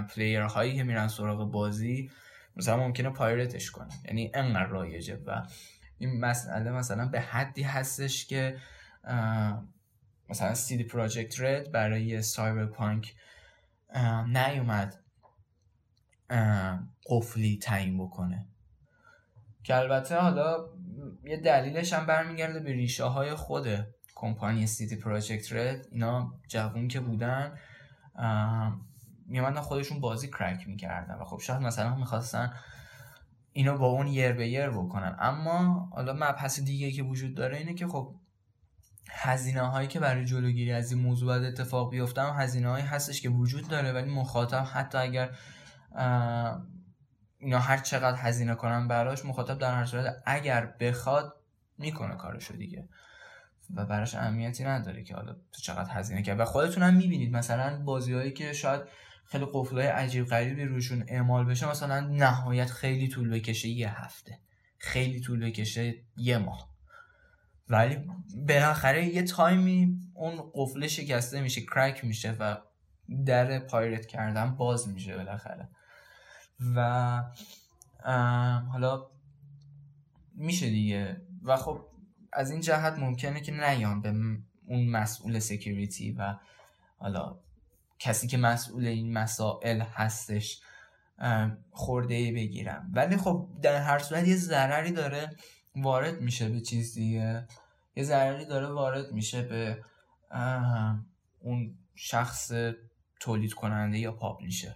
[0.09, 2.11] player هایی که میرن سراغ بازی
[2.55, 3.89] مثلا ممکنه pirate ش کنن.
[4.05, 5.43] یعنی انقدر رایجه و
[5.97, 8.57] این مسئله مثلا به حدی هستش که
[10.29, 13.15] مثلا CD Projekt Red برای Cyberpunk
[14.27, 15.03] نیومد
[17.05, 18.47] قفلی تعیین بکنه.
[19.63, 20.65] که البته حالا
[21.23, 23.67] یه دلیلش هم برمیگرده به ریشه های خود
[24.15, 25.87] کمپانی سیتی پراجکت رد.
[25.91, 27.57] اینا جوون که بودن
[29.31, 32.53] میامدن خودشون بازی کرک می‌کردن و خب شاید مثلا می‌خواستن
[33.51, 35.15] اینو با اون یر به یر بکنن.
[35.19, 38.15] اما حالا مبحث دیگه که وجود داره اینه که خب
[39.09, 43.21] هزینه هایی که برای جلوگیری از این موضوع باید اتفاق بیفته هم هزینه هایی هستش
[43.21, 45.29] که وجود داره ولی مخاطب حتی اگر
[47.39, 51.35] اینا هر چقدر هزینه کنن براش مخاطب در هر صورت اگر بخواد
[51.77, 52.87] می‌کنه کارشو دیگه.
[53.75, 56.39] و براش اهمیتی نداره که حالا تو چقدر هزینه کرد.
[56.39, 58.81] و خودتون هم می‌بینید مثلا بازی هایی که شاید
[59.31, 64.39] خیلی قفلای عجیب غریبی روشون اعمال بشه مثلا نهایت خیلی طول بکشه یه هفته.
[64.77, 66.71] خیلی طول بکشه یه ماه.
[67.69, 67.97] ولی
[68.47, 72.57] بالاخره یه تایمی اون قفله شکسته میشه کرک میشه و
[73.25, 75.69] در پایرت کردن باز میشه بالاخره.
[76.75, 77.23] و
[78.71, 79.07] حالا
[80.35, 81.21] میشه دیگه.
[81.43, 81.85] و خب
[82.33, 84.09] از این جهت ممکنه که نیان به
[84.65, 86.35] اون مسئول سکیوریتی و
[86.97, 87.39] حالا
[88.01, 90.61] کسی که مسئول این مسائل هستش
[91.71, 92.91] خورده ای بگیرم.
[92.93, 95.35] ولی خب در هر صورت یه ضرری داره
[95.75, 97.47] وارد میشه به چیز دیگه.
[97.95, 99.83] یه ضرری داره وارد میشه به
[101.39, 102.51] اون شخص
[103.19, 104.75] تولید کننده یا پابلیشر.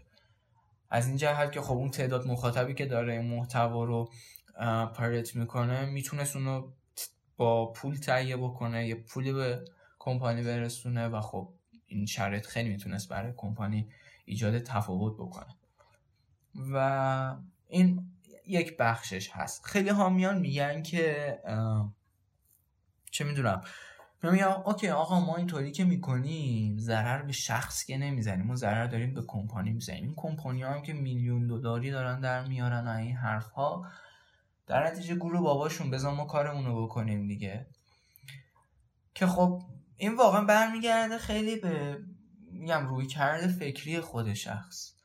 [0.89, 4.11] از این جهت که خب اون تعداد مخاطبی که داره این محتوا رو
[4.93, 6.68] پایرت می‌کنه می‌تونست اونو
[7.38, 9.65] با پول تهیه بکنه یه پولی به
[9.99, 11.53] کمپانی برسونه و خب
[11.88, 13.90] این شرط خیلی می‌تونست برای کمپانی
[14.26, 15.56] ایجاد تفاوت بکنه.
[16.74, 17.36] و
[17.68, 18.12] این
[18.48, 19.66] یک بخشش هست.
[19.66, 21.40] خیلی هامیان میگن که
[23.12, 23.62] چه می‌دونم.
[24.24, 28.45] میگم اوکی آقا ما اینطوری که می‌کنیم ضرر به شخص که نمی‌زنیم.
[28.45, 30.03] ما ضرر داریم به کمپانی می‌زنیم.
[30.03, 33.86] این کمپانی هم که میلیون دلاری دارن در میارن این حرف ها
[34.68, 37.68] در نتیجه گروه باباشون بذار ما کارمون رو بکنیم دیگه.
[39.16, 39.64] که خب
[39.98, 42.00] این واقعا برمیگرده خیلی به
[42.52, 44.96] میگم روی کرده فکری خود شخص.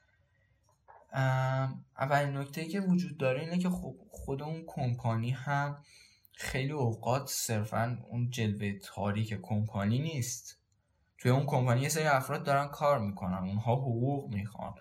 [1.98, 5.82] اولین نکته که وجود داره اینه که خب خود اون کمپانی هم
[6.32, 10.58] خیلی اوقات صرفا اون جلوه تاریک کمپانی نیست.
[11.18, 14.74] توی اون کمپانی یه سری افراد دارن کار می‌کنن اونها حقوق می‌خوان.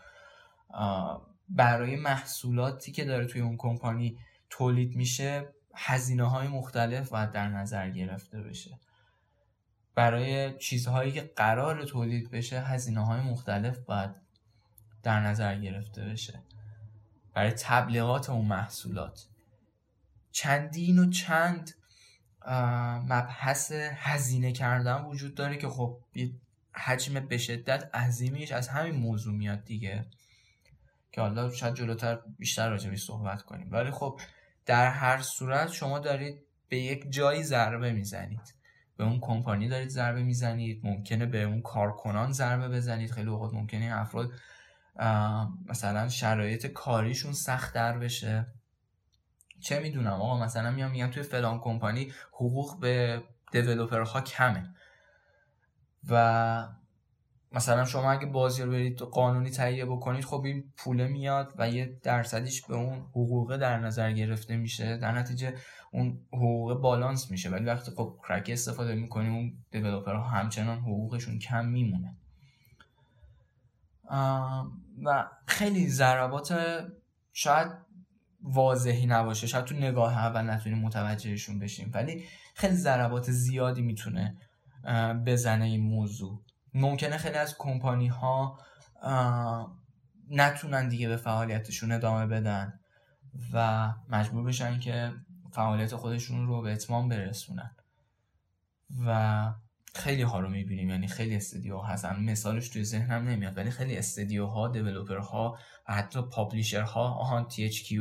[1.50, 4.20] برای محصولاتی که داره توی اون کمپانی
[4.50, 8.80] تولید میشه هزینه های مختلف باید در نظر گرفته بشه.
[10.00, 14.10] برای چیزهایی که قرار تولید بشه هزینه های مختلف باید
[15.04, 16.44] در نظر گرفته بشه.
[17.34, 19.26] برای تبلیغات اون محصولات.
[20.32, 21.72] چندین و چند
[23.10, 26.32] مبحث هزینه کردن وجود داره که خب یه
[26.74, 30.06] حجم به شدت عظیمیش از همین موضوع میاد دیگه.
[31.12, 33.72] که حالا شاید جلوتر بیشتر راجبی صحبت کنیم.
[33.72, 34.20] ولی خب
[34.66, 38.59] در هر صورت شما دارید به یک جایی ضربه می‌زنید.
[39.00, 43.12] به اون کمپانی دارید ضربه می‌زنید ممکنه به اون کارکنان ضربه بزنید.
[43.12, 44.32] خیلی اوقات ممکنه این افراد
[45.70, 48.48] مثلا شرایط کاریشون سخت در بشه.
[49.60, 53.24] چه می‌دونم آقا مثلا میام میگم توی فلان کمپانی حقوق به
[54.06, 54.74] ها کمه.
[56.10, 56.68] و
[57.52, 62.00] مثلا شما اگه بازی رو برید قانونی تهیه بکنید خب این پوله میاد و یه
[62.04, 64.98] درصدیش به اون حقوقه در نظر گرفته میشه.
[64.98, 65.54] در نتیجه
[65.92, 67.50] اون حقوق بالانس میشه.
[67.50, 72.16] ولی وقتی خب کرک استفاده می‌کنیم اون دیولوپر ها همچنان حقوقشون کم میمونه.
[75.04, 76.60] و خیلی ضربات
[77.34, 77.72] شاید
[78.42, 79.48] واضحی نباشه.
[79.48, 81.92] شاید تو نگاه اول نتونیم متوجهشون بشیم.
[81.94, 82.24] ولی
[82.56, 84.38] خیلی ضربات زیادی می‌تونه
[85.26, 86.42] بزنه این موضوع.
[86.74, 88.60] ممکنه خیلی از کمپانی ها
[90.30, 92.80] نتونن دیگه به فعالیتشون ادامه بدن
[93.54, 95.14] و مجبور بشن که
[95.52, 97.76] فعالیت خودشون رو به اتمام برسونن.
[99.06, 99.54] و
[99.96, 102.20] خیلی ها رو می‌بینیم یعنی خیلی استدیو هستن.
[102.20, 105.58] مثالش توی ذهنم نمیاد ولی خیلی استدیو ها دیولوپر ها
[105.88, 107.94] و حتی پابلیشر ها آهان THQ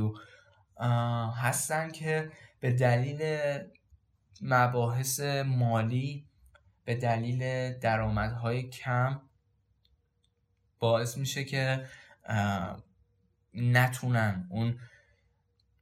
[1.37, 3.23] هستن که به دلیل
[4.43, 6.27] مباحث مالی
[6.85, 9.21] به دلیل درآمدهای کم
[10.79, 11.87] باعث میشه که
[13.55, 14.79] نتونن اون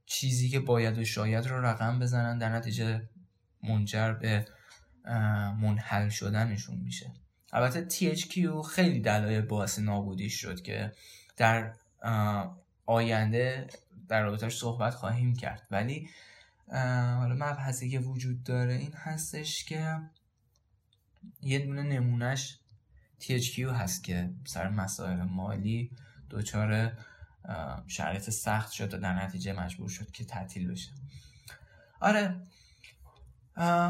[0.09, 3.09] چیزی که باید و شاید رو رقم بزنن در نتیجه
[3.63, 4.45] منجر به
[5.61, 7.11] منحل شدنشون میشه.
[7.53, 10.93] البته THQ خیلی دلایل باعث نابودی شد که
[11.37, 11.73] در
[12.85, 13.67] آینده
[14.07, 15.67] در رابطهش صحبت خواهیم کرد.
[15.71, 16.09] ولی
[17.17, 19.99] حالا مبحثی که وجود داره این هستش که
[21.41, 22.59] یه دونه نمونهش
[23.21, 25.91] THQ هست که سر مسائل مالی
[26.29, 26.91] دچار
[27.87, 30.91] شرایط سخت شد و در نتیجه مجبور شد که تعطیل بشه.
[32.01, 32.41] آره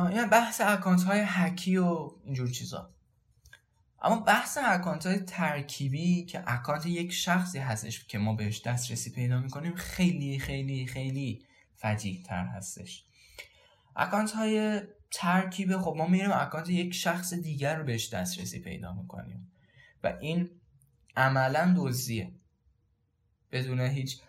[0.10, 2.94] این بحث اکانت های هکی و اینجور چیزا.
[4.02, 9.40] اما بحث اکانت های ترکیبی که اکانت یک شخصی هستش که ما بهش دسترسی پیدا
[9.40, 13.06] می‌کنیم خیلی خیلی خیلی فجیح تر هستش.
[13.96, 14.82] اکانت های
[15.12, 19.52] ترکیب خب ما میریم اکانت یک شخص دیگر رو بهش دسترسی پیدا می‌کنیم.
[20.04, 20.50] و این
[21.16, 22.32] عملا دزدیه.
[23.52, 24.22] بدون هیچ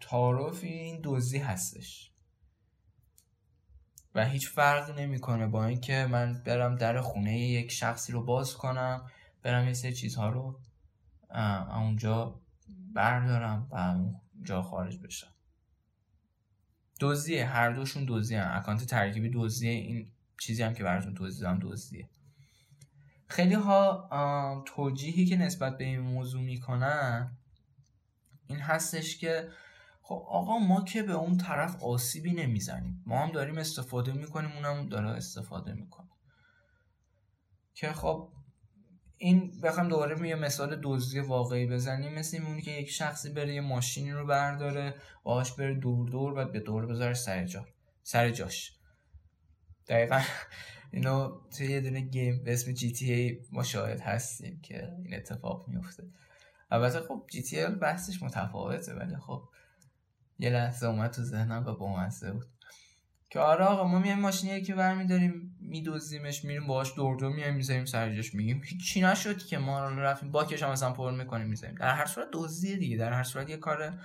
[0.00, 2.12] تعارفی این دزدی هستش.
[4.14, 9.10] و هیچ فرق نمی‌کنه با اینکه من برم در خونه یک شخصی رو باز کنم
[9.42, 10.60] برم یه سری چیزها رو
[11.70, 12.40] اونجا
[12.92, 13.76] بردارم و
[14.34, 15.32] اونجا خارج بشم.
[17.00, 22.08] دزدیه هر دوشون دزدیه اکانت ترکیبی دزدیه این چیزی هم که براتون توضیح دادم دزدیه.
[23.28, 27.36] خیلی ها توجیهی که نسبت به این موضوع می‌کنن
[28.46, 29.48] این هستش که
[30.02, 33.02] خب آقا ما که به اون طرف آسیبی نمی‌زنیم.
[33.06, 36.08] ما هم داریم استفاده می‌کنیم اونم داره استفاده می‌کنه.
[37.74, 38.32] که خب
[39.18, 42.14] این بخوام دوباره یه مثال دزدی واقعی بزنیم.
[42.14, 46.52] مثل اونی که یک شخصی بره یه ماشینی رو برداره باهاش بره دور دور بعد
[46.52, 47.66] به دور بذاره سر جا
[48.02, 48.72] سر جاش.
[49.88, 50.20] دقیقا
[50.92, 55.14] اینو توی یه دونه گیم به اسم جی تی ای ما شاهد هستیم که این
[55.14, 56.02] اتفاق میفته
[56.72, 59.42] البته خب جی تی بحثش متفاوته ولی خب
[60.38, 62.46] یه لحظه اومد تو ذهنم و بامزه بود.
[63.30, 67.84] که آره آقا ما میایم ماشینی که برمیداریم میدوزیمش میریم باهاش دور دور میایم می‌ذاریم
[67.84, 71.76] سر جاش میگیم هیچی نشد که ما رو رفتیم باکش هم مثلا پر می‌کنیم می‌ذاریم.
[71.76, 73.98] در هر صورت دزدی دیگه در هر صورت یه کار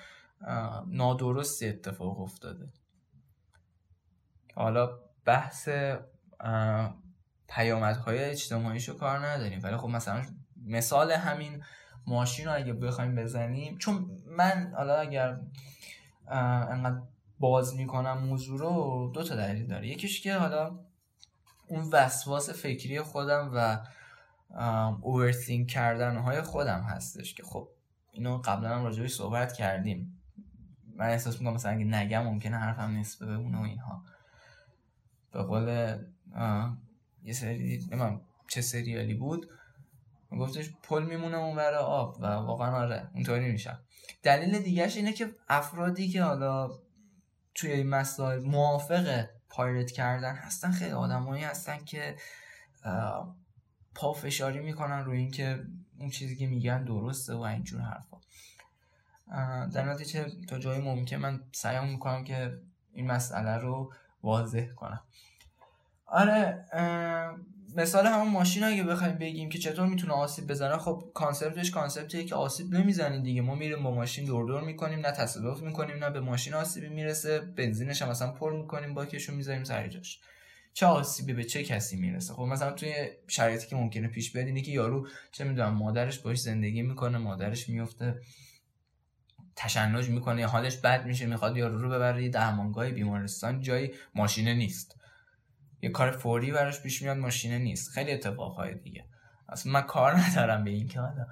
[0.87, 2.69] نادرستی اتفاق افتاده.
[4.55, 5.69] حالا بحث
[7.47, 10.25] پیامدهای اجتماعیشو کار نداریم ولی خب مثلا
[10.65, 11.63] مثال همین
[12.07, 15.39] ماشین رو اگه بخوایم بزنیم چون من حالا اگر
[16.27, 17.01] انقدر
[17.39, 19.87] باز می‌کنم موضوع رو دو تا دلیل داره.
[19.87, 20.79] یکیش که حالا
[21.67, 23.79] اون وسواس فکری خودم و
[25.01, 27.69] اوورثینک کردن های خودم هستش که خب
[28.11, 30.21] اینو قبلا هم راجبش صحبت کردیم.
[30.95, 34.03] من احساس می‌کنم مثلا اگه نگم ممکنه حرفم نصفه بمونه و اینها.
[35.31, 35.97] به قول
[37.23, 39.49] یه سری نمیم چه سریالی بود.
[40.31, 43.79] گفتش پل میمونه اون آب و واقعا آره اونطوری میشم
[44.23, 46.69] دلیل دیگهش اینه که افرادی که حالا
[47.55, 52.15] توی این مسائل موافق پایرت کردن هستن خیلی آدمایی هستن که
[53.95, 55.63] پافشاری می‌کنن روی اینکه
[55.99, 58.17] اون چیزی که میگن درسته و اینجور حرفا.
[59.67, 62.61] در نتیجه تا جایی ممکن من سعی می‌کنم که
[62.93, 63.93] این مسئله رو
[64.23, 65.03] واضح کنم.
[66.05, 66.65] آره
[67.77, 72.11] مثال همون ماشین اگه بخوایم بگیم که چطور می‌تونه آسیب بزنه خب concept ش concept
[72.11, 73.41] یه که آسیب نمی‌زنیم دیگه.
[73.41, 77.39] ما میریم با ماشین دور دور می‌کنیم نه تصادف می‌کنیم نه به ماشین آسیبی می‌رسه.
[77.39, 80.19] بنزینش هم مثلا پر می‌کنیم باکشو می‌ذاریم سر جاش.
[80.73, 82.93] چه آسیبی به چه کسی می‌رسه؟ خب مثلا توی
[83.27, 87.69] شرایطی که ممکنه پیش بیاد اینه که یارو چه می‌دونم مادرش باش زندگی می‌کنه مادرش
[87.69, 88.15] میفته
[89.55, 94.96] تشنج می‌کنه حالش بد میشه می‌خواد یارو رو ببره درمانگاه بیمارستان جای ماشینه نیست.
[95.81, 97.91] یه کار فوری براش پیش میاد ماشینه نیست.
[97.91, 99.05] خیلی اتفاقهای دیگه.
[99.49, 101.27] اصلا من کار ندارم به این که حالا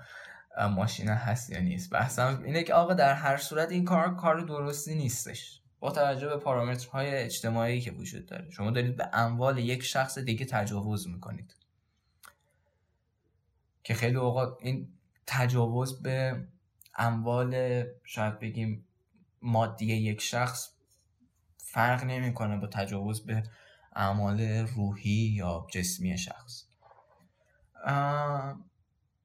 [0.70, 1.90] ماشین هست یا نیست.
[1.90, 5.62] بحثم اینه که آقا در هر صورت این کار کار درستی نیستش.
[5.80, 8.50] با توجه به پارامترهای اجتماعی که وجود داره.
[8.50, 11.56] شما دارید به اموال یک شخص دیگه تجاوز می‌کنید.
[13.84, 14.88] که خیلی اوقات این
[15.28, 16.48] تجاوز به
[16.96, 18.86] اموال شاید بگیم
[19.42, 20.70] مادی یک شخص
[21.58, 23.44] فرق نمی‌کنه با تجاوز به
[23.96, 26.64] اعمال روحی یا جسمی شخص.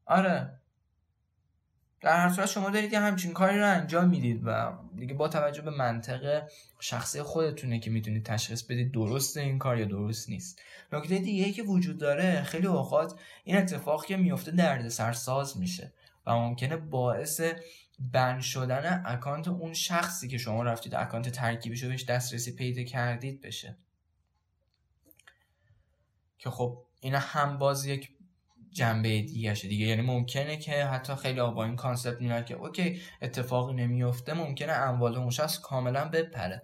[0.07, 0.61] آره.
[2.01, 5.63] در هر صورت شما دارید یه همچین کاری رو انجام می‌دید و دیگه با توجه
[5.63, 6.49] به منطق
[6.81, 10.61] شخصی خودتونه که می‌تونید تشخیص بدید درست این کار یا درست نیست.
[10.93, 15.93] نکته دیگه که وجود داره خیلی اوقات این اتفاق که میفته درد سرساز میشه
[16.27, 17.41] و ممکنه باعث
[17.99, 23.77] ban شدن اکانت اون شخصی که شما رفتید اکانت ترکیبیشو بهش دسترسی پیدا کردید بشه.
[26.41, 28.09] که خب این هم باز یک
[28.73, 29.87] جنبه دیگه دیگه.
[29.87, 35.17] یعنی ممکنه که حتی خیلی با این concept میاد که اوکی اتفاقی نمیفته ممکنه اموال
[35.17, 36.63] اون شخص کاملا بپره.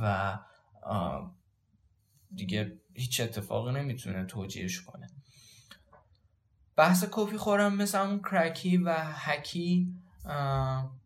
[0.00, 0.38] و
[2.34, 5.10] دیگه هیچ اتفاقی نمی‌تونه توجیهش کنه.
[6.76, 9.94] بحث کپی خورم مثل اون کرکی و هکی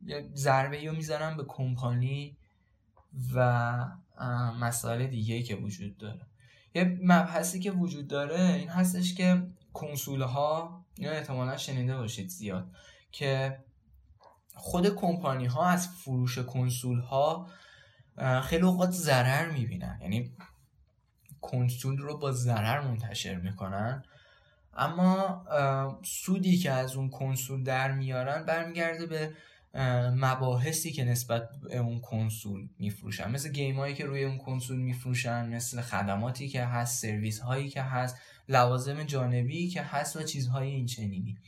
[0.02, 2.36] یه ضربه رو می‌زنم به کمپانی
[3.34, 3.86] و
[4.60, 6.26] مسائل دیگه که وجود داره.
[6.74, 9.42] یه مبحثی که وجود داره این هستش که
[9.72, 12.70] کنسول ها اینو احتمالا شنیده باشید زیاد
[13.12, 13.58] که
[14.54, 17.50] خود کمپانی ها از فروش کنسول ها
[18.42, 19.98] خیلی اوقات ضرر می‌بینن.
[20.02, 20.32] یعنی
[21.40, 24.04] کنسول رو با ضرر منتشر می‌کنن.
[24.74, 25.44] اما
[26.02, 29.34] سودی که از اون کنسول در میارن برمیگرده به
[30.14, 33.30] مباحثی که نسبت به اون کنسول میفروشن.
[33.30, 37.82] مثل گیم هایی که روی اون کنسول میفروشن مثل خدماتی که هست سرویس هایی که
[37.82, 38.16] هست
[38.48, 41.38] لوازم جانبی که هست و چیزهای این چنینی.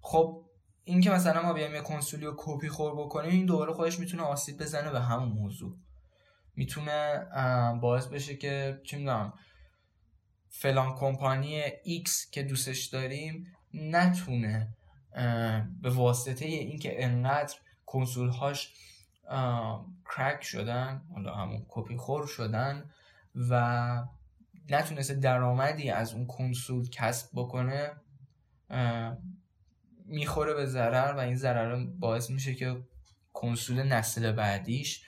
[0.00, 0.44] خب
[0.84, 4.22] این که مثلا ما بیایم یه کنسولی رو کپی خور بکنیم این دوباره خودش می‌تونه
[4.22, 5.76] آسیب بزنه به همون موضوع.
[6.56, 7.26] می‌تونه
[7.80, 9.32] باعث بشه که چی می‌دونم
[10.48, 14.76] فلان کمپانی X که دوستش داریم نتونه
[15.82, 17.56] به واسطه اینکه انقدر
[17.86, 18.74] کنسول هاش
[20.16, 22.90] کرک شدن حالا همون کپی خور شدن
[23.50, 24.04] و
[24.70, 27.90] نتونسته درآمدی از اون کنسول کسب بکنه
[30.06, 32.76] می‌خوره به ضرر و این ضرر باعث میشه که
[33.32, 35.04] کنسول نسل بعدیش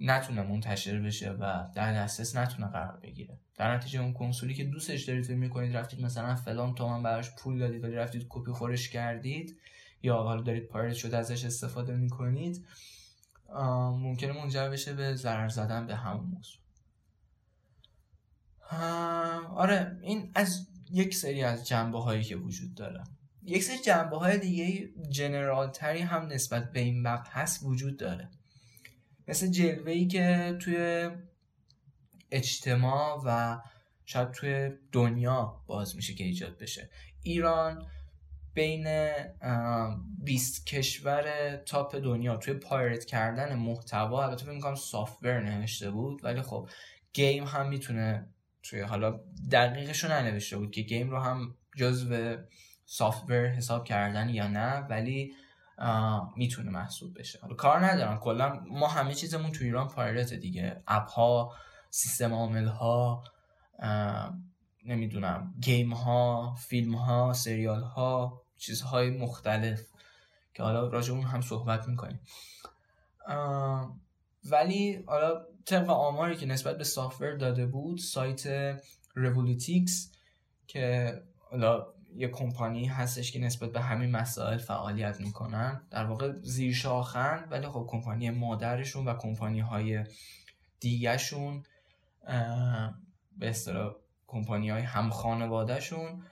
[0.00, 3.38] نتونه منتشر بشه و در دسترس نتونه قرار بگیره.
[3.56, 7.58] در نتیجه اون کنسولی که دوستش دارید فکر می‌کنید رفتید مثلا فلان تومن براش پول
[7.58, 9.58] دادید ولی رفتید کپی خورش کردید
[10.02, 12.66] یا حالا دارید پایرت شده ازش استفاده می‌کنید
[13.92, 16.60] ممکنه منجر بشه به ضرر زدن به همون موضوع.
[19.54, 23.04] آره این از یک سری از جنبه هایی که وجود داره.
[23.42, 28.30] یک سری جنبه های دیگه جنرال تری هم نسبت به این مبحث وجود داره.
[29.28, 31.10] مثل جلوه ای که توی
[32.30, 33.58] اجتماع و
[34.04, 36.90] شاید توی دنیا باز میشه که ایجاد بشه.
[37.22, 37.86] ایران
[38.54, 39.10] بین
[40.24, 46.42] 20 کشور تاپ دنیا توی پایرت کردن محتوا البته فکر می‌کنم سافتور نوشته بود ولی
[46.42, 46.68] خب
[47.12, 48.28] game هم می‌تونه
[48.62, 49.20] توی حالا
[49.52, 52.36] دقیقش رو ننوشته بود که game رو هم جزو
[52.84, 55.32] software حساب کردن یا نه ولی
[56.36, 57.38] می‌تونه محسوب بشه.
[57.42, 60.82] حالا کار ندارم کلا ما همه چیزمون تو ایران pirate ه دیگه.
[60.86, 61.52] اپ ها
[61.90, 63.24] سیستم عامل ها
[64.84, 69.86] نمی‌دونم game ها فیلم ها سریال ها چیزهای مختلف
[70.54, 72.20] که حالا راجع اون هم صحبت می‌کنیم.
[74.44, 78.46] ولی حالا طبق آماری که نسبت به software داده بود سایت
[79.14, 80.12] Revulytics
[80.66, 81.12] که
[81.50, 85.82] حالا یه کمپانی هستش که نسبت به همین مسائل فعالیت می‌کنن.
[85.90, 90.04] در واقع زیر شاخن ولی خب کمپانی مادرشون و کمپانی های
[90.80, 91.62] دیگهشون
[93.36, 93.94] به اصطلاح
[94.26, 96.22] کمپانی های هم خانوادهشون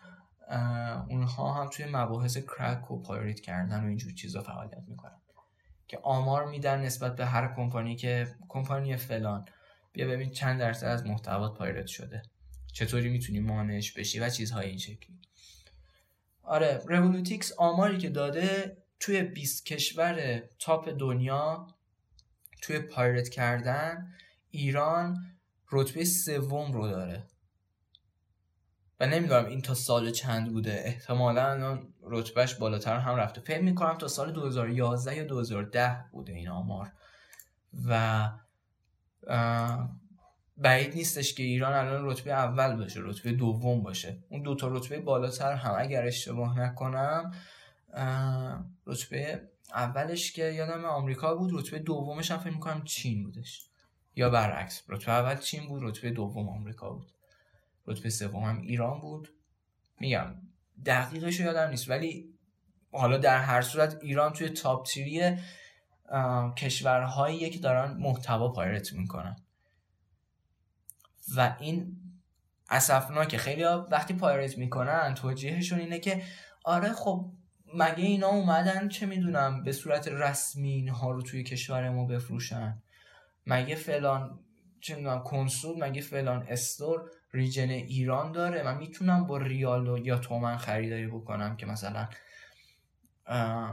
[1.09, 5.20] اونها هم توی مباحث کرک و pirate کردن و اینجور چیزا فعالیت می‌کنن.
[5.89, 9.44] که آمار میدن نسبت به هر کمپانی که کمپانی فلان.
[9.93, 12.23] بیا ببین چند درصد از محتوات pirate شده.
[12.73, 15.19] چطوری می‌تونی مانعش بشی و چیزهای این شکلی.
[16.47, 21.66] آره Revulytics آماری که داده توی 20 کشور top دنیا
[22.62, 24.14] توی pirate کردن
[24.51, 25.16] ایران
[25.73, 27.27] رتبه سوم رو داره.
[29.01, 30.82] و نمی‌دونم این تا سال چند بوده.
[30.85, 33.40] احتمالا رتبهش بالاتر هم رفته.
[33.40, 36.93] فکر می‌کنم تا سال 2011 یا 2010 بوده این آمار.
[37.89, 38.31] و
[40.59, 44.19] بعید نیستش که ایران الان رتبه اول باشه رتبه دوم باشه.
[44.28, 45.74] اون دو تا رتبه بالاتر هم.
[45.78, 47.33] اگر اشتباه نکنم
[48.87, 53.62] رتبه اولش که یادم آمریکا بود رتبه دومش هم فکر می‌کنم چین بودش.
[54.16, 57.12] یا برعکس رتبه اول چین بود رتبه دوم آمریکا بود.
[57.87, 59.28] رتبه سوم هم ایران بود.
[60.01, 60.35] میگم
[60.87, 61.91] دقیقش یادم نیست.
[61.91, 62.35] ولی
[62.93, 65.37] حالا در هر صورت ایران توی top three ی
[66.57, 69.37] کشورهایی که دارن محتوا pirate می‌کنن.
[71.36, 71.97] و این
[73.28, 76.23] که خیلی وقتی pirate می‌کنن توجیهشون اینه که
[76.65, 77.32] آره خب
[77.74, 82.82] مگه اینا اومدن چه می‌دونم به صورت رسمی اینها رو توی کشور ما بفروشن؟
[83.47, 84.39] مگه فلان
[84.81, 90.57] چه می‌دونم کنسول مگه فلان store region ایران داره؟ من می‌تونم با ریال یا تومن
[90.57, 92.09] خریداری بکنم که مثلا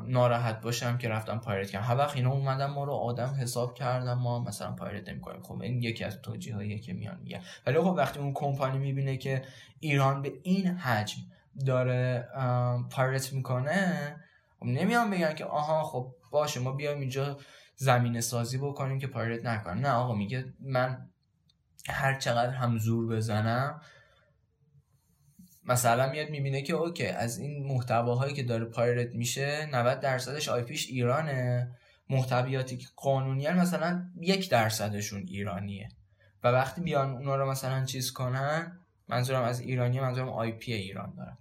[0.07, 1.85] ناراحت باشم که رفتم پایرت کردم.
[1.85, 5.41] هر وقت اینا اومدن ما رو آدم حساب کردم ما مثلا پایرت نمی‌کنیم.
[5.41, 9.41] خب این یکی از توجیه که میان میگه ولی خب وقتی اون کمپانی می‌بینه که
[9.79, 11.17] ایران به این حجم
[11.65, 12.27] داره
[12.91, 14.15] پایرت می‌کنه
[14.59, 17.37] خب نمیان بگن که آها خب باشه ما بیایم اینجا
[17.75, 19.73] زمینه سازی بکنیم که پایرت نکنه.
[19.73, 21.09] نه آقا میگه من
[21.89, 23.81] هر چقدر هم زور بزنم
[25.65, 30.68] مثلا میاد می‌بینه که اوکی از این محتواهایی که داره pirate میشه 90 درصدش IP
[30.68, 31.71] ش ایرانه.
[32.09, 35.89] محتویاتی که قانونی مثلا یک درصدشون ایرانیه.
[36.43, 41.37] و وقتی بیان اونا رو مثلا چیز کنن منظورم از ایرانی منظورم IP ایران دارم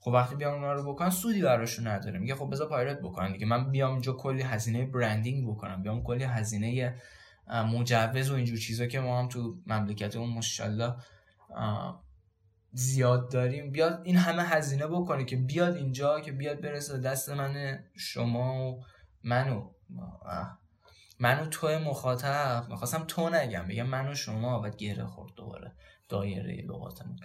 [0.00, 2.18] خب وقتی بیان اونا رو بکنن سودی براشون نداره.
[2.18, 3.46] میگه خب بذار pirate بکنن دیگه.
[3.46, 5.82] من بیام اینجا کلی هزینه branding بکنم.
[5.82, 6.94] بیام کلی هزینه
[7.48, 10.94] مجوز و اینجور چیزا که ما هم تو مملکتمون ماشاءالله
[12.74, 13.70] زیاد داریم.
[13.70, 18.84] بیاد این همه هزینه بکنه که بیاد اینجا که بیاد برسه دست من شما و
[19.22, 19.70] منو
[21.18, 22.66] منو تو مخاطب.
[22.70, 25.72] می‌خواستم تو نگم بگم منو شما و گره خورد دوباره.
[26.08, 27.16] دایره لغاتمون.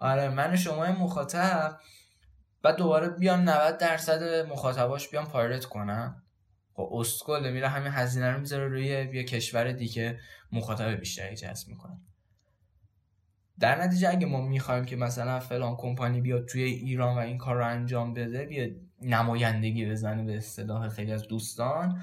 [0.00, 1.78] آره من شما مخاطب.
[2.62, 6.22] بعد دوباره بیان 90 درصد مخاطباش بیان پایرت کنن.
[6.74, 10.20] خب اسکل میره همین هزینه رو می‌ذاره روی یه کشور دیگه
[10.52, 12.00] مخاطب بیشتری جذب می‌کنه.
[13.60, 17.56] در نتیجه اگه ما می‌خوایم که مثلا فلان کمپانی بیاد توی ایران و این کار
[17.56, 18.70] رو انجام بده بیاد
[19.02, 22.02] نمایندگی بزنه به اصطلاح خیلی از دوستان.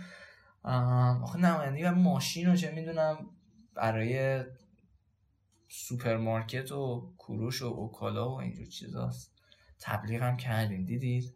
[0.64, 3.30] آخه نمایندگی و ماشین رو چه می‌دونم
[3.76, 4.44] برای
[5.68, 9.34] سوپرمارکت و کوروش و اوکالا و اینجور چیزاست.
[9.80, 11.36] تبلیغ هم کردیم دیدید؟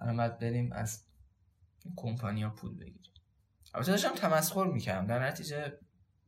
[0.00, 1.04] الان باید بریم از
[1.96, 3.12] کمپانی ها پول بگیریم.
[3.74, 5.78] البته داشتم تمسخر می‌کردم در نتیجه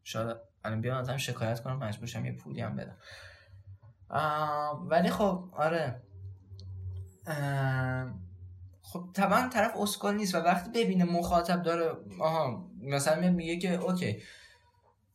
[0.05, 0.37] شاید
[0.69, 2.97] الان بیان ازم شکایت کنم مجبورشم یه پولی هم بدم.
[4.91, 6.03] ولی خب آره.
[8.83, 14.23] خب طبعا طرف اسکال نیست و وقتی ببینه مخاطب داره آها مثلا میگه که اوکی.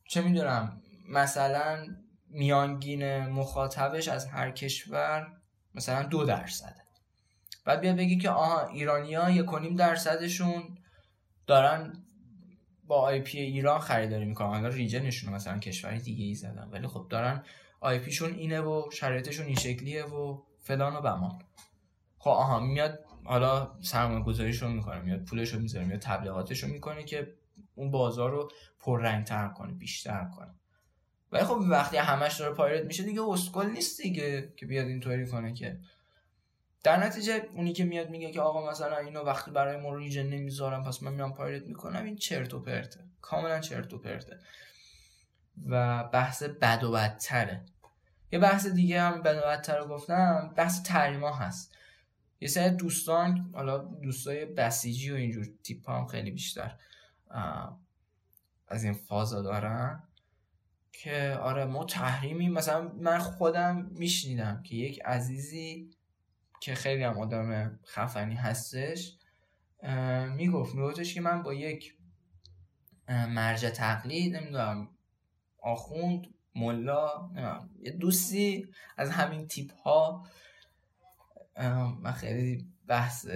[0.08, 1.86] چه می‌دونم مثلا
[2.30, 5.32] میانگین مخاطبش از هر کشور
[5.74, 6.84] مثلا دو درصده.
[7.64, 10.78] بعد بیاد بگی که آها ایرانی ها یک درصدشون
[11.46, 12.03] دارن
[12.86, 17.06] با آی پی ایران خریداری می‌کنن حالا ریجنشون مثلا کشور دیگه ای زدن ولی خب
[17.10, 17.42] دارن
[17.80, 21.38] آی پیشون اینه و شرایطشون این شکلیه و فلان و بمان
[22.18, 25.00] خب آها میاد حالا سرمایه گذاریشون می‌کنه.
[25.00, 25.86] میاد پولشو می‌ذاره.
[25.86, 27.34] میاد تبلیغاتشو می‌کنه که
[27.74, 28.50] اون بازار رو
[28.80, 30.54] پررنگتر کنه بیشتر کنه.
[31.32, 35.52] ولی خب وقتی همش داره پایرت میشه دیگه اسکل نیست دیگه که بیاد اینطوری کنه
[35.52, 35.78] که
[36.84, 40.84] در نتیجه اونی که میاد میگه که آقا مثلا اینو وقتی برای ما ریجن نمی‌ذارم
[40.84, 43.00] پس من میام پایرت می‌کنم این چرت و پرته.
[43.20, 44.38] کاملا چرت و پرته.
[45.66, 47.64] و بحث بد و بدتره.
[48.32, 51.74] یه بحث دیگه هم بد و بدتر گفتم بحث تحریما هست.
[52.40, 56.76] یه سری دوستان حالا دوستای بسیجی و اینجور تیپ هم خیلی بیشتر
[58.68, 60.02] از این فازا دارن
[60.92, 65.90] که آره ما تحریمی مثلا من خودم میشنیدم که یک عزیزی
[66.64, 69.16] که خیلی هم آدم خفنی هستش
[70.36, 71.94] می‌گفت میگفتش که من با یک
[73.08, 74.88] مرجع تقلید نمی‌دونم
[75.62, 77.30] آخوند ملا
[77.78, 80.26] یه دوستی از همین تیپ ها
[82.02, 83.26] من خیلی بحث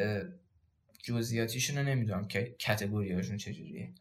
[1.04, 3.94] جزئیاتیشون رو نمی‌دونم که کتگوری هاشون چجوریه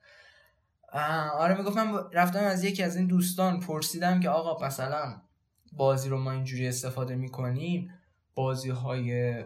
[1.33, 5.21] آره می‌گفتم رفتم از یکی از این دوستان پرسیدم که آقا مثلا
[5.71, 7.93] بازی رو ما اینجوری استفاده می‌کنیم؟
[8.37, 9.43] بازی های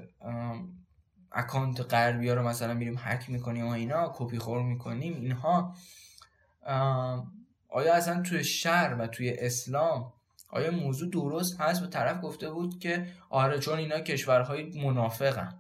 [1.32, 5.76] اکانت غربی ها رو مثلا میریم هک می‌کنیم و اینا کپی خور می‌کنیم اینها.
[7.70, 10.14] آیا اصلا توی شهر و توی اسلام
[10.50, 15.60] آیا موضوع درست هست؟ و طرف گفته بود که آره چون اینا کشورهای منافقن.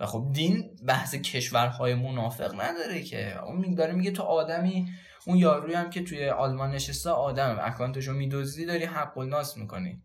[0.00, 3.42] و خب دین بحث کشورهای منافق نداره که.
[3.42, 4.88] اون داره میگه تو آدمی
[5.26, 10.02] اون یاروی هم که توی آلمان نشسته آدم اکانتشو میدزدی داری حق الناس می‌کنی.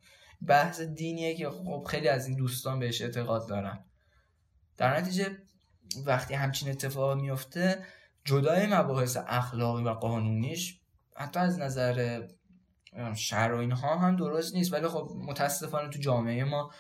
[0.48, 3.80] بحث دینیه که خب خیلی از این دوستان بهش اعتقاد دارن.
[4.78, 5.38] در نتیجه
[6.06, 7.86] وقتی همچین اتفاق میفته
[8.26, 10.80] جدای مباحث اخلاقی و قانونیش
[11.16, 12.28] حتی از نظر
[13.16, 14.74] شر و اینها هم درست نیست.
[14.74, 16.72] ولی خب متاسفانه تو جامعه ما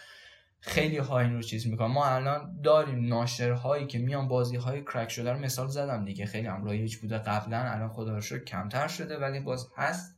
[0.59, 5.09] خیلی ها این رو چیز می‌کنن ما الان داریم ناشرهایی که میان بازی های کرک
[5.09, 6.25] شده رو مثال زدم دیگه.
[6.25, 10.15] خیلی هم رایج بوده قبلا الان خدا رو کمتر شده ولی باز هست.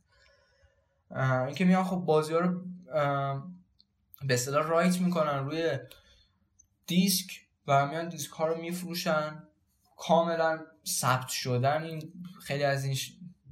[1.46, 2.60] اینکه میان خب بازی ها رو
[4.22, 5.78] به اصطلاح رایت می‌کنن روی
[6.86, 7.30] دیسک
[7.66, 9.42] و میان دیسک ها رو میفروشن.
[9.96, 12.96] کاملا ثبت شدن این خیلی از این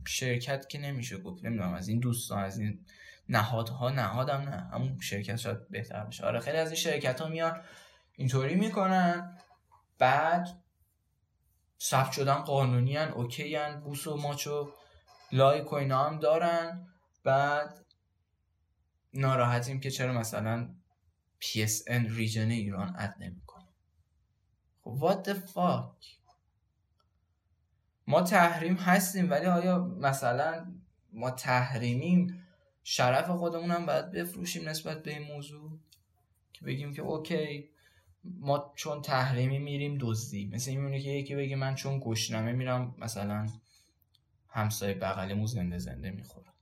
[0.07, 2.85] شرکت که نمیشه گفت نمی‌دونم از این دوستان از این
[3.29, 6.25] نهادها نهادم نه همون شرکت شاید بهتر بشه.
[6.25, 7.61] آره خیلی از این شرکت ها میان
[8.13, 9.39] اینطوری می‌کنن.
[9.99, 10.49] بعد
[11.81, 14.73] ثبت شدن قانونی هن اوکی هن بوس و ماچو
[15.33, 16.89] لایک و اینا هم دارن.
[17.25, 17.84] بعد
[19.15, 20.75] ناراحتیم که چرا مثلا
[21.43, 23.69] PSN ریجن ایران اد نمی‌کنه.
[24.81, 26.07] خب what the fuck
[28.07, 30.75] ما تحریم هستیم ولی آیا مثلا
[31.13, 32.41] ما تحریمیم؟
[32.83, 35.79] شرف خودمون باید بفروشیم نسبت به این موضوع؟
[36.53, 37.71] که بگیم که اوکی
[38.25, 43.47] ما چون تحریمی میریم دزدی مثل این که یکی بگه من چون گشنمه میرم مثلا
[44.49, 46.53] همسایه بغلمو زنده زنده می‌خورم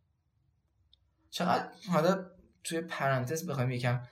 [1.30, 2.30] چقدر؟ حالا
[2.64, 4.02] توی پرانتز بخوایم یکم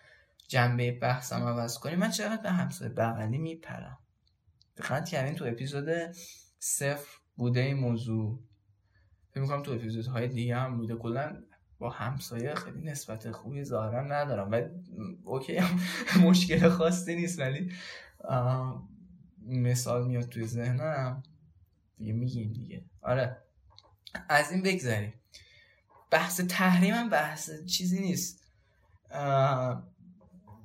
[0.48, 1.98] جنبه بحثم عوض کنیم.
[1.98, 3.98] من چقدر به همسایه بغلی میپرم؟
[4.76, 5.88] دقت کردین تو اپیزود
[6.58, 8.40] صفر بوده این موضوع.
[9.30, 10.96] فکر می‌کنم تو اپیزودهای دیگه هم بوده.
[10.96, 11.42] کلا
[11.78, 14.50] با همسایه خیلی نسبت خوبی ظاهرا ندارم.
[14.50, 14.62] و
[15.24, 15.78] اوکی هم
[16.28, 17.72] مشکل خاصی نیست ولی
[19.46, 21.22] مثال میاد توی ذهنم.
[21.96, 22.84] دیگه میگیم دیگه.
[23.02, 23.36] آره.
[24.28, 25.14] از این بگذاریم.
[26.10, 28.39] بحث تحریم هم بحث چیزی نیست.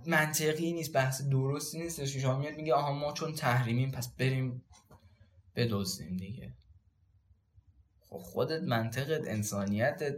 [0.07, 2.05] منطقی نیست بحث درستی نیست.
[2.05, 4.63] شما میاد میگه آها ما چون تحریمیم پس بریم
[5.55, 6.53] بدوزیم دیگه.
[8.09, 10.15] خب خودت منطقت انسانیتت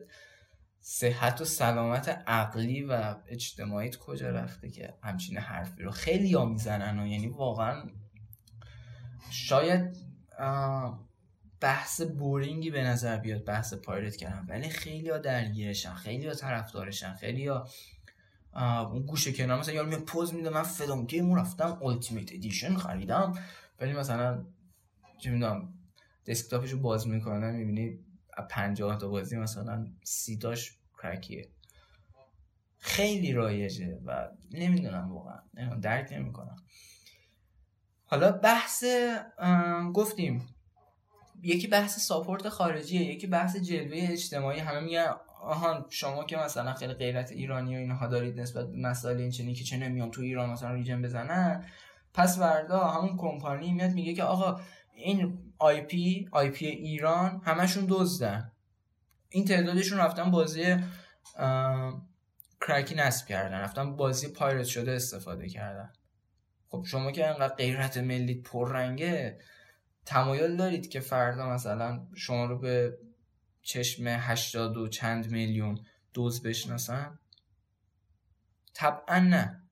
[0.80, 7.00] صحت و سلامت عقلی و اجتماعیت کجا رفته که همچین حرفی رو خیلی ها می‌زنن
[7.00, 7.84] و یعنی واقعا
[9.30, 9.98] شاید
[11.60, 14.46] بحث boring ی به نظر بیاد بحث pirate کردن.
[14.50, 17.68] ولی خیلی ها درگیرشن خیلی ها طرفدارشن خیلی ها
[18.58, 23.34] اون گوشه کنار مثلا یارو میاد پز میده من فلان game رفتم Ultimate Edition خریدم.
[23.80, 24.46] ولی مثلا
[25.18, 25.74] چه می‌دونم
[26.26, 28.00] دسکتاپش رو باز می‌کنه می‌بینی
[28.50, 31.50] 50 تا بازی مثلا سی تاش کرکیه.
[32.78, 36.56] خیلی رایجه و نمی‌دونم واقعا نمی‌دونم درک نمی‌کنم.
[38.06, 38.84] حالا بحث
[39.94, 40.56] گفتیم
[41.42, 45.16] یکی بحث ساپورت خارجیه یکی بحث جلوه اجتماعی همه میگن
[45.48, 49.56] آهان شما که مثلا خیلی غیرت ایرانی و اینها دارید نسبت به مسائل این چنین
[49.56, 51.66] که چه نمیان تو ایران مثلا ریجن بزنن.
[52.14, 54.62] پس‌فردا همون کمپانی میاد میگه که آقا
[54.94, 58.52] این IP IP ایران همشون دزدن.
[59.30, 60.76] این تعدادشون رفتن بازی
[62.68, 63.58] کرکی نصب کردن.
[63.58, 65.94] رفتن بازی pirate شده استفاده کردن.
[66.70, 69.40] خب شما که انقدر غیرت ملیت پررنگه
[70.06, 72.98] تمایل دارید که فردا مثلا شما رو به
[73.68, 75.80] چشم هشتاد و چند میلیون
[76.14, 77.20] دزد بشناسن؟
[78.74, 79.64] طبعا نه.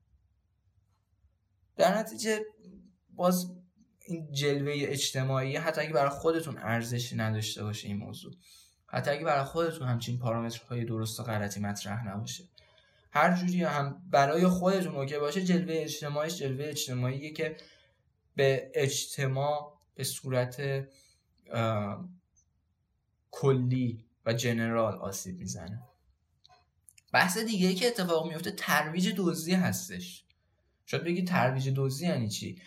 [1.76, 2.45] در نتیجه
[3.09, 3.55] باز
[4.05, 8.34] این جلوه اجتماعی حتی اگه برای خودتون ارزشی نداشته باشه این موضوع
[8.88, 12.43] حتی اگه برای خودتون همچین پارامترهای درست و غلطی مطرح نباشه.
[13.11, 17.57] هر جوری هم برای خودتون اوکی باشه جلوه اجتماعیش جلوه اجتماعیه که
[18.35, 20.85] به اجتماع به صورت
[23.36, 25.82] کلی و جنرال آسیب می‌زنه.
[27.14, 30.24] بحث دیگه که اتفاق میفته ترویج دزدی هستش.
[30.86, 32.62] شاید بگی ترویج دزدی یعنی چی؟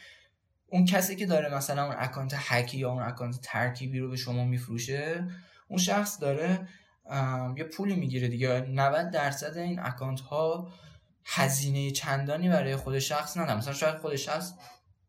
[0.66, 4.44] اون کسی که داره مثلا اون اکانت هکی یا اون اکانت ترکیبی رو به شما
[4.44, 5.28] میفروشه
[5.68, 6.68] اون شخص داره
[7.56, 8.60] یه پولی می‌گیره دیگه.
[8.60, 10.72] 90 درصد این اکانت ها
[11.24, 14.54] هزینه چندانی برای خود شخص نداره مثلا شاید خود شخص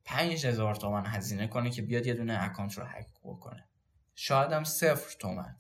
[0.05, 3.68] 5000 تومن هزینه کنه که بیاد یه دونه اکانت رو هک بکنه.
[4.21, 5.55] شاید هم صفر تومن.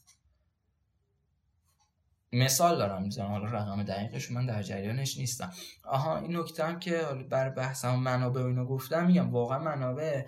[2.33, 5.51] مثال دارم می‌زنم حالا رقم دقیقش من در جریانش نیستم.
[5.83, 10.25] آها این نکته هم که بر بحثم منابع اینو گفتم میگم واقعا منابع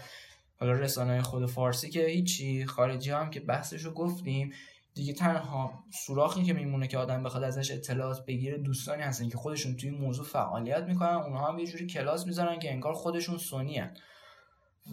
[0.59, 4.53] حالا رسانه خود فارسی که هیچی خارجی هم که بحثش رو گفتیم
[4.93, 9.77] دیگه تنها سوراخی که میمونه که آدم بخواد ازش اطلاعات بگیره دوستانی هستن که خودشون
[9.77, 13.93] توی موضوع فعالیت می‌کنن اونها هم یه جوری کلاس می‌ذارن که انگار خودشون سونی هن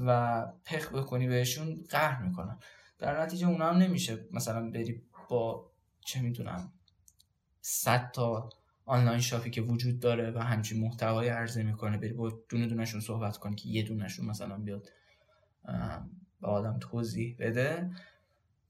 [0.07, 2.59] و پخ بکنی بهشون قهر می‌کنن.
[2.99, 5.71] در نتیجه اونا هم نمیشه مثلا بری با
[6.01, 6.73] چه می‌دونم
[7.61, 8.51] صد تا
[8.85, 13.37] آنلاین شاپی که وجود داره و همچین محتوای عرضه می‌کنه بری با دونه دونشون صحبت
[13.37, 14.89] کنی که یه دونشون مثلا بیاد
[16.41, 17.91] به آدم توضیح بده.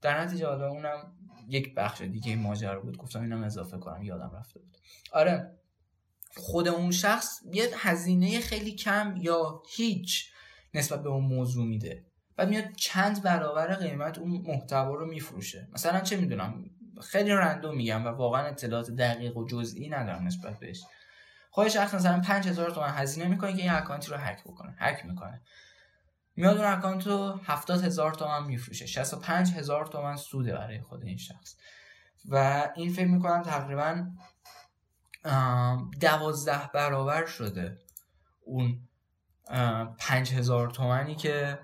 [0.01, 1.13] در نتیجه حالا اونم
[1.47, 2.97] یک بخش دیگه ماجرا بود.
[2.97, 4.77] گفتم اینم اضافه کنم یادم رفته بود.
[5.11, 5.59] آره
[6.37, 10.31] خود اون شخص یه هزینه خیلی کم یا هیچ
[10.73, 12.05] نسبت به اون موضوع میده.
[12.39, 15.67] و میاد چند برابر قیمت اون محتوا رو میفروشه.
[15.73, 16.65] مثلا چه می‌دونم
[17.01, 20.83] خیلی رندوم میگم و واقعا اطلاعات دقیق و جزئی ندارم نسبت بهش.
[21.51, 24.75] خود شخص مثلا 5000 تومن هزینه می‌کنه که این اکانتی رو هک بکنه.
[24.79, 25.41] هک می‌کنه.
[26.35, 28.85] میاد اون اکانت رو 70 هزار تومن میفروشه.
[28.85, 31.55] 65 هزار تومن سوده برای خود این شخص.
[32.29, 34.07] و این فکر می‌کنم تقریبا
[36.01, 37.77] دوازده برابر شده
[38.45, 38.87] اون
[39.99, 41.59] پنج هزار تومنی که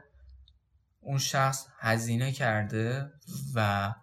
[1.06, 3.12] اون شخص هزینه کرده
[3.56, 3.94] و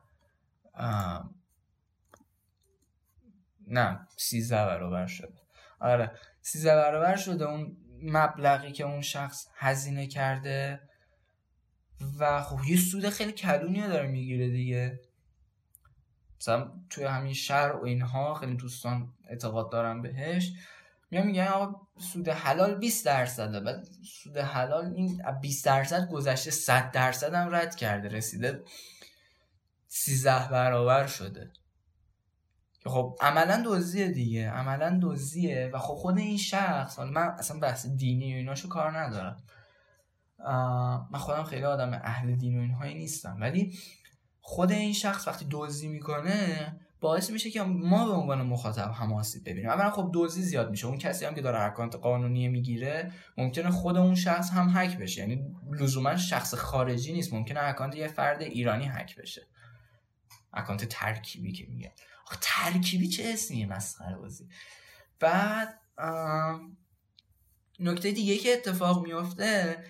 [3.66, 5.34] نه سیزده برابر شده.
[5.80, 6.10] آره
[6.40, 10.80] سیزده برابر شده اون مبلغی که اون شخص هزینه کرده
[12.18, 15.00] و خب یه سود خیلی کلونی داره می‌گیره دیگه.
[16.40, 20.52] مثلا توی همین شهر و اینها خیلی دوستان اعتقاد دارم بهش.
[21.12, 23.60] میان میگن آقا سود حلال 20 درصده.
[23.60, 23.84] بعد
[24.22, 28.62] سود حلال این 20 درصد گذشته 100 درصد هم رد کرده رسیده
[29.88, 31.52] 13 برابر شده.
[32.86, 37.86] خب عملا دزدیه دیگه عملا دزدیه و خب خود این شخص حالا من اصلا بحث
[37.86, 39.42] دینی و ایناشو کار ندارم.
[41.10, 43.36] من خودم خیلی آدم اهل دین و اینهایی نیستم.
[43.40, 43.78] ولی
[44.40, 49.42] خود این شخص وقتی دزدی می‌کنه باعث میشه که ما به عنوان مخاطب هم آسیب
[49.44, 49.70] ببینیم.
[49.70, 50.86] اولا خب دزدی زیاد میشه.
[50.86, 55.20] اون کسی هم که داره اکانت قانونی می‌گیره ممکنه خود اون شخص هم هک بشه.
[55.20, 57.32] یعنی لزوما شخص خارجی نیست.
[57.32, 59.46] ممکنه اکانت یه فرد ایرانی هک بشه.
[60.52, 61.92] اکانت ترکیبی که میگه.
[62.40, 64.48] ترکیبی چه اسمی مسخره بازی.
[65.20, 65.80] بعد
[67.80, 69.84] نکته دیگه که اتفاق میفته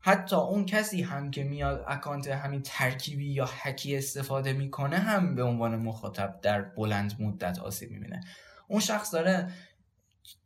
[0.00, 5.42] حتی اون کسی هم که میاد اکانت همین ترکیبی یا حکی استفاده می‌کنه هم به
[5.42, 8.20] عنوان مخاطب در بلند مدت آسیب می‌بینه.
[8.68, 9.52] اون شخص داره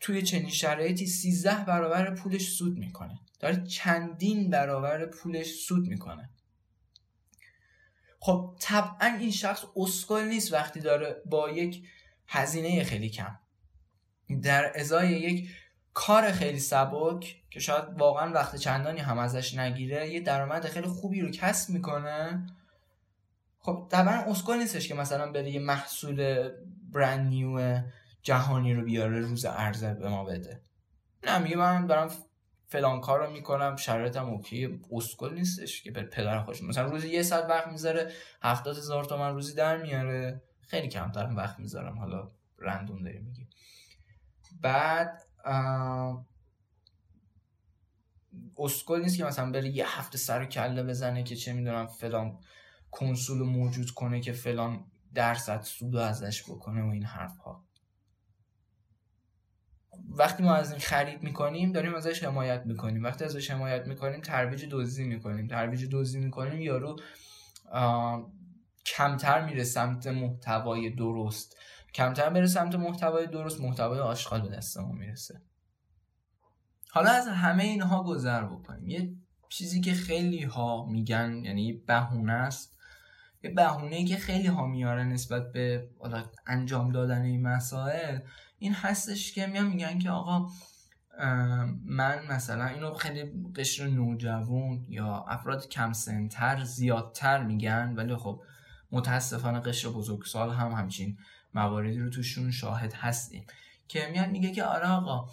[0.01, 3.21] توی چنین شرایطی 13 برابر پولش سود می‌کنه.
[3.41, 6.31] داره چندین برابر پولش سود می‌کنه.
[8.21, 11.85] خب طبعا این شخص اسکل نیست وقتی داره با یک
[12.27, 13.39] هزینه خیلی کم.
[14.43, 15.51] در ازای یک
[15.95, 21.21] کار خیلی سبک که شاید واقعا وقت چندانی هم ازش نگیره یه درآمد خیلی خوبی
[21.21, 22.47] رو کسب می‌کنه.
[23.59, 26.51] خب طبعا اسکل نیستش که مثلا بره یه محصول
[26.93, 27.81] برند نیو
[28.23, 30.61] جهانی رو بیاره روز عرضه به ما بده.
[31.23, 32.11] نه میگه من برام
[32.67, 34.81] فلان کار رو می‌کنم شرایطم اوکی.
[34.93, 38.13] اسکل نیستش که بر پدر خوش مثلا روزی یه ساعت وقت می‌ذاره
[38.43, 40.43] هفتاد هزار تومن روزی در میاره.
[40.61, 43.49] خیلی کمتر وقت می‌ذارم حالا رندوم داری میگی
[44.61, 45.23] بعد
[48.59, 52.39] اسکل نیست که مثلا بره یه هفته سر کله بزنه که چه می‌دونم فلان
[52.91, 54.85] کنسول موجود کنه که فلان
[55.15, 57.65] درصد سود ازش بکنه و این حرف ها
[60.09, 63.05] وقتی ما از این خرید می‌کنیم داریم ازش حمایت می‌کنیم.
[63.05, 65.47] وقتی ازش حمایت می‌کنیم ترویج دزدی می‌کنیم.
[65.47, 66.97] ترویج دزدی می‌کنیم یارو
[68.87, 71.57] کمتر میره سمت محتوای درست.
[71.95, 75.43] کمتر بره سمت محتوای درست محتوای آشغال به دست ما می‌رسه.
[76.91, 78.89] حالا از همه اینها گذر بکنیم.
[78.89, 79.13] یه
[79.49, 82.79] چیزی که خیلی ها میگن یعنی بهونه است.
[83.43, 85.89] یه بهونه که خیلی ها میاره نسبت به
[86.47, 88.19] انجام دادن این مسائل
[88.59, 90.49] این هستش که میان میگن که آقا
[91.85, 98.43] من مثلا اینو خیلی قشر نوجوان یا افراد کم سنتر زیادتر میگن ولی خب
[98.91, 101.19] متاسفانه قشر بزرگسال هم همچین
[101.55, 103.47] مواردی رو توشون شاهد هستیم.
[103.89, 105.29] که میاد میگه که آره آقا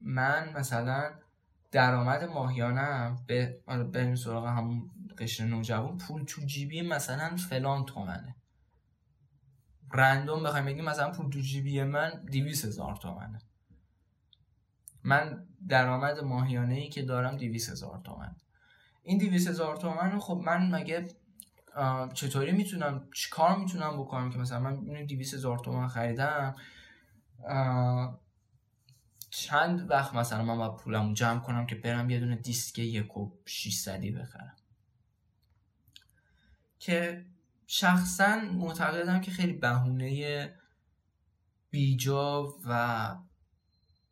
[0.00, 1.12] من مثلا
[1.72, 8.36] درآمد ماهیانم به آره بریم سراغ همون قشر نوجوان پول تو جیبی مثلا فلان تومنه.
[9.92, 13.38] رندوم بخوایم بگیم مثلا پول تو جیبی من دیویس هزار تومنه.
[15.04, 18.36] من درآمد ماهیانه ای که دارم دیویس هزار تومن
[19.02, 21.08] این دیویس هزار تومن خب من مگه
[22.14, 26.56] چطوری می‌تونم چیکار می‌تونم بکنم که مثلا من اینو دیویس هزار تومن خریدم؟
[29.30, 33.32] چند وقت مثلا من باید پولمو جمع کنم که برم یه دونه دیسک یک و
[33.46, 34.56] شیستدی بخرم؟
[36.78, 37.26] که
[37.66, 40.54] شخصا معتقدم که خیلی بهونه
[41.70, 43.16] بیجا و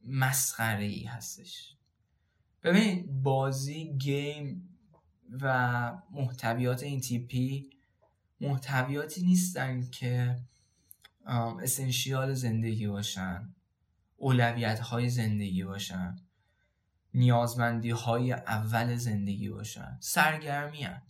[0.05, 1.77] مسخره ای هستش.
[2.63, 4.72] ببینید بازی گیم
[5.41, 7.71] و محتویات این تیپی
[8.41, 10.37] محتویاتی نیستن که
[11.63, 13.55] اسنشیال زندگی باشن
[14.17, 16.17] اولویت های زندگی باشن
[17.15, 21.03] نیازمندی های اول زندگی باشن سرگرمی هن.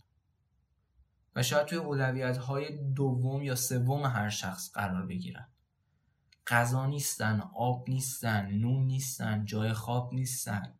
[1.35, 5.47] و شاید توی اولویت های دوم یا سوم هر شخص قرار بگیرن
[6.47, 10.73] غذا نیستن آب نیستن نون نیستن جای خواب نیستن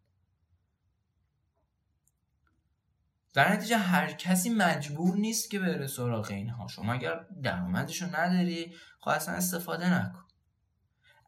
[3.33, 6.67] در نتیجه هر کسی مجبور نیست که بره سراغ اینها.
[6.67, 10.23] شما اگر درآمدشو نداری خب اصلا استفاده نکن.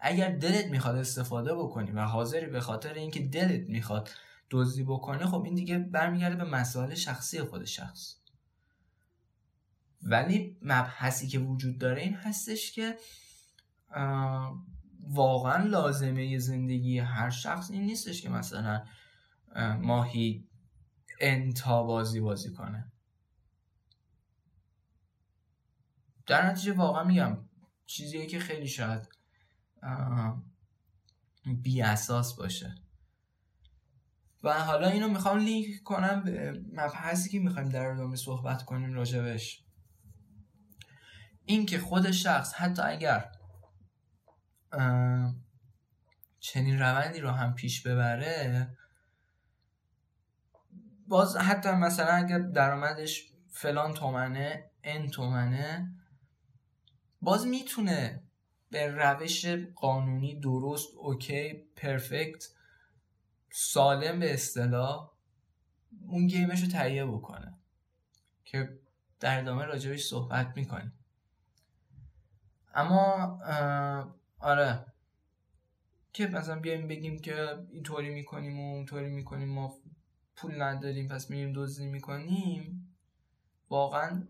[0.01, 4.09] اگر دلت می‌خواد استفاده بکنی و حاضری به خاطر اینکه دلت می‌خواد
[4.51, 8.15] دزدی بکنه خب این دیگه برمیگرده به مسائل شخصی خود شخص.
[10.01, 12.97] ولی مبحثی که وجود داره این هستش که
[15.07, 18.85] واقعا لازمه زندگی هر شخص این نیستش که مثلا
[19.81, 20.47] ماهی
[21.19, 22.91] انتا بازی بازی کنه.
[26.25, 27.37] در نتیجه واقعا میگم
[27.85, 29.09] چیزیه که خیلی شاید
[31.61, 32.75] بی اساس باشه.
[34.43, 39.63] و حالا اینو می‌خوام لینک کنم به مبحثی که می‌خوایم در ادامه صحبت کنیم راجبش
[41.45, 43.31] این که خود شخص حتی اگر
[46.39, 48.77] چنین روندی رو هم پیش ببره
[51.07, 55.95] باز حتی مثلا اگر درآمدش فلان تومنه ان تومنه
[57.21, 58.23] باز می‌تونه
[58.71, 59.45] به روش
[59.75, 62.49] قانونی درست okay perfect
[63.51, 65.11] سالم به اصطلاح
[66.07, 67.57] اون گیمش رو تهیه بکنه
[68.45, 68.79] که
[69.19, 70.93] در ادامه راجبش صحبت می‌کنیم.
[72.73, 73.39] اما
[74.39, 74.85] آره.
[76.13, 79.77] که مثلا بیایم بگیم که اینطوری می‌کنیم و اونطوری می‌کنیم ما
[80.35, 82.95] پول نداریم پس میریم دزدی می‌کنیم.
[83.69, 84.23] واقعا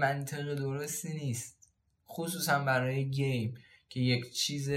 [0.00, 1.70] منطق درستی نیست.
[2.08, 3.54] خصوصا برای گیم
[3.88, 4.70] که یک چیز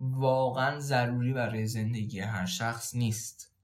[0.00, 3.54] واقعا ضروری برای زندگی هر شخص نیست.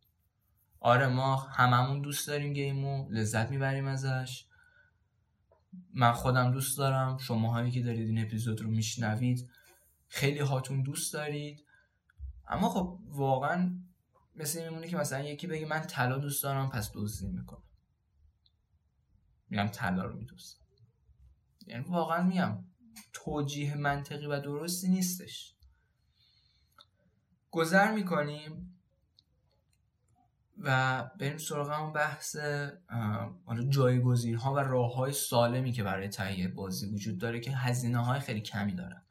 [0.80, 4.46] آره ما هممون دوست داریم گیمو لذت می‌بریم ازش.
[5.94, 7.18] من خودم دوست دارم.
[7.18, 9.50] شماهایی که دارید این اپیزود رو میشنوید
[10.08, 11.64] خیلی هاتون دوست دارید.
[12.48, 13.78] اما خب واقعا
[14.36, 17.62] مثل میمونه که مثلا یکی بگه من طلا دوست دارم پس دزدی می‌کنم
[19.50, 20.60] میگم طلا رو میدوست
[21.66, 22.64] یعنی واقعا میگم
[23.12, 25.56] توجیه منطقی و درستی نیستش.
[27.50, 28.72] گذر می‌کنیم
[30.58, 32.36] و بریم سراغ اون بحث
[33.68, 38.20] جایگزین ها و راه های سالمی که برای تهیه بازی وجود داره که هزینه های
[38.20, 39.05] خیلی کمی دارن.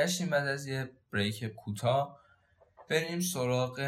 [0.00, 2.20] برگشتیم بعد از یه break کوتاه
[2.88, 3.80] بریم سراغ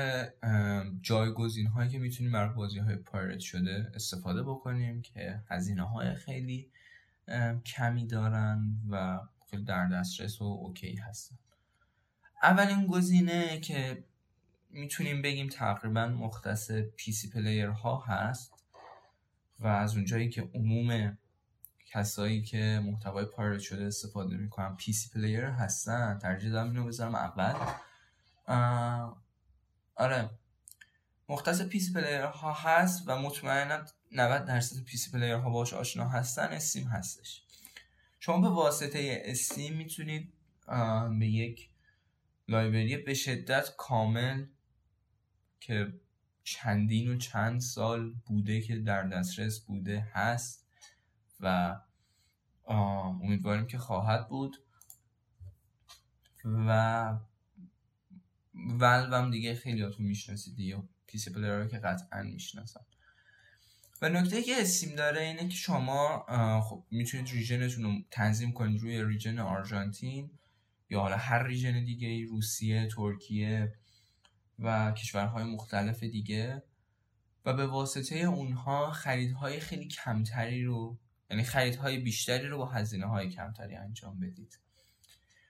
[1.00, 6.70] جایگزین هایی که می‌تونیم برای بازی های pirate شده استفاده بکنیم که هزینه های خیلی
[7.66, 9.20] کمی دارن و
[9.50, 11.36] خیلی در دسترس و okay هستن.
[12.42, 14.04] اولین گزینه که
[14.70, 18.52] می‌تونیم بگیم تقریبا مختص PC player ها هست
[19.60, 21.18] و از اونجایی که عموم
[21.94, 24.76] کسایی که محتوای pirate شده استفاده می‌کنن.
[24.76, 26.18] PC player هستن.
[26.18, 27.54] ترجیح دارم اینو بذارم اول.
[29.94, 30.30] آره.
[31.28, 36.48] مختص PC player ها هست و مطمئنا 90 درصد PC player ها باش آشنا هستن.
[36.48, 37.42] Steam هستش.
[38.20, 40.32] شما به واسطه Steam می‌تونید
[41.18, 41.70] به یک
[42.48, 44.46] library به شدت کامل
[45.60, 45.92] که
[46.44, 50.61] چندین و چند سال بوده که در دسترس بوده هست
[51.42, 51.76] و
[52.68, 54.56] امیدواریم که خواهد بود.
[56.44, 57.18] و
[58.54, 62.80] ولو هم دیگه خیلی هاتون می‌شناسید یا PC player که قطعا می‌شناسن.
[64.02, 66.26] و نکته که Steam داره اینه که شما
[66.60, 70.30] خب می‌تونید region تون رو تنظیم کنید روی region آرژانتین
[70.90, 73.72] یا حالا هر region دیگه روسیه ترکیه
[74.58, 76.62] و کشورهای مختلف دیگه.
[77.44, 80.98] و به واسطه اونها خریدهای خیلی کمتری رو
[81.32, 84.58] یعنی خریدهای بیشتری رو با هزینه های کمتری انجام بدید.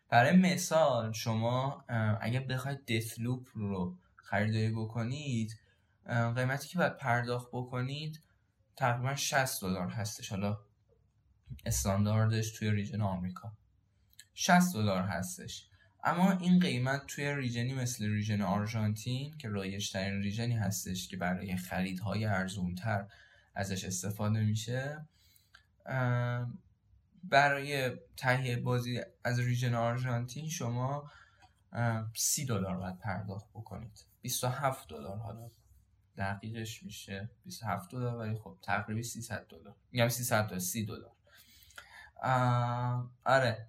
[0.08, 1.84] برای مثال شما
[2.20, 5.58] اگر بخواید دثلوپ رو خریداری بکنید
[6.06, 8.20] قیمتی که باید پرداخت بکنید
[8.76, 10.28] تقریبا 60 دلار هستش.
[10.28, 10.58] حالا
[11.66, 13.52] استانداردش توی ریژن آمریکا.
[14.34, 15.68] 60 دلار هستش.
[16.04, 21.56] اما این قیمت توی ریژنی مثل ریژن آرژانتین که رایج ترین ریژنی هستش که برای
[21.56, 23.06] خریدهای ارزونتر
[23.54, 25.06] ازش استفاده میشه
[27.24, 31.10] برای تهیه بازی از ریژن آرژانتین شما
[32.16, 34.04] سی دلار باید پرداخت بکنید.
[34.20, 35.50] 27 دلار حالا
[36.16, 37.30] دقیقش میشه.
[37.44, 39.74] 27 دلار ولی خب تقریبی 300 دلار.
[39.92, 41.12] میگم 300 دلار 30 دلار.
[43.24, 43.68] آره.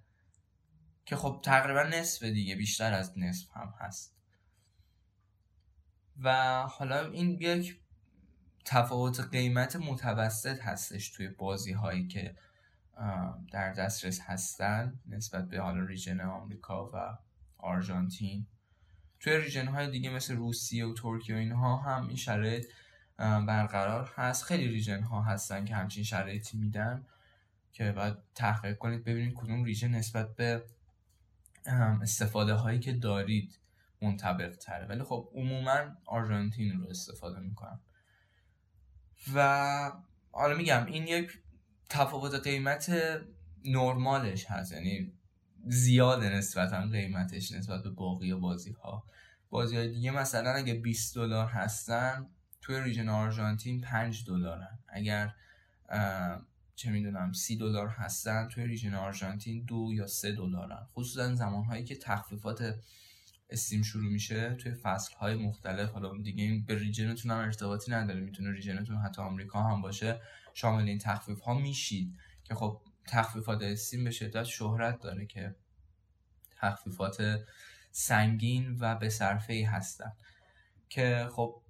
[1.06, 4.14] که خب تقریبا نصف دیگه بیشتر از نصف هم هست.
[6.22, 7.80] و حالا این یک
[8.64, 12.36] تفاوت قیمت متوسط هستش توی بازی هایی که
[13.52, 17.18] در دسترس هستن نسبت به حالا ریژن آمریکا و
[17.58, 18.46] آرژانتین.
[19.20, 22.66] توی ریژن های دیگه مثل روسیه و ترکیه و اینها هم این شرایط
[23.18, 24.44] برقرار هست.
[24.44, 27.06] خیلی ریژن ها هستن که همچین شرایطی میدن
[27.72, 29.04] که باید تحقیق کنید.
[29.04, 30.64] ببینید کدوم ریژن نسبت به
[32.02, 33.58] استفاده هایی که دارید
[34.02, 34.86] منطبق تره.
[34.86, 37.80] ولی خب عموما آرژانتین رو استفاده می‌کنم.
[39.34, 39.92] و
[40.32, 41.38] حالا میگم این یک
[41.88, 42.92] تفاوت قیمت
[43.64, 44.72] نرمالش هست.
[44.72, 45.12] یعنی
[45.66, 49.04] زیاده نسبتا قیمتش نسبت به باقی بازی ها
[49.50, 52.26] بازی های دیگه مثلا اگه 20 دلار هستن
[52.60, 54.78] توی ریژن آرژانتین 5 دلارن.
[54.88, 55.34] اگر
[56.76, 60.86] چه می‌دونم سی دلار هستن توی ریژن آرژانتین دو یا سه دلارن.
[60.94, 62.74] خصوصا زمان هایی که تخفیفات
[63.50, 65.90] استیم شروع میشه توی فصل های مختلف.
[65.90, 68.20] حالا دیگه این به ریژنتون هم ارتباطی نداره.
[68.20, 70.20] می‌تونه ریژنتون حتی آمریکا هم باشه.
[70.54, 75.54] شامل این تخفیف ها میشید که خب تخفیفات استیم به شدت شهرت داره که
[76.56, 77.44] تخفیفات
[77.90, 80.12] سنگین و به صرفه ای هستن.
[80.88, 81.60] که خب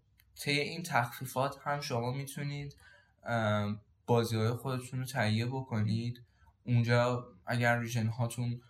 [0.41, 2.77] طی این تخفیفات هم شما می‌تونید
[4.07, 6.23] بازی های خودتون رو تهیه بکنید.
[6.65, 8.61] اونجا اگر ریژن هاتون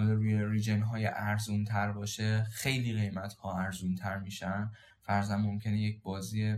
[0.00, 2.42] روی ریژن های ارزون تر باشه.
[2.42, 4.70] خیلی قیمت ها ارزون تر میشن.
[5.02, 6.56] فرضاً ممکنه یک بازی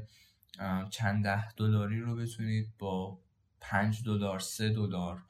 [0.91, 3.19] چند ده دلاری رو بتونید با
[3.61, 5.23] پنج دلار سه دلار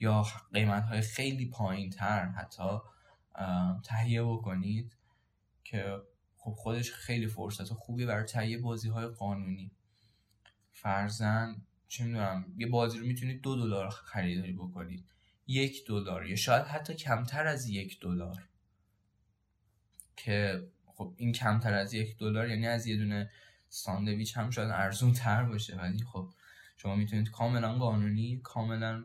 [0.00, 2.78] یا قیمت های خیلی پایین تر حتی
[3.84, 4.96] تهیه بکنید
[5.64, 5.98] که
[6.36, 9.72] خب خودش خیلی فرصت خوبی برای تهیه بازی های قانونی.
[10.70, 11.56] فرزن
[11.88, 15.11] چه می‌دونم یه بازی رو می‌تونید دو دلار خریداری بکنید.
[15.46, 18.48] یک دلار یا شاید حتی کمتر از یک دلار.
[20.16, 23.30] که خب این کمتر از یک دلار یعنی از یه دونه
[23.68, 26.28] ساندویچ هم شاید ارزون تر باشه ولی خب
[26.76, 29.04] شما می‌تونید کاملا قانونی کاملا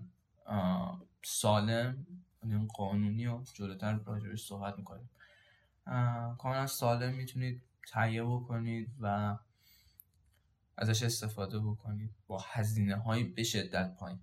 [1.23, 2.07] سالم
[2.43, 5.09] یعنی قانونی و جلوتر راجبش صحبت می‌کنیم
[6.37, 9.37] کاملا سالم می‌تونید تهیه بکنید و
[10.77, 14.19] ازش استفاده بکنید با هزینه های به شدت پایین.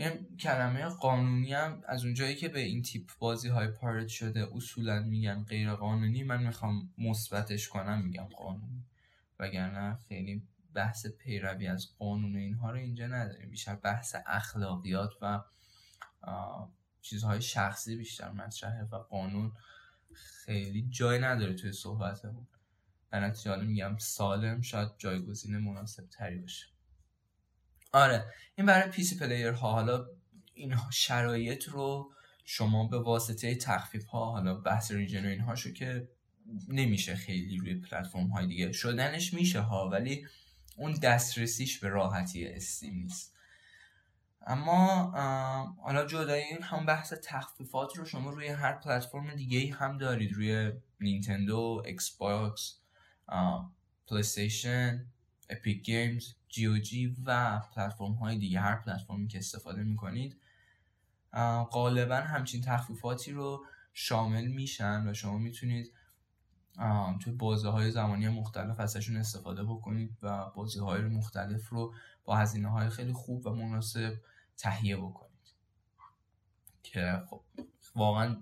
[0.00, 5.00] این کلمه قانونی هم از اونجایی که به این تیپ بازی های پارت شده اصولا
[5.00, 8.84] میگن غیر قانونی من می‌خوام مثبتش کنم میگم قانونی.
[9.38, 10.42] وگرنه خیلی
[10.74, 13.50] بحث پیروی از قانون اینها رو اینجا نداریم.
[13.50, 15.40] بیشتر بحث اخلاقیات و
[17.00, 19.52] چیزهای شخصی بیشتر مطرحه و قانون
[20.12, 22.46] خیلی جای نداره توی صحبتمون.
[23.10, 26.66] در نتیجه میگم سالم شاید جایگزین مناسب تری باشه.
[27.92, 28.24] آره.
[28.54, 30.06] این برای PC player ها حالا
[30.54, 32.12] این شرایط رو
[32.44, 36.08] شما به واسطه تخفیف ها حالا بحث region و اینها شو که
[36.68, 40.26] نمیشه خیلی روی پلتفرم های دیگه شدنش میشه ها ولی
[40.76, 43.36] اون دسترسیش به راحتی Steam نیست.
[44.46, 45.12] اما
[45.82, 50.32] حالا جدای این هم بحث تخفیفات رو شما روی هر پلتفرم دیگه هم دارید.
[50.32, 52.78] روی Nintendo، Xbox،
[54.06, 55.06] PlayStation،
[55.50, 60.40] Epic Games، GOG و پلتفرم های دیگه هر پلتفرمی که استفاده می‌کنید
[61.72, 65.92] غالبا همچین تخفیفاتی رو شامل میشن و شما می‌تونید
[67.20, 71.94] توی بازه های زمانی مختلف ازشون استفاده بکنید و بازی های مختلف رو
[72.24, 74.14] با هزینه های خیلی خوب و مناسب
[74.56, 75.30] تهیه بکنید.
[76.82, 77.42] که خب
[77.94, 78.36] واقعا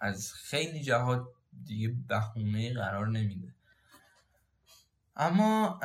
[0.00, 1.26] از خیلی جهات
[1.64, 3.54] دیگه بهونه قرار نمیده.
[5.16, 5.80] اما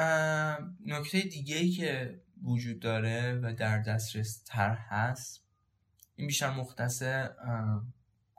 [0.85, 5.43] نکته دیگه ای که وجود داره و در دسترس تر هست
[6.15, 7.03] این بیشتر مختص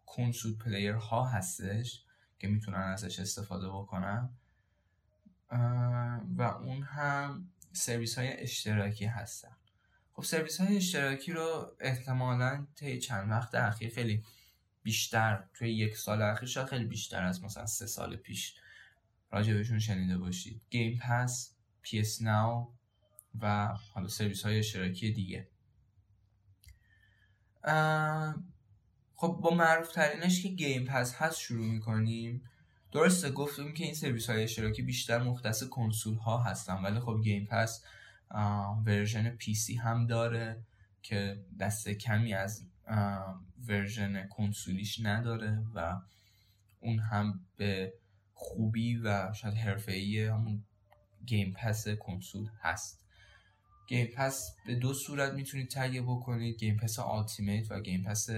[0.06, 2.04] console player ها هستش
[2.38, 4.30] که می‌تونن ازش استفاده بکنن.
[6.36, 9.56] و اون هم سرویس های اشتراکی هستن.
[10.12, 14.24] خب سرویس های اشتراکی رو احتمالا طی چند وقت اخیر خیلی
[14.82, 18.54] بیشتر توی یک سال اخیر خیلی بیشتر از مثلا سه سال پیش
[19.32, 20.62] راجع شنیده باشید.
[20.70, 21.54] Game Pass،
[21.92, 22.74] PS Now
[23.40, 25.48] و حالا سرویس های اشتراکی دیگه.
[29.14, 32.42] خب با معروف ترینش که Game Pass هست شروع می‌کنیم.
[32.92, 37.46] درسته گفتیم که این سرویس های اشتراکی بیشتر مختص کنسول ها هستن ولی خب Game
[37.46, 37.84] Pass
[38.86, 40.64] version PC هم داره
[41.02, 42.66] که دست کمی از
[43.66, 46.00] version کنسولیش نداره و
[46.80, 47.92] اون هم به
[48.42, 50.64] خوبی و شاید حرفه‌ای همون
[51.26, 53.04] Game Pass کنسول هست.
[53.88, 56.58] Game Pass به دو صورت می‌تونید تهیه بکنید.
[56.58, 58.28] Game Pass Ultimate و Game Pass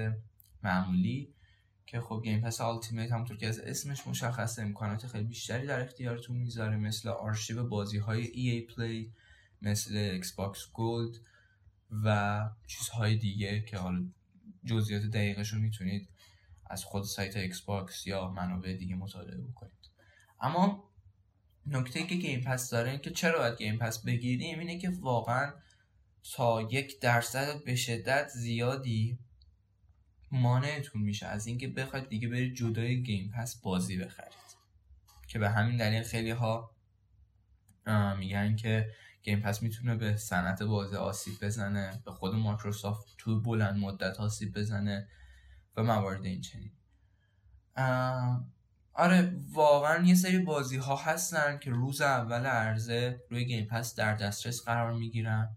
[0.62, 1.34] معمولی.
[1.86, 6.36] که خب Game Pass Ultimate همونطور که از اسمش مشخصه امکانات خیلی بیشتری در اختیارتون
[6.36, 9.12] می‌ذاره مثل آرشیو بازی های EA Play
[9.62, 11.16] مثل Xbox Gold
[12.04, 14.04] و چیزهای دیگه که حالا
[14.64, 16.08] جزئیات دقیقش رو می‌تونید
[16.70, 19.91] از خود سایت Xbox یا منابع دیگه مطالعه بکنید.
[20.42, 20.92] اما
[21.66, 25.52] نکته که Game Pass داره این که چرا باید Game Pass بگیریم اینه که واقعا
[26.34, 29.18] تا یک درصد به شدت زیادی
[30.30, 34.42] مانعتون میشه از اینکه بخواید دیگه برید جدای Game Pass بازی بخرید.
[35.28, 36.70] که به همین دلیل خیلی ها
[38.18, 38.90] میگن که
[39.22, 44.58] Game Pass می‌تونه به صنعت بازی آسیب بزنه به خود مایکروسافت تو بلند مدت آسیب
[44.58, 45.08] بزنه
[45.76, 46.72] و موارد این چنین
[48.94, 54.14] آره واقعا یه سری بازی ها هستن که روز اول عرضه روی Game Pass در
[54.14, 55.56] دسترس قرار می‌گیرن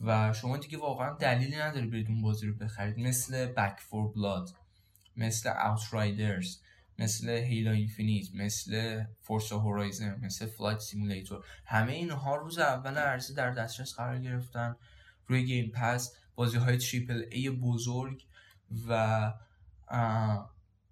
[0.00, 2.98] و شما دیگه واقعا دلیلی نداری برید اون بازی رو بخرید.
[2.98, 4.50] مثل Back 4 Blood
[5.16, 5.50] مثل
[5.90, 6.58] Outriders
[6.98, 13.50] مثل Halo Infinite مثل Forza Horizon مثل Flight Simulator همه اینها روز اول عرضه در
[13.50, 14.76] دسترس قرار گرفتن
[15.26, 18.26] روی Game Pass بازی های triple A بزرگ
[18.88, 19.32] و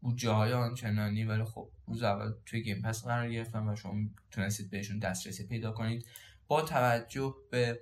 [0.04, 4.70] بودجه های آنچنانی ولی خب روز اول توی Game Pass قرار گرفتن و شما تونستید
[4.70, 6.06] بهشون دسترسی پیدا کنید.
[6.46, 7.80] با توجه به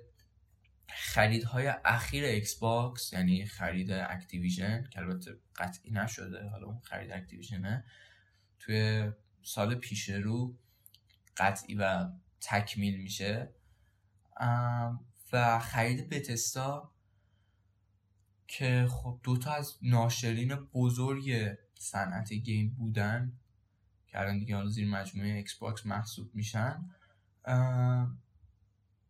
[0.89, 7.85] خریدهای اخیر Xbox یعنی خرید Activision که البته قطعی نشده حالا اون خرید Activision ه
[8.59, 10.57] توی سال پیش رو
[11.37, 12.09] قطعی و
[12.41, 13.49] تکمیل میشه.
[15.33, 16.91] و خرید Bethesda
[18.47, 23.31] که خب دوتا از ناشرین بزرگ صنعت گیم بودن
[24.07, 26.89] که الان دیگه زیر مجموعه Xbox محسوب میشن.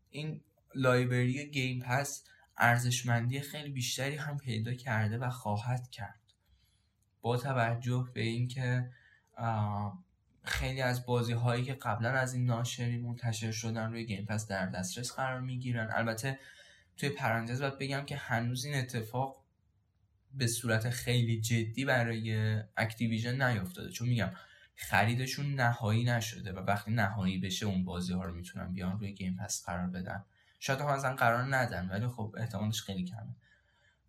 [0.10, 0.42] این
[0.76, 2.24] library Game Pass
[2.58, 6.20] ارزشمندی خیلی بیشتری هم پیدا کرده و خواهد کرد.
[7.22, 8.92] با توجه به اینکه
[10.44, 14.66] خیلی از بازی هایی که قبلا از این ناشری منتشر شدن روی Game Pass در
[14.66, 15.90] دسترس قرار می‌گیرن.
[15.94, 16.40] البته
[16.98, 19.43] توی پرانتز باید بگم که هنوز این اتفاق
[20.34, 23.90] به صورت خیلی جدی برای Activision نیافتاده.
[23.90, 24.32] چون میگم
[24.76, 29.36] خریدشون نهایی نشده و وقتی نهایی بشه اون بازی ها رو می‌تونن بیان روی Game
[29.36, 30.26] Pass قرار بدن.
[30.60, 33.36] شاید هم اصلا قرار ندن ولی خب احتمالش خیلی کمه.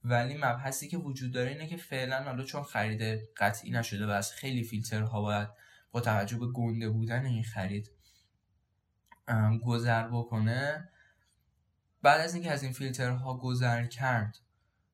[0.05, 4.33] ولی مبحثی که وجود داره اینه که فعلا حالا چون خرید قطعی نشده و از
[4.33, 5.49] خیلی فیلترها باید
[5.93, 7.91] با توجه به گنده بودن این خرید
[9.65, 10.89] گذر بکنه
[12.03, 14.39] بعد از اینکه از این فیلترها گذر کرد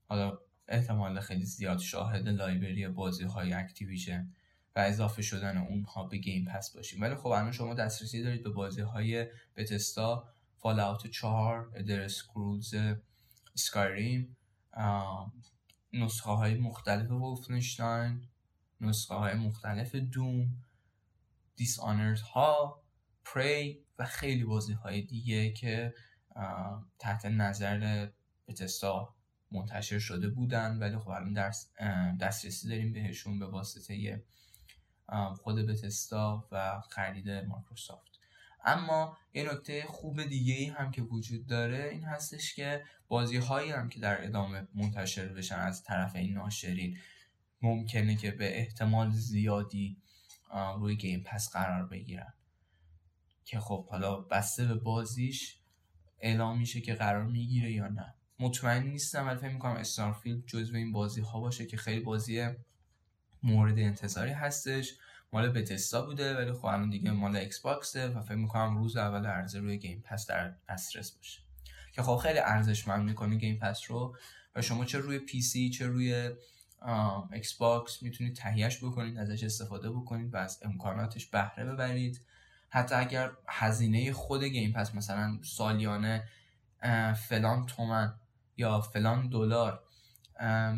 [0.09, 0.39] حالا
[0.71, 4.33] احتمال خیلی زیاد شاهد library بازی های Activision
[4.77, 7.01] و اضافه شدن اونها به Game Pass باشیم.
[7.01, 9.27] ولی خب الان شما دسترسی دارید به بازی های
[9.57, 12.75] Bethesda Fallout 4 Elder Scrolls
[13.55, 14.37] Skyrim
[15.93, 18.29] نسخه های مختلف Wolfenstein
[18.81, 20.49] نسخه های مختلف Doom
[21.57, 21.79] Dishonored
[22.35, 25.95] Prey و خیلی بازی های دیگه که
[26.99, 28.09] تحت نظر
[28.49, 29.15] Bethesda
[29.53, 31.33] منتشر شده بودن ولی خب الان
[32.17, 34.25] دسترسی داریم بهشون به واسطه
[35.43, 38.11] خود Bethesda و خرید مایکروسافت.
[38.65, 43.71] اما یه نکته خوب دیگه ای هم که وجود داره این هستش که بازی هایی
[43.71, 46.99] هم که در ادامه منتشر بشن از طرف این ناشرین
[47.63, 49.97] ممکنه که به احتمال زیادی
[50.79, 52.33] روی گیم پس قرار بگیرن.
[53.45, 55.59] که خب حالا بسته به بازیش
[56.21, 58.15] اعلام میشه که قرار می‌گیره یا نه.
[58.41, 62.49] مطمئن نیستم ولی فکر می‌کنم استارفیلد جزو این بازی ها باشه که خیلی بازی
[63.43, 64.95] مورد انتظاری هستش.
[65.33, 69.27] مال Bethesda بوده ولی خب الان دیگه مال Xbox ه و فکر می‌کنم روز اول
[69.27, 71.41] عرضه روی Game Pass در دسترس باشه.
[71.93, 74.17] که خب خیلی ارزشمند می‌کنه Game Pass رو.
[74.57, 76.31] و شما چه روی PC چه روی
[77.33, 82.21] Xbox می‌تونید تهیهش بکنید ازش استفاده بکنید و از امکاناتش بهره ببرید.
[82.69, 86.29] حتی اگر هزینه خود Game Pass مثلا سالیانه
[87.29, 88.15] فلان تومن
[88.61, 89.82] یا فلان دلار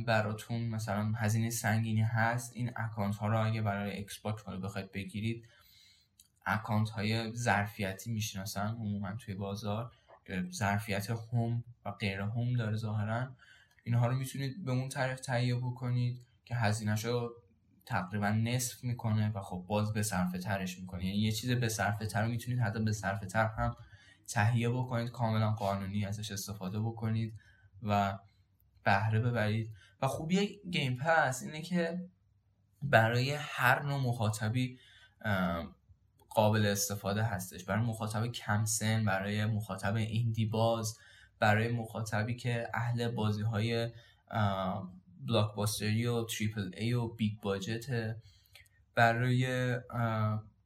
[0.06, 5.48] براتون مثلا هزینه سنگینی هست این account ها رو اگه برای Xbox بخواید بگیرید
[6.46, 9.92] account های ظرفیتی می‌شناسن عموما توی بازار.
[10.50, 13.36] ظرفیت home و غیر home داره ظاهرا.
[13.84, 17.34] اینها رو می‌تونید به اون طریق تهیه بکنید که هزینهش رو
[17.86, 21.06] تقریبا نصف می‌کنه و خب باز به صرفه ترش می‌کنه.
[21.06, 23.76] یعنی یه چیز به صرفه تر می‌تونید حتی به صرفه تر هم
[24.28, 25.10] تهیه بکنید.
[25.10, 27.34] کاملا قانونی ازش استفاده بکنید.
[27.82, 28.18] و
[28.84, 29.70] بهره ببرید.
[30.02, 32.04] و خوبی Game Pass اینه که
[32.82, 34.78] برای هر نوع مخاطبی
[36.28, 37.64] قابل استفاده هستش.
[37.64, 40.98] برای مخاطب کم سن برای مخاطب indie باز
[41.38, 43.90] برای مخاطبی که اهل بازی های
[45.26, 48.16] blockbuster ی و triple A و big budget
[48.94, 49.76] برای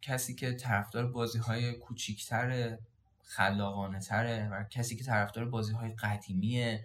[0.02, 2.78] کسی که طرفدار بازی های کوچیکتر
[3.22, 6.84] خلاقانه تره و کسی که طرفدار بازی های قدیمیه.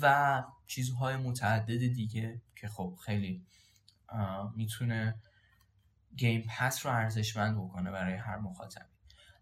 [0.00, 3.46] و چیزهای متعدد دیگه که خب خیلی
[4.56, 5.22] می‌تونه
[6.16, 8.84] Game Pass رو ارزشمند بکنه برای هر مخاطبی.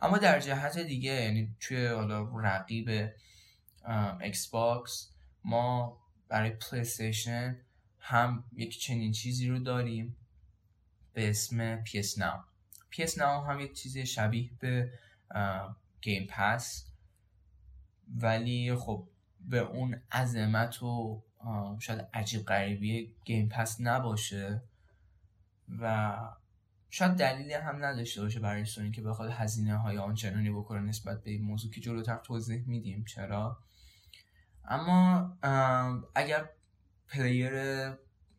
[0.01, 3.11] اما در جهت دیگه یعنی توی حالا رقیب
[4.21, 5.11] Xbox
[5.45, 5.99] ما
[6.29, 7.57] برای PlayStation
[7.99, 10.17] هم یک چنین چیزی رو داریم
[11.13, 12.39] به اسم PS Now.
[12.93, 14.93] PS Now هم یک چیزی شبیه به
[16.01, 16.87] گیم پس
[18.09, 19.09] ولی خب
[19.47, 21.23] به اون عظمت و
[21.79, 24.63] شاید عجیب غریبی گیم پس نباشه
[25.81, 26.17] و
[26.91, 31.31] شاید دلیلی هم نداشته باشه برای سونی که بخواد هزینه های آنچنانی بکنه نسبت به
[31.31, 33.05] این موضوع که جلوتر توضیح میدیم.
[33.05, 33.59] چرا؟
[34.65, 35.37] اما
[36.15, 36.51] اگر
[37.09, 37.53] player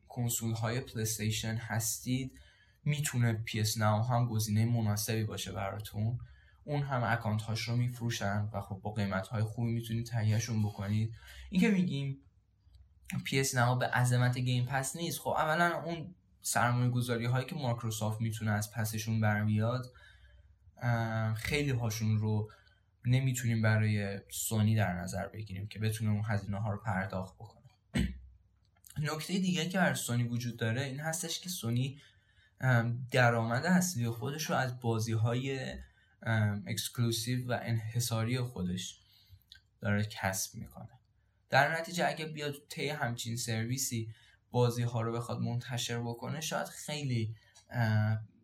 [0.07, 2.39] کنسول های PlayStation هستید
[2.85, 6.19] می‌تونه PS Now هم گزینه مناسبی باشه براتون.
[6.68, 11.14] اون هم account هاش رو میفروشن و خب با قیمت های خوبی می‌تونید تهیهشون بکنید.
[11.49, 12.18] این که میگیم
[13.14, 18.22] PS Now به عظمت Game Pass نیست خب اولا اون سرمایه گذاری هایی که مایکروسافت
[18.22, 19.94] می‌تونه از پسشون برمیاد
[21.35, 22.52] خیلی هاشون رو
[23.06, 27.64] نمی‌تونیم برای سونی در نظر بگیریم که بتونه اون هزینه ها رو پرداخت بکنه.
[29.14, 32.02] نکته دیگه که بر سونی وجود داره این هستش که سونی
[33.11, 35.77] درآمد اصلی خودش رو از بازی های
[36.68, 38.99] exclusive و انحصاری خودش
[39.81, 40.89] داره کسب می‌کنه.
[41.49, 44.14] در نتیجه اگه بیاد طی همچین سرویسی
[44.52, 47.35] بازی ها رو بخواد منتشر بکنه شاید خیلی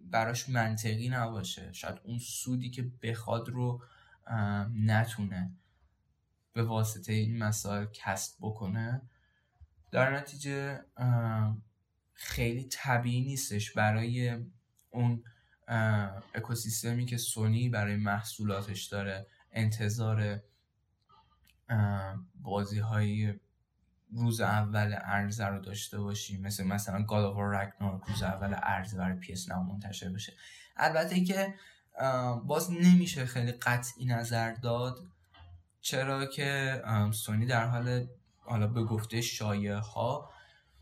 [0.02, 1.74] براش منطقی نباشه.
[1.74, 3.84] شاید اون سودی که بخواد رو
[4.76, 5.52] نتونه
[6.54, 9.02] به واسطه این مسائل کسب بکنه.
[9.92, 10.80] در نتیجه
[12.14, 14.40] خیلی طبیعی نیستش برای
[14.90, 15.24] اون
[16.36, 20.40] اکوسیستمی که سونی برای محصولاتش داره انتظار
[22.36, 23.34] بازی های
[24.12, 29.22] روز اول عرضه رو داشته باشیم مثل مثلا God of War روز اول عرضه برای
[29.22, 30.34] PS Now منتشر بشه.
[30.78, 31.54] البته که
[32.46, 35.00] باز نمیشه خیلی قطعی نظر داد
[35.82, 36.82] چرا که
[37.12, 38.08] سونی در حال
[38.40, 40.33] حالا به گفته شایعه ها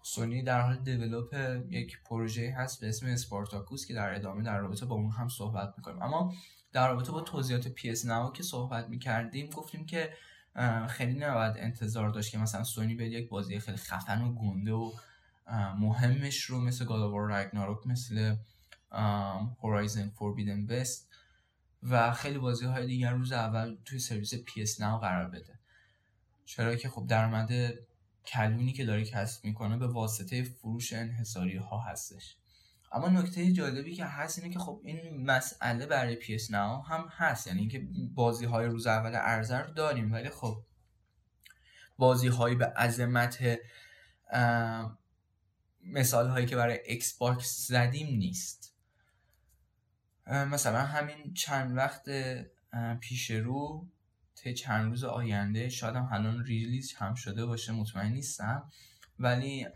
[0.03, 1.33] سونی در حال دیولوپ
[1.69, 5.73] یک پروژه هست به اسم اسپارتاکوس که در ادامه در رابطه با اون هم صحبت
[5.77, 6.01] می‌کنیم.
[6.01, 6.33] اما
[6.71, 10.13] در رابطه با توضیحات PS Now که صحبت می‌کردیم گفتیم که
[10.89, 14.91] خیلی نباید انتظار داشت که مثلا سونی به یک بازی خیلی خفن و گنده و
[15.79, 18.35] مهمش رو مثل گاداوار رگناروک مثل
[19.61, 21.09] هورایزن فوربیدن بست
[21.83, 25.59] و خیلی بازی های دیگر روز اول توی سرویس PS Now قرار بده.
[26.45, 27.51] چرا که خب درآمد
[28.25, 32.37] کلونی که داره کسب می‌کنه به واسطه فروش انحصاری ها هستش.
[32.91, 37.47] اما نکته جالبی که هست اینه که خب این مسئله برای PS Now هم هست.
[37.47, 40.11] یعنی اینکه بازی های روز اول ارزه رو داریم.
[40.11, 40.63] ولی خب
[41.97, 43.59] بازی هایی به عظمت
[45.83, 48.75] مثال هایی که برای Xbox زدیم نیست.
[50.27, 52.09] مثلا همین چند وقت
[52.99, 53.87] پیش رو
[54.43, 58.71] طی چند روز آینده شاید هم الان release هم شده باشه مطمئن نیستم.
[59.19, 59.67] ولی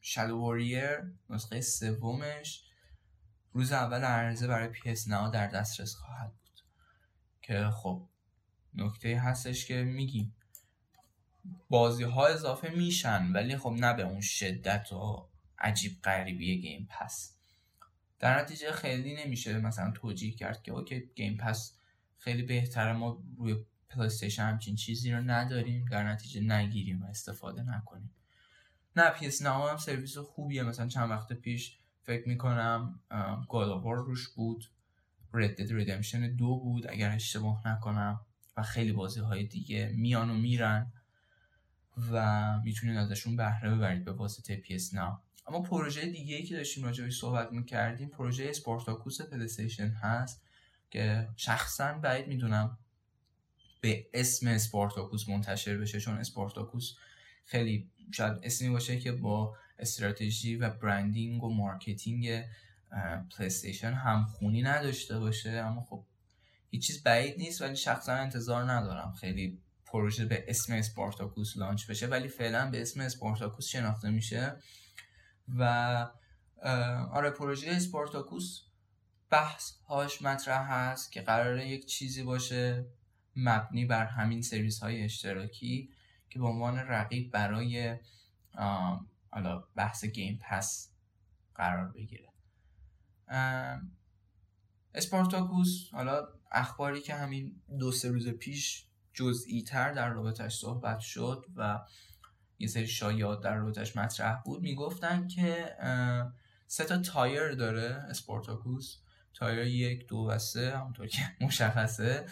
[0.00, 0.98] Shadow Warrior
[1.30, 2.64] نسخه سومش
[3.52, 6.60] روز اول عرضه برای PS Now در دسترس خواهد بود.
[7.42, 8.08] که خب
[8.74, 10.34] نکته هستش که میگیم.
[11.70, 15.28] بازی ها اضافه میشن ولی خب نه به اون شدت و
[15.58, 17.36] عجیب غریبی گیم پس
[18.18, 21.78] در نتیجه خیلی نمیشه مثلا توجیه کرد که اوکی Game Pass
[22.24, 23.56] خیلی بهتره ما روی
[23.88, 28.10] PlayStation همچین چیزی رو نداریم در نتیجه نگیریم و استفاده نکنیم.
[28.96, 30.62] نه PS Now هم سرویس خوبیه.
[30.62, 33.00] مثلا چند وقت پیش فکر می‌کنم
[33.48, 34.70] God of War روش بود.
[35.34, 38.20] Red Dead Redemption دو بود اگر اشتباه نکنم.
[38.56, 40.92] و خیلی بازی های دیگه میان و میرن
[42.12, 46.84] و می‌تونید ازشون بهره ببرید به واسطه PS Now اما پروژه دیگه ای که داشتیم
[46.84, 50.43] راجعش صحبت می‌کردیم پروژه اسپورتاکوس PlayStation هست.
[50.94, 52.78] که شخصا بعید می‌دونم
[53.80, 56.94] به اسم اسپارتاکوس منتشر بشه چون اسپارتاکوس
[57.44, 62.44] خیلی شاید اسمی باشه که با استراتژی و branding و marketing
[63.38, 65.50] PlayStation همخونی نداشته باشه.
[65.50, 66.04] اما خب
[66.70, 72.06] هیچ چیز بعید نیست ولی شخصا انتظار ندارم خیلی پروژه به اسم اسپارتاکوس launch بشه.
[72.06, 74.56] ولی فعلا به اسم اسپارتاکوس شناخته میشه
[75.58, 75.62] و
[77.12, 78.73] آره پروژه اسپارتاکوس
[79.30, 82.86] بحث هاش مطرح هست که قراره یک چیزی باشه
[83.36, 85.90] مبنی بر همین سرویس های اشتراکی
[86.30, 87.96] که به عنوان رقیب برای
[89.30, 90.90] حالا بحث Game Pass
[91.54, 92.28] قرار بگیره.
[94.94, 101.46] اسپارتاکوس حالا اخباری که همین دو سه روز پیش جزئی تر در رابطش صحبت شد
[101.56, 101.80] و
[102.58, 105.76] یه سری شایعات در رابطش مطرح بود می‌گفتن که
[106.66, 108.96] سه تا tier داره اسپارتاکوس.
[109.34, 112.26] tier یک دو و سه همونطور که مشخصه.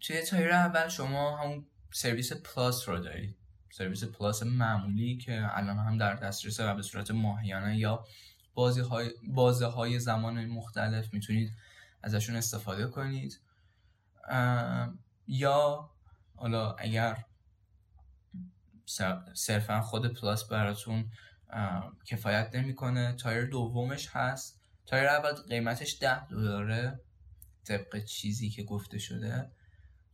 [0.00, 3.36] توی tier اول شما همون سرویس Plus رو دارید.
[3.70, 8.04] سرویس Plus معمولی که الان هم در دسترس و به صورت ماهیانه یا
[8.54, 11.52] بازی های بازه های زمان مختلف می‌تونید
[12.02, 13.40] ازشون استفاده کنید.
[15.28, 15.90] یا
[16.36, 17.24] حالا اگر
[19.34, 21.10] صرفا خود Plus براتون
[22.04, 24.59] کفایت نمی‌کنه tier دومش هست.
[24.90, 27.00] tier اول قیمتش ده دلاره
[27.64, 29.50] طبق چیزی که گفته شده.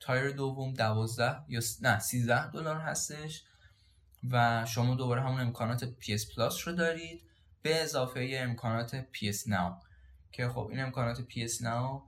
[0.00, 3.44] تایر دوم دوازده یا نه سیزده دلار هستش.
[4.30, 7.22] و شما دوباره همون امکانات PS پلاس رو دارید.
[7.62, 9.86] به اضافه امکانات PS Now.
[10.32, 12.02] که خب این امکانات PS Now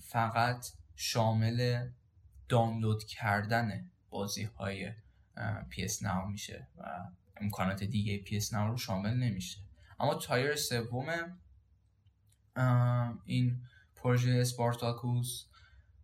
[0.00, 0.66] فقط
[0.96, 1.88] شامل
[2.48, 4.92] دانلود کردن بازی های
[5.70, 6.84] PS Now میشه و
[7.36, 9.58] امکانات دیگه PS Now رو شامل نمیشه.
[10.00, 11.38] اما tier سوم
[13.24, 13.62] این
[13.96, 15.44] پروژه اسپارتاکوس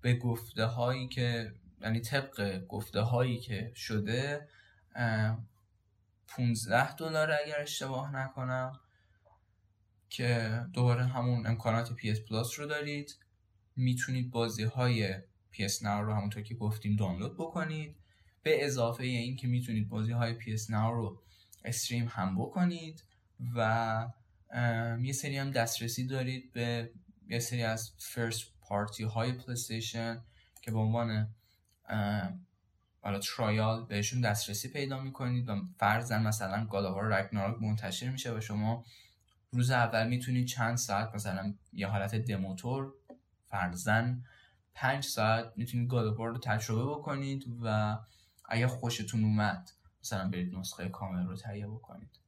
[0.00, 4.48] به گفته هایی که یعنی طبق گفته هایی که شده
[6.28, 8.80] 15 دلار اگر اشتباه نکنم
[10.08, 13.18] که دوباره همون امکانات PS Plus رو دارید.
[13.76, 15.14] می‌تونید بازی های
[15.52, 17.96] PS Now رو همونطور که گفتیم دانلود بکنید.
[18.42, 21.22] به اضافه این که می‌تونید بازی های PS Now رو
[21.64, 23.04] استریم هم بکنید
[23.54, 24.08] و
[25.02, 26.90] یه سری هم دسترسی دارید به
[27.28, 30.22] یه سری از فرست پارتی های پلیستیشن
[30.62, 31.34] که به عنوان
[33.00, 38.84] حالا ترایال بهشون دسترسی پیدا می‌کنید و فرضاً مثلا گاداوار رگناراک منتشر میشه و شما
[39.52, 42.92] روز اول می‌تونید چند ساعت مثلا یه حالت دموتور
[43.46, 44.16] فرضاً
[44.74, 47.98] پنج ساعت می‌تونید گاداوار رو تجربه بکنید و
[48.48, 52.18] اگه خوشتون اومد مثلا برید نسخه کامل رو تهیه بکنید.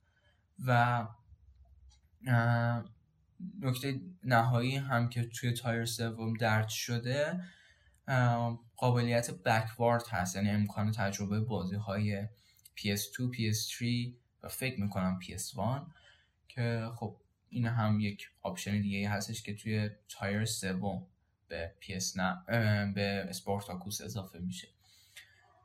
[0.67, 1.07] و
[3.61, 7.41] نکته نهایی هم که توی tier سوم درج شده
[8.77, 10.37] قابلیت backward هست.
[10.37, 12.27] یعنی امکان تجربه بازی های
[12.77, 13.85] PS2, PS3
[14.43, 15.91] و فکر می‌کنم PS1
[16.49, 17.17] که خب
[17.49, 21.07] این هم یک option دیگه هستش که توی tier سوم
[21.49, 22.43] به PS نه
[22.93, 24.69] به اسپارتاکوس اضافه میشه.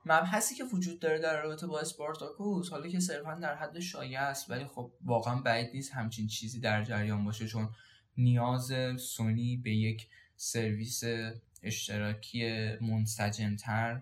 [0.06, 4.50] مبحثی که وجود داره در رابطه با اسپارتاکوس حالا که صرفا در حد شایعه است
[4.50, 7.70] ولی خب واقعا بعید نیست همچین چیزی در جریان باشه چون
[8.18, 11.04] نیاز سونی به یک سرویس
[11.64, 14.02] اشتراکی منسجمتر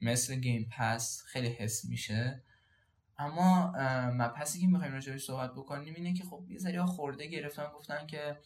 [0.00, 2.42] مثل Game Pass خیلی حس میشه.
[3.18, 3.72] اما
[4.10, 8.38] مبحثی که می‌خوایم راجعش صحبت بکنیم اینه که خب یه سری خرده گرفتن گفتن که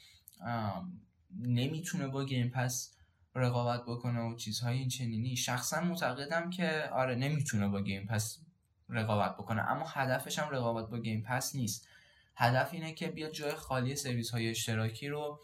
[1.36, 2.94] نمی‌تونه با Game Pass
[3.34, 5.36] رقابت بکنه و چیزهای این چنینی.
[5.36, 8.38] شخصا معتقدم که آره نمی‌تونه با Game Pass
[8.88, 11.88] رقابت بکنه اما هدفش هم رقابت با Game Pass نیست.
[12.36, 15.40] هدف اینه که بیاد جای خالی سرویس های اشتراکی رو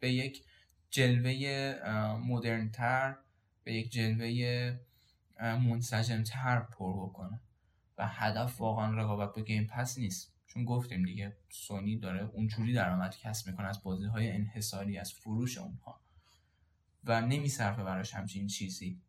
[0.00, 0.44] به یک
[0.90, 1.34] جلوه
[2.26, 3.16] مدرنتر
[3.64, 4.76] به یک جلوه
[5.40, 7.40] منسجمتر پر بکنه.
[7.98, 10.32] و هدف واقعا رقابت با Game Pass نیست.
[10.46, 15.58] چون گفتیم دیگه سونی داره اونجوری درآمد کسب می‌کنه از بازی های انحصاری از فروش
[15.58, 16.00] اونها.
[17.04, 19.00] و نمیصرفه براش همچین چیزی.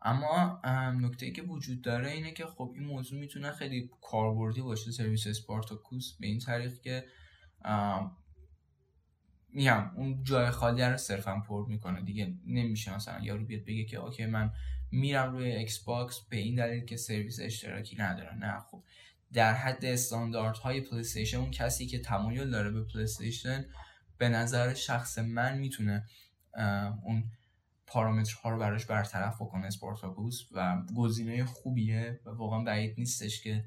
[0.00, 0.60] اما
[1.00, 5.26] نکته ای که وجود داره اینه که خب این موضوع می‌تونه خیلی کاربردی باشه سرویس
[5.26, 7.04] اسپارتاکوس به این طریق که
[9.48, 12.02] میگم اون جای خالی رو صرفا پر می‌کنه.
[12.02, 14.52] دیگه نمیشه مثلا یارو بیاد بگه که اوکی من
[14.90, 18.34] میرم روی Xbox به این دلیل که سرویس اشتراکی نداره.
[18.34, 18.84] نه خب
[19.32, 23.06] در حد استانداردهای پلی اون کسی که تمایل داره به پلی
[24.18, 26.06] به نظر شخص من می‌تونه
[27.02, 27.24] اون
[27.86, 33.64] پارامترها رو براش برطرف بکنه اسپارتاکوس و گزینه خوبیه و واقعا بعید نیستش که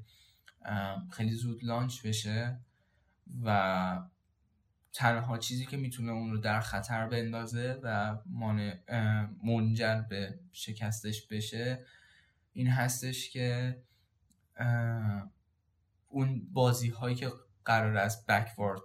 [1.10, 2.58] خیلی زود لانچ بشه
[3.44, 4.00] و
[4.92, 8.18] تنها چیزی که می‌تونه اون رو در خطر بندازه و
[9.44, 11.84] منجر به شکستش بشه
[12.52, 13.76] این هستش که
[16.08, 17.30] اون بازی هایی که
[17.64, 18.80] قرار از بکوارد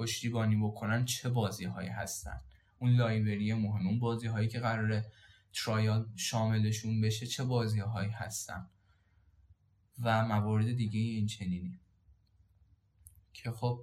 [0.00, 2.40] پشتیبانی بکنن چه بازی هایی هستن؟
[2.78, 5.12] اون لایبری مهم اون بازی هایی که قراره
[5.52, 8.70] ترایال شاملشون بشه چه بازی هایی هستن؟
[10.02, 11.80] و موارد دیگه این چنینی.
[13.32, 13.80] که خب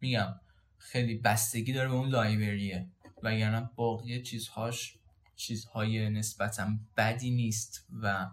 [0.00, 0.34] میگم
[0.78, 2.88] خیلی بستگی داره به اون لایبریه.
[3.22, 4.98] وگرنه باقی چیزهاش
[5.36, 8.30] چیزهای نسبتا بدی نیست و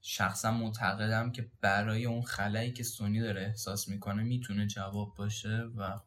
[0.00, 6.00] شخصا معتقدم که برای اون خلایی که سونی داره احساس می‌کنه می‌تونه جواب باشه و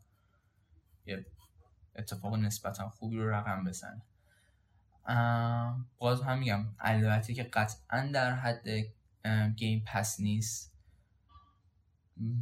[1.05, 1.25] یه
[1.95, 4.01] اتفاق نسبتا خوبی رو رقم بزنه.
[5.97, 8.67] باز هم میگم البته که قطعا در حد
[9.55, 10.73] گیم پس نیست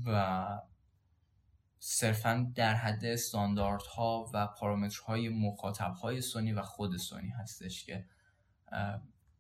[0.05, 0.59] و
[1.79, 8.05] صرفا در حد استانداردها و پارامترهای مخاطبهای سونی و خود سونی هستش که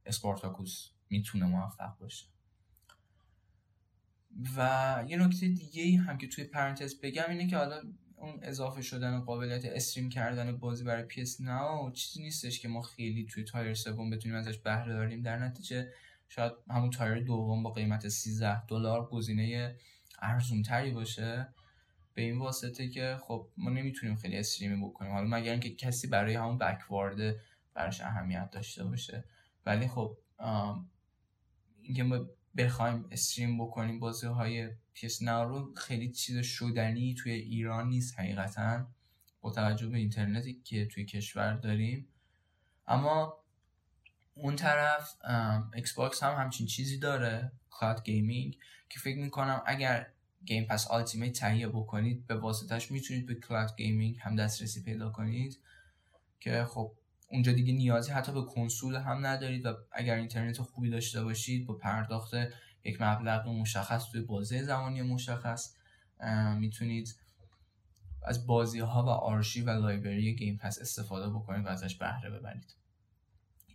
[0.05, 2.25] اسپارتاکوس می‌تونه موفق باشه.
[4.57, 7.81] و یه نکته دیگه هم که توی پرانتز بگم اینه که حالا
[8.15, 13.25] اون اضافه شدن قابلیت stream کردن بازی برای PS Now چیزی نیستش که ما خیلی
[13.25, 15.21] توی tier سوم بتونیم ازش بهره ببریم.
[15.21, 15.91] در نتیجه
[16.27, 19.75] شاید همون tier دوم با قیمت 13 دلار گزینه
[20.21, 21.53] ارزون تری باشه.
[22.13, 25.11] به این واسطه که خب ما نمی‌تونیم خیلی stream ی بکنیم.
[25.11, 27.35] حالا مگر اینکه کسی برای همون backward
[27.73, 29.23] براش اهمیت داشته باشه.
[29.65, 30.17] ولی خب
[31.89, 32.25] اینکه ما
[32.57, 38.87] بخوایم stream بکنیم بازی های PS رو خیلی چیز شدنی توی ایران نیست حقیقتا
[39.41, 42.07] با توجه به اینترنتی که توی کشور داریم.
[42.87, 43.33] اما
[44.33, 45.15] اون طرف
[45.75, 48.57] Xbox هم همچین چیزی داره cloud gaming
[48.89, 50.07] که فکر می‌کنم اگر
[50.45, 55.59] Game Pass Ultimate تهیه بکنید به واسطش می‌تونید به cloud gaming هم دسترسی پیدا کنید
[56.39, 56.91] که خب
[57.31, 61.73] اونجا دیگه نیازی حتی به کنسول هم ندارید و اگر اینترنت خوبی داشته باشید با
[61.73, 62.33] پرداخت
[62.83, 65.73] یک مبلغ مشخص توی بازه زمانی مشخص
[66.57, 67.15] می‌تونید
[68.23, 72.75] از بازی ها و آرشیو و library Game Pass استفاده بکنید و ازش بهره ببرید.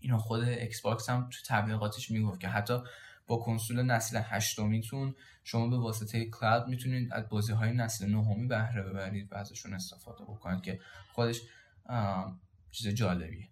[0.00, 2.78] اینو خود Xbox هم تو تبلیغاتش می‌گفت که حتی
[3.26, 8.82] با کنسول نسل هشتمیتون شما به واسطه cloud می‌تونید از بازی های نسل نهمی بهره
[8.82, 10.80] ببرید و ازشون استفاده بکنید که
[11.12, 11.40] خودش
[12.74, 13.48] چیز جالبیه.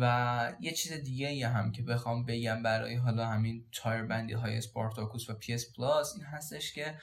[0.00, 5.30] و یه چیز دیگه‌ای هم که بخوام بگم برای حالا همین tier بندی های Spartacus
[5.30, 6.98] و PS Plus این هستش که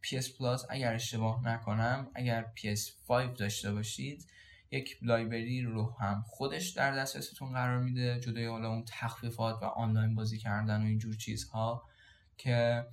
[0.00, 4.26] PS Plus اگر اشتباه نکنم اگر PS 5 داشته باشید
[4.70, 10.14] یک library رو هم خودش در دسترستون قرار میده جدای حالا اون تخفیفات و آنلاین
[10.14, 11.88] بازی کردن و اینجور چیزها
[12.36, 12.86] که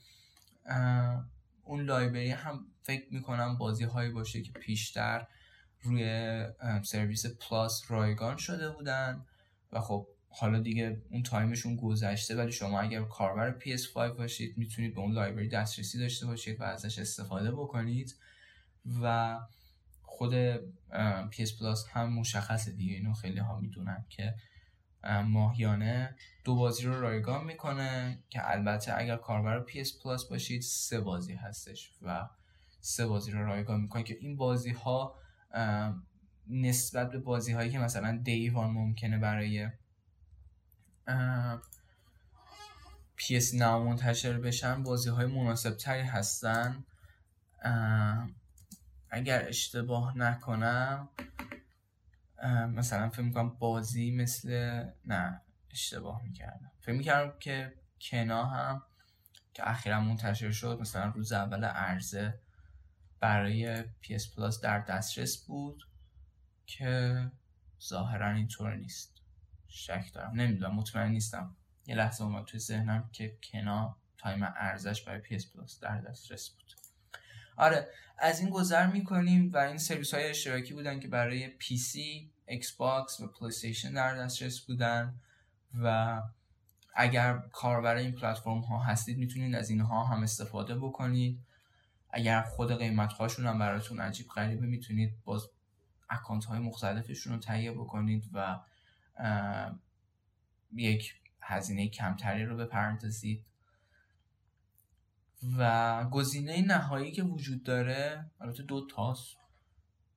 [1.63, 5.27] اون library هم فکر می‌کنم بازی هایی باشه که پیشتر
[5.83, 6.43] روی
[6.83, 9.25] سرویس Plus رایگان شده بودن
[9.71, 14.93] و خب حالا دیگه اون time شون گذشته ولی شما اگر کاربر PS5 باشید می‌تونید
[14.93, 18.15] به اون library دسترسی داشته باشید و ازش استفاده بکنید
[19.01, 19.39] و
[20.01, 20.55] خود
[21.31, 24.35] PS Plus هم مشخصه دیگه اینو خیلی ها می‌دونن که
[25.25, 31.33] ماهیانه دو بازی رو رایگان می‌کنه که البته اگر کاربر PS Plus باشید سه بازی
[31.33, 32.29] هستش و
[32.81, 35.15] سه بازی رو رایگان می‌کنه که این بازی ها
[36.47, 39.69] نسبت به بازی هایی که مثلا دیوان ممکنه برای
[43.19, 46.83] PS ناو منتشر بشن بازی های مناسب تری هستن
[49.09, 51.09] اگر اشتباه نکنم
[52.69, 55.41] مثلا فکر می‌کنم بازی مثل نه
[55.71, 56.71] اشتباه می‌کردم.
[56.79, 58.83] فکر می‌کردم که Kena هم
[59.53, 62.39] که اخیرا منتشر شد مثلا روز اول عرضه
[63.23, 65.87] برای PS Plus در دسترس بود
[66.65, 67.17] که
[67.83, 69.21] ظاهرا اینطور نیست.
[69.67, 70.31] شک دارم.
[70.35, 71.55] نمی‌دونم مطمئن نیستم.
[71.85, 76.73] یه لحظه اومد توی ذهنم که Kena time عرضه‌ش برای PS Plus در دسترس بود.
[77.57, 81.53] آره از این گذر می‌کنیم و این سرویس های اشتراکی بودن که برای
[82.45, 85.15] Xbox و پلی در دسترس بودن
[85.83, 86.21] و
[86.95, 91.39] اگر کاربر این پلتفرم ها هستید می‌تونید از اینها هم استفاده بکنید.
[92.13, 95.49] اگر خود قیمت هاشون هم براتون عجیب غریبه می‌تونید باز
[96.09, 98.59] account های مختلفشون رو تهیه بکنید و
[100.75, 103.45] یک هزینه کمتری رو بپردازید.
[105.57, 109.37] و گزینه نهایی که وجود داره البته دو تاست.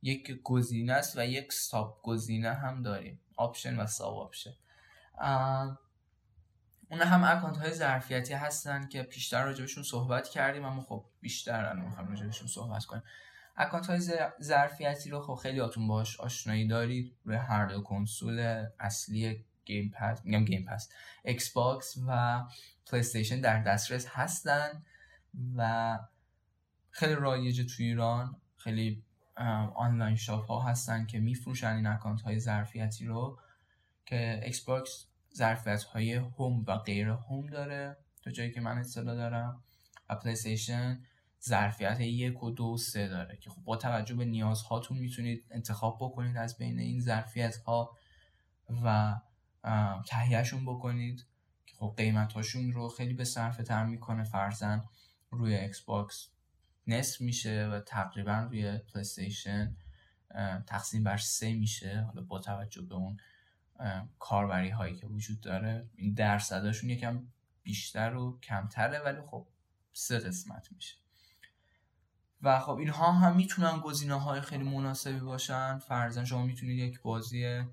[0.03, 3.21] یک گزینه است و یک sub گزینه هم داریم.
[3.37, 4.55] option و sub option
[6.89, 11.85] اون هم account های ظرفیتی هستن که پیشتر راجبشون صحبت کردیم اما خب بیشتر الان
[11.85, 13.03] می‌خوام راجبشون صحبت کنیم.
[13.57, 14.01] account های
[14.43, 17.17] ظرفیتی رو خب خیلی هاتون باش آشنایی دارید.
[17.25, 20.89] روی هر دو کنسول اصلی Game Pass میگم Game Pass
[21.25, 22.43] Xbox و
[22.87, 24.83] پلی در دسترس هستن
[25.57, 25.99] و
[26.91, 29.03] خیلی رایجه تو ایران خیلی
[29.75, 33.39] online shop ها هستن که میفروشن این account های ظرفیتی رو
[34.07, 35.07] که Xbox
[35.37, 37.97] ظرفیت های home و غیر home داره.
[38.23, 39.63] تا جایی که من اطلاع دارم
[40.11, 40.37] و پلی
[41.43, 45.99] ظرفیت یک و دو و سه داره که خب با توجه به نیازهاتون می‌تونید انتخاب
[46.01, 47.97] بکنید از بین این ظرفیت ها
[48.85, 49.17] و
[50.07, 51.27] تهیهشون بکنید
[51.67, 54.25] که خب قیمت هاشون رو خیلی به صرفه تر می‌کنه.
[54.25, 54.85] فرضا
[55.31, 56.29] روی Xbox
[56.87, 59.05] نصف میشه و تقریبا روی پلی
[60.67, 62.01] تقسیم بر سه میشه.
[62.01, 63.17] حالا با توجه به اون
[64.19, 67.23] کاربری هایی که وجود داره این درصداشون یکم
[67.63, 69.47] بیشتر و کمتره ولی خب
[69.93, 70.97] سه قسمت میشه.
[72.43, 75.79] و خب اینها هم می‌تونن گزینه های خیلی مناسبی باشن.
[75.79, 77.65] فرزن شما می‌تونید یک بازی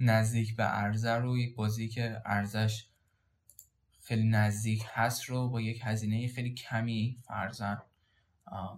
[0.00, 2.88] نزدیک به ارزه رو یک بازی که ارزش
[4.02, 7.82] خیلی نزدیک هست رو با یک هزینه خیلی کمی فرزن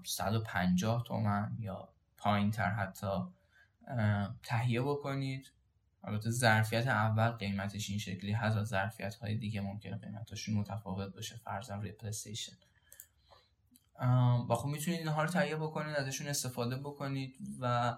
[0.05, 3.07] 150 تومن یا پایین تر حتی
[4.43, 5.53] تهیه بکنید.
[6.05, 11.37] البته ظرفیت اول قیمتش این شکلی هست و ظرفیت های دیگه ممکنه قیمتاشون متفاوت باشه
[11.37, 12.53] فرضاً روی پلیستیشن.
[14.49, 17.97] و خب می‌تونید اینها رو تهیه بکنید ازشون استفاده بکنید و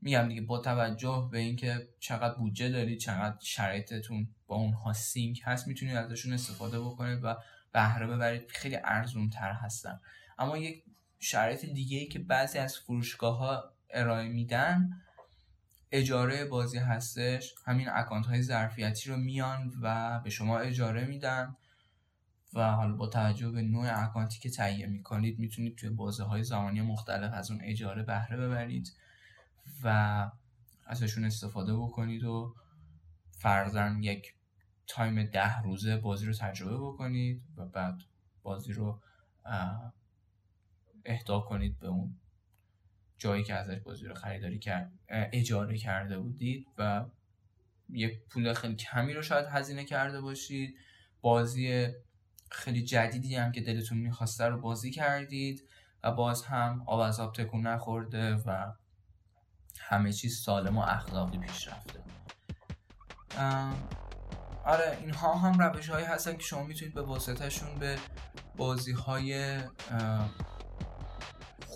[0.00, 5.68] میگم دیگه با توجه به اینکه چقدر بودجه دارید چقدر شرایطتون با اونها سینک هست
[5.68, 7.36] می‌تونید ازشون استفاده بکنید و
[7.72, 8.50] بهره ببرید.
[8.50, 10.00] خیلی ارزون تر هستن.
[10.38, 10.84] اما یک
[11.18, 14.90] شرایط دیگه ای که بعضی از فروشگاه ها ارائه میدن
[15.92, 21.56] اجاره بازی هستش همین اکانت های ظرفیتی رو میان و به شما اجاره میدن
[22.54, 26.80] و حالا با توجه به نوع اکانتی که تهیه می‌کنید می‌تونید توی بازه های زمانی
[26.80, 28.92] مختلف از اون اجاره بهره ببرید
[29.82, 30.30] و
[30.86, 32.54] ازشون استفاده بکنید و
[33.30, 34.34] فرزن یک
[34.86, 37.98] تایم ده روزه بازی رو تجربه بکنید و بعد
[38.42, 39.00] بازی رو
[41.04, 42.16] اهدا کنید به اون
[43.18, 47.04] جایی که ازش بازی رو خریداری کرد اجاره کرده بودید و
[47.88, 50.76] یک پول خیلی کمی رو شاید هزینه کرده باشید.
[51.20, 51.88] بازی
[52.50, 55.68] خیلی جدیدی هم که دلتون می‌خواسته رو بازی کردید
[56.02, 58.72] و باز هم آب از آب تکون نخورده و
[59.80, 62.04] همه چیز سالم و اخلاقی پیش رفته.
[64.64, 67.98] آره اینها هم روش هایی هستن که شما می‌تونید به واسطهشون به
[68.56, 69.60] بازی های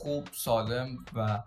[0.03, 1.43] خوب سالم و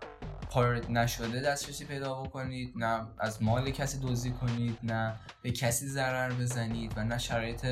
[0.50, 6.32] پایرت نشده دسترسی پیدا بکنید نه از مال کسی دزدی کنید نه به کسی ضرر
[6.32, 7.66] بزنید و نه شرایط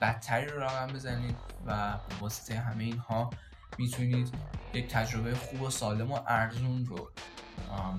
[0.00, 1.36] بدتری رو رقم بزنید
[1.66, 3.30] و واسطه همه اینها
[3.78, 4.34] می‌تونید
[4.74, 7.10] یک تجربه خوب و سالم و ارزون رو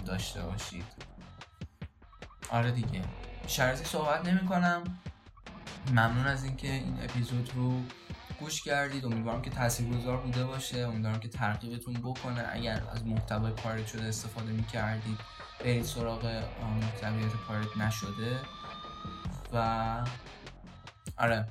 [0.05, 0.85] داشته باشید.
[2.49, 3.01] آره دیگه.
[3.47, 4.83] شرطی صحبت نمی کنم
[5.91, 7.81] ممنون از اینکه این اپیزود رو
[8.39, 12.45] گوش کردید امیدوارم که تاثیرگذار بوده باشه امیدوارم که ترغیبتون بکنه.
[12.51, 15.19] اگر از محتوای پایرت شده استفاده می‌کردید
[15.59, 16.43] برید سراغ
[16.81, 18.39] محتویات پایرت نشده.
[19.53, 20.05] و
[21.17, 21.47] آره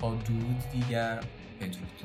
[0.00, 1.24] تا درود دیگر
[1.60, 2.02] بدرود.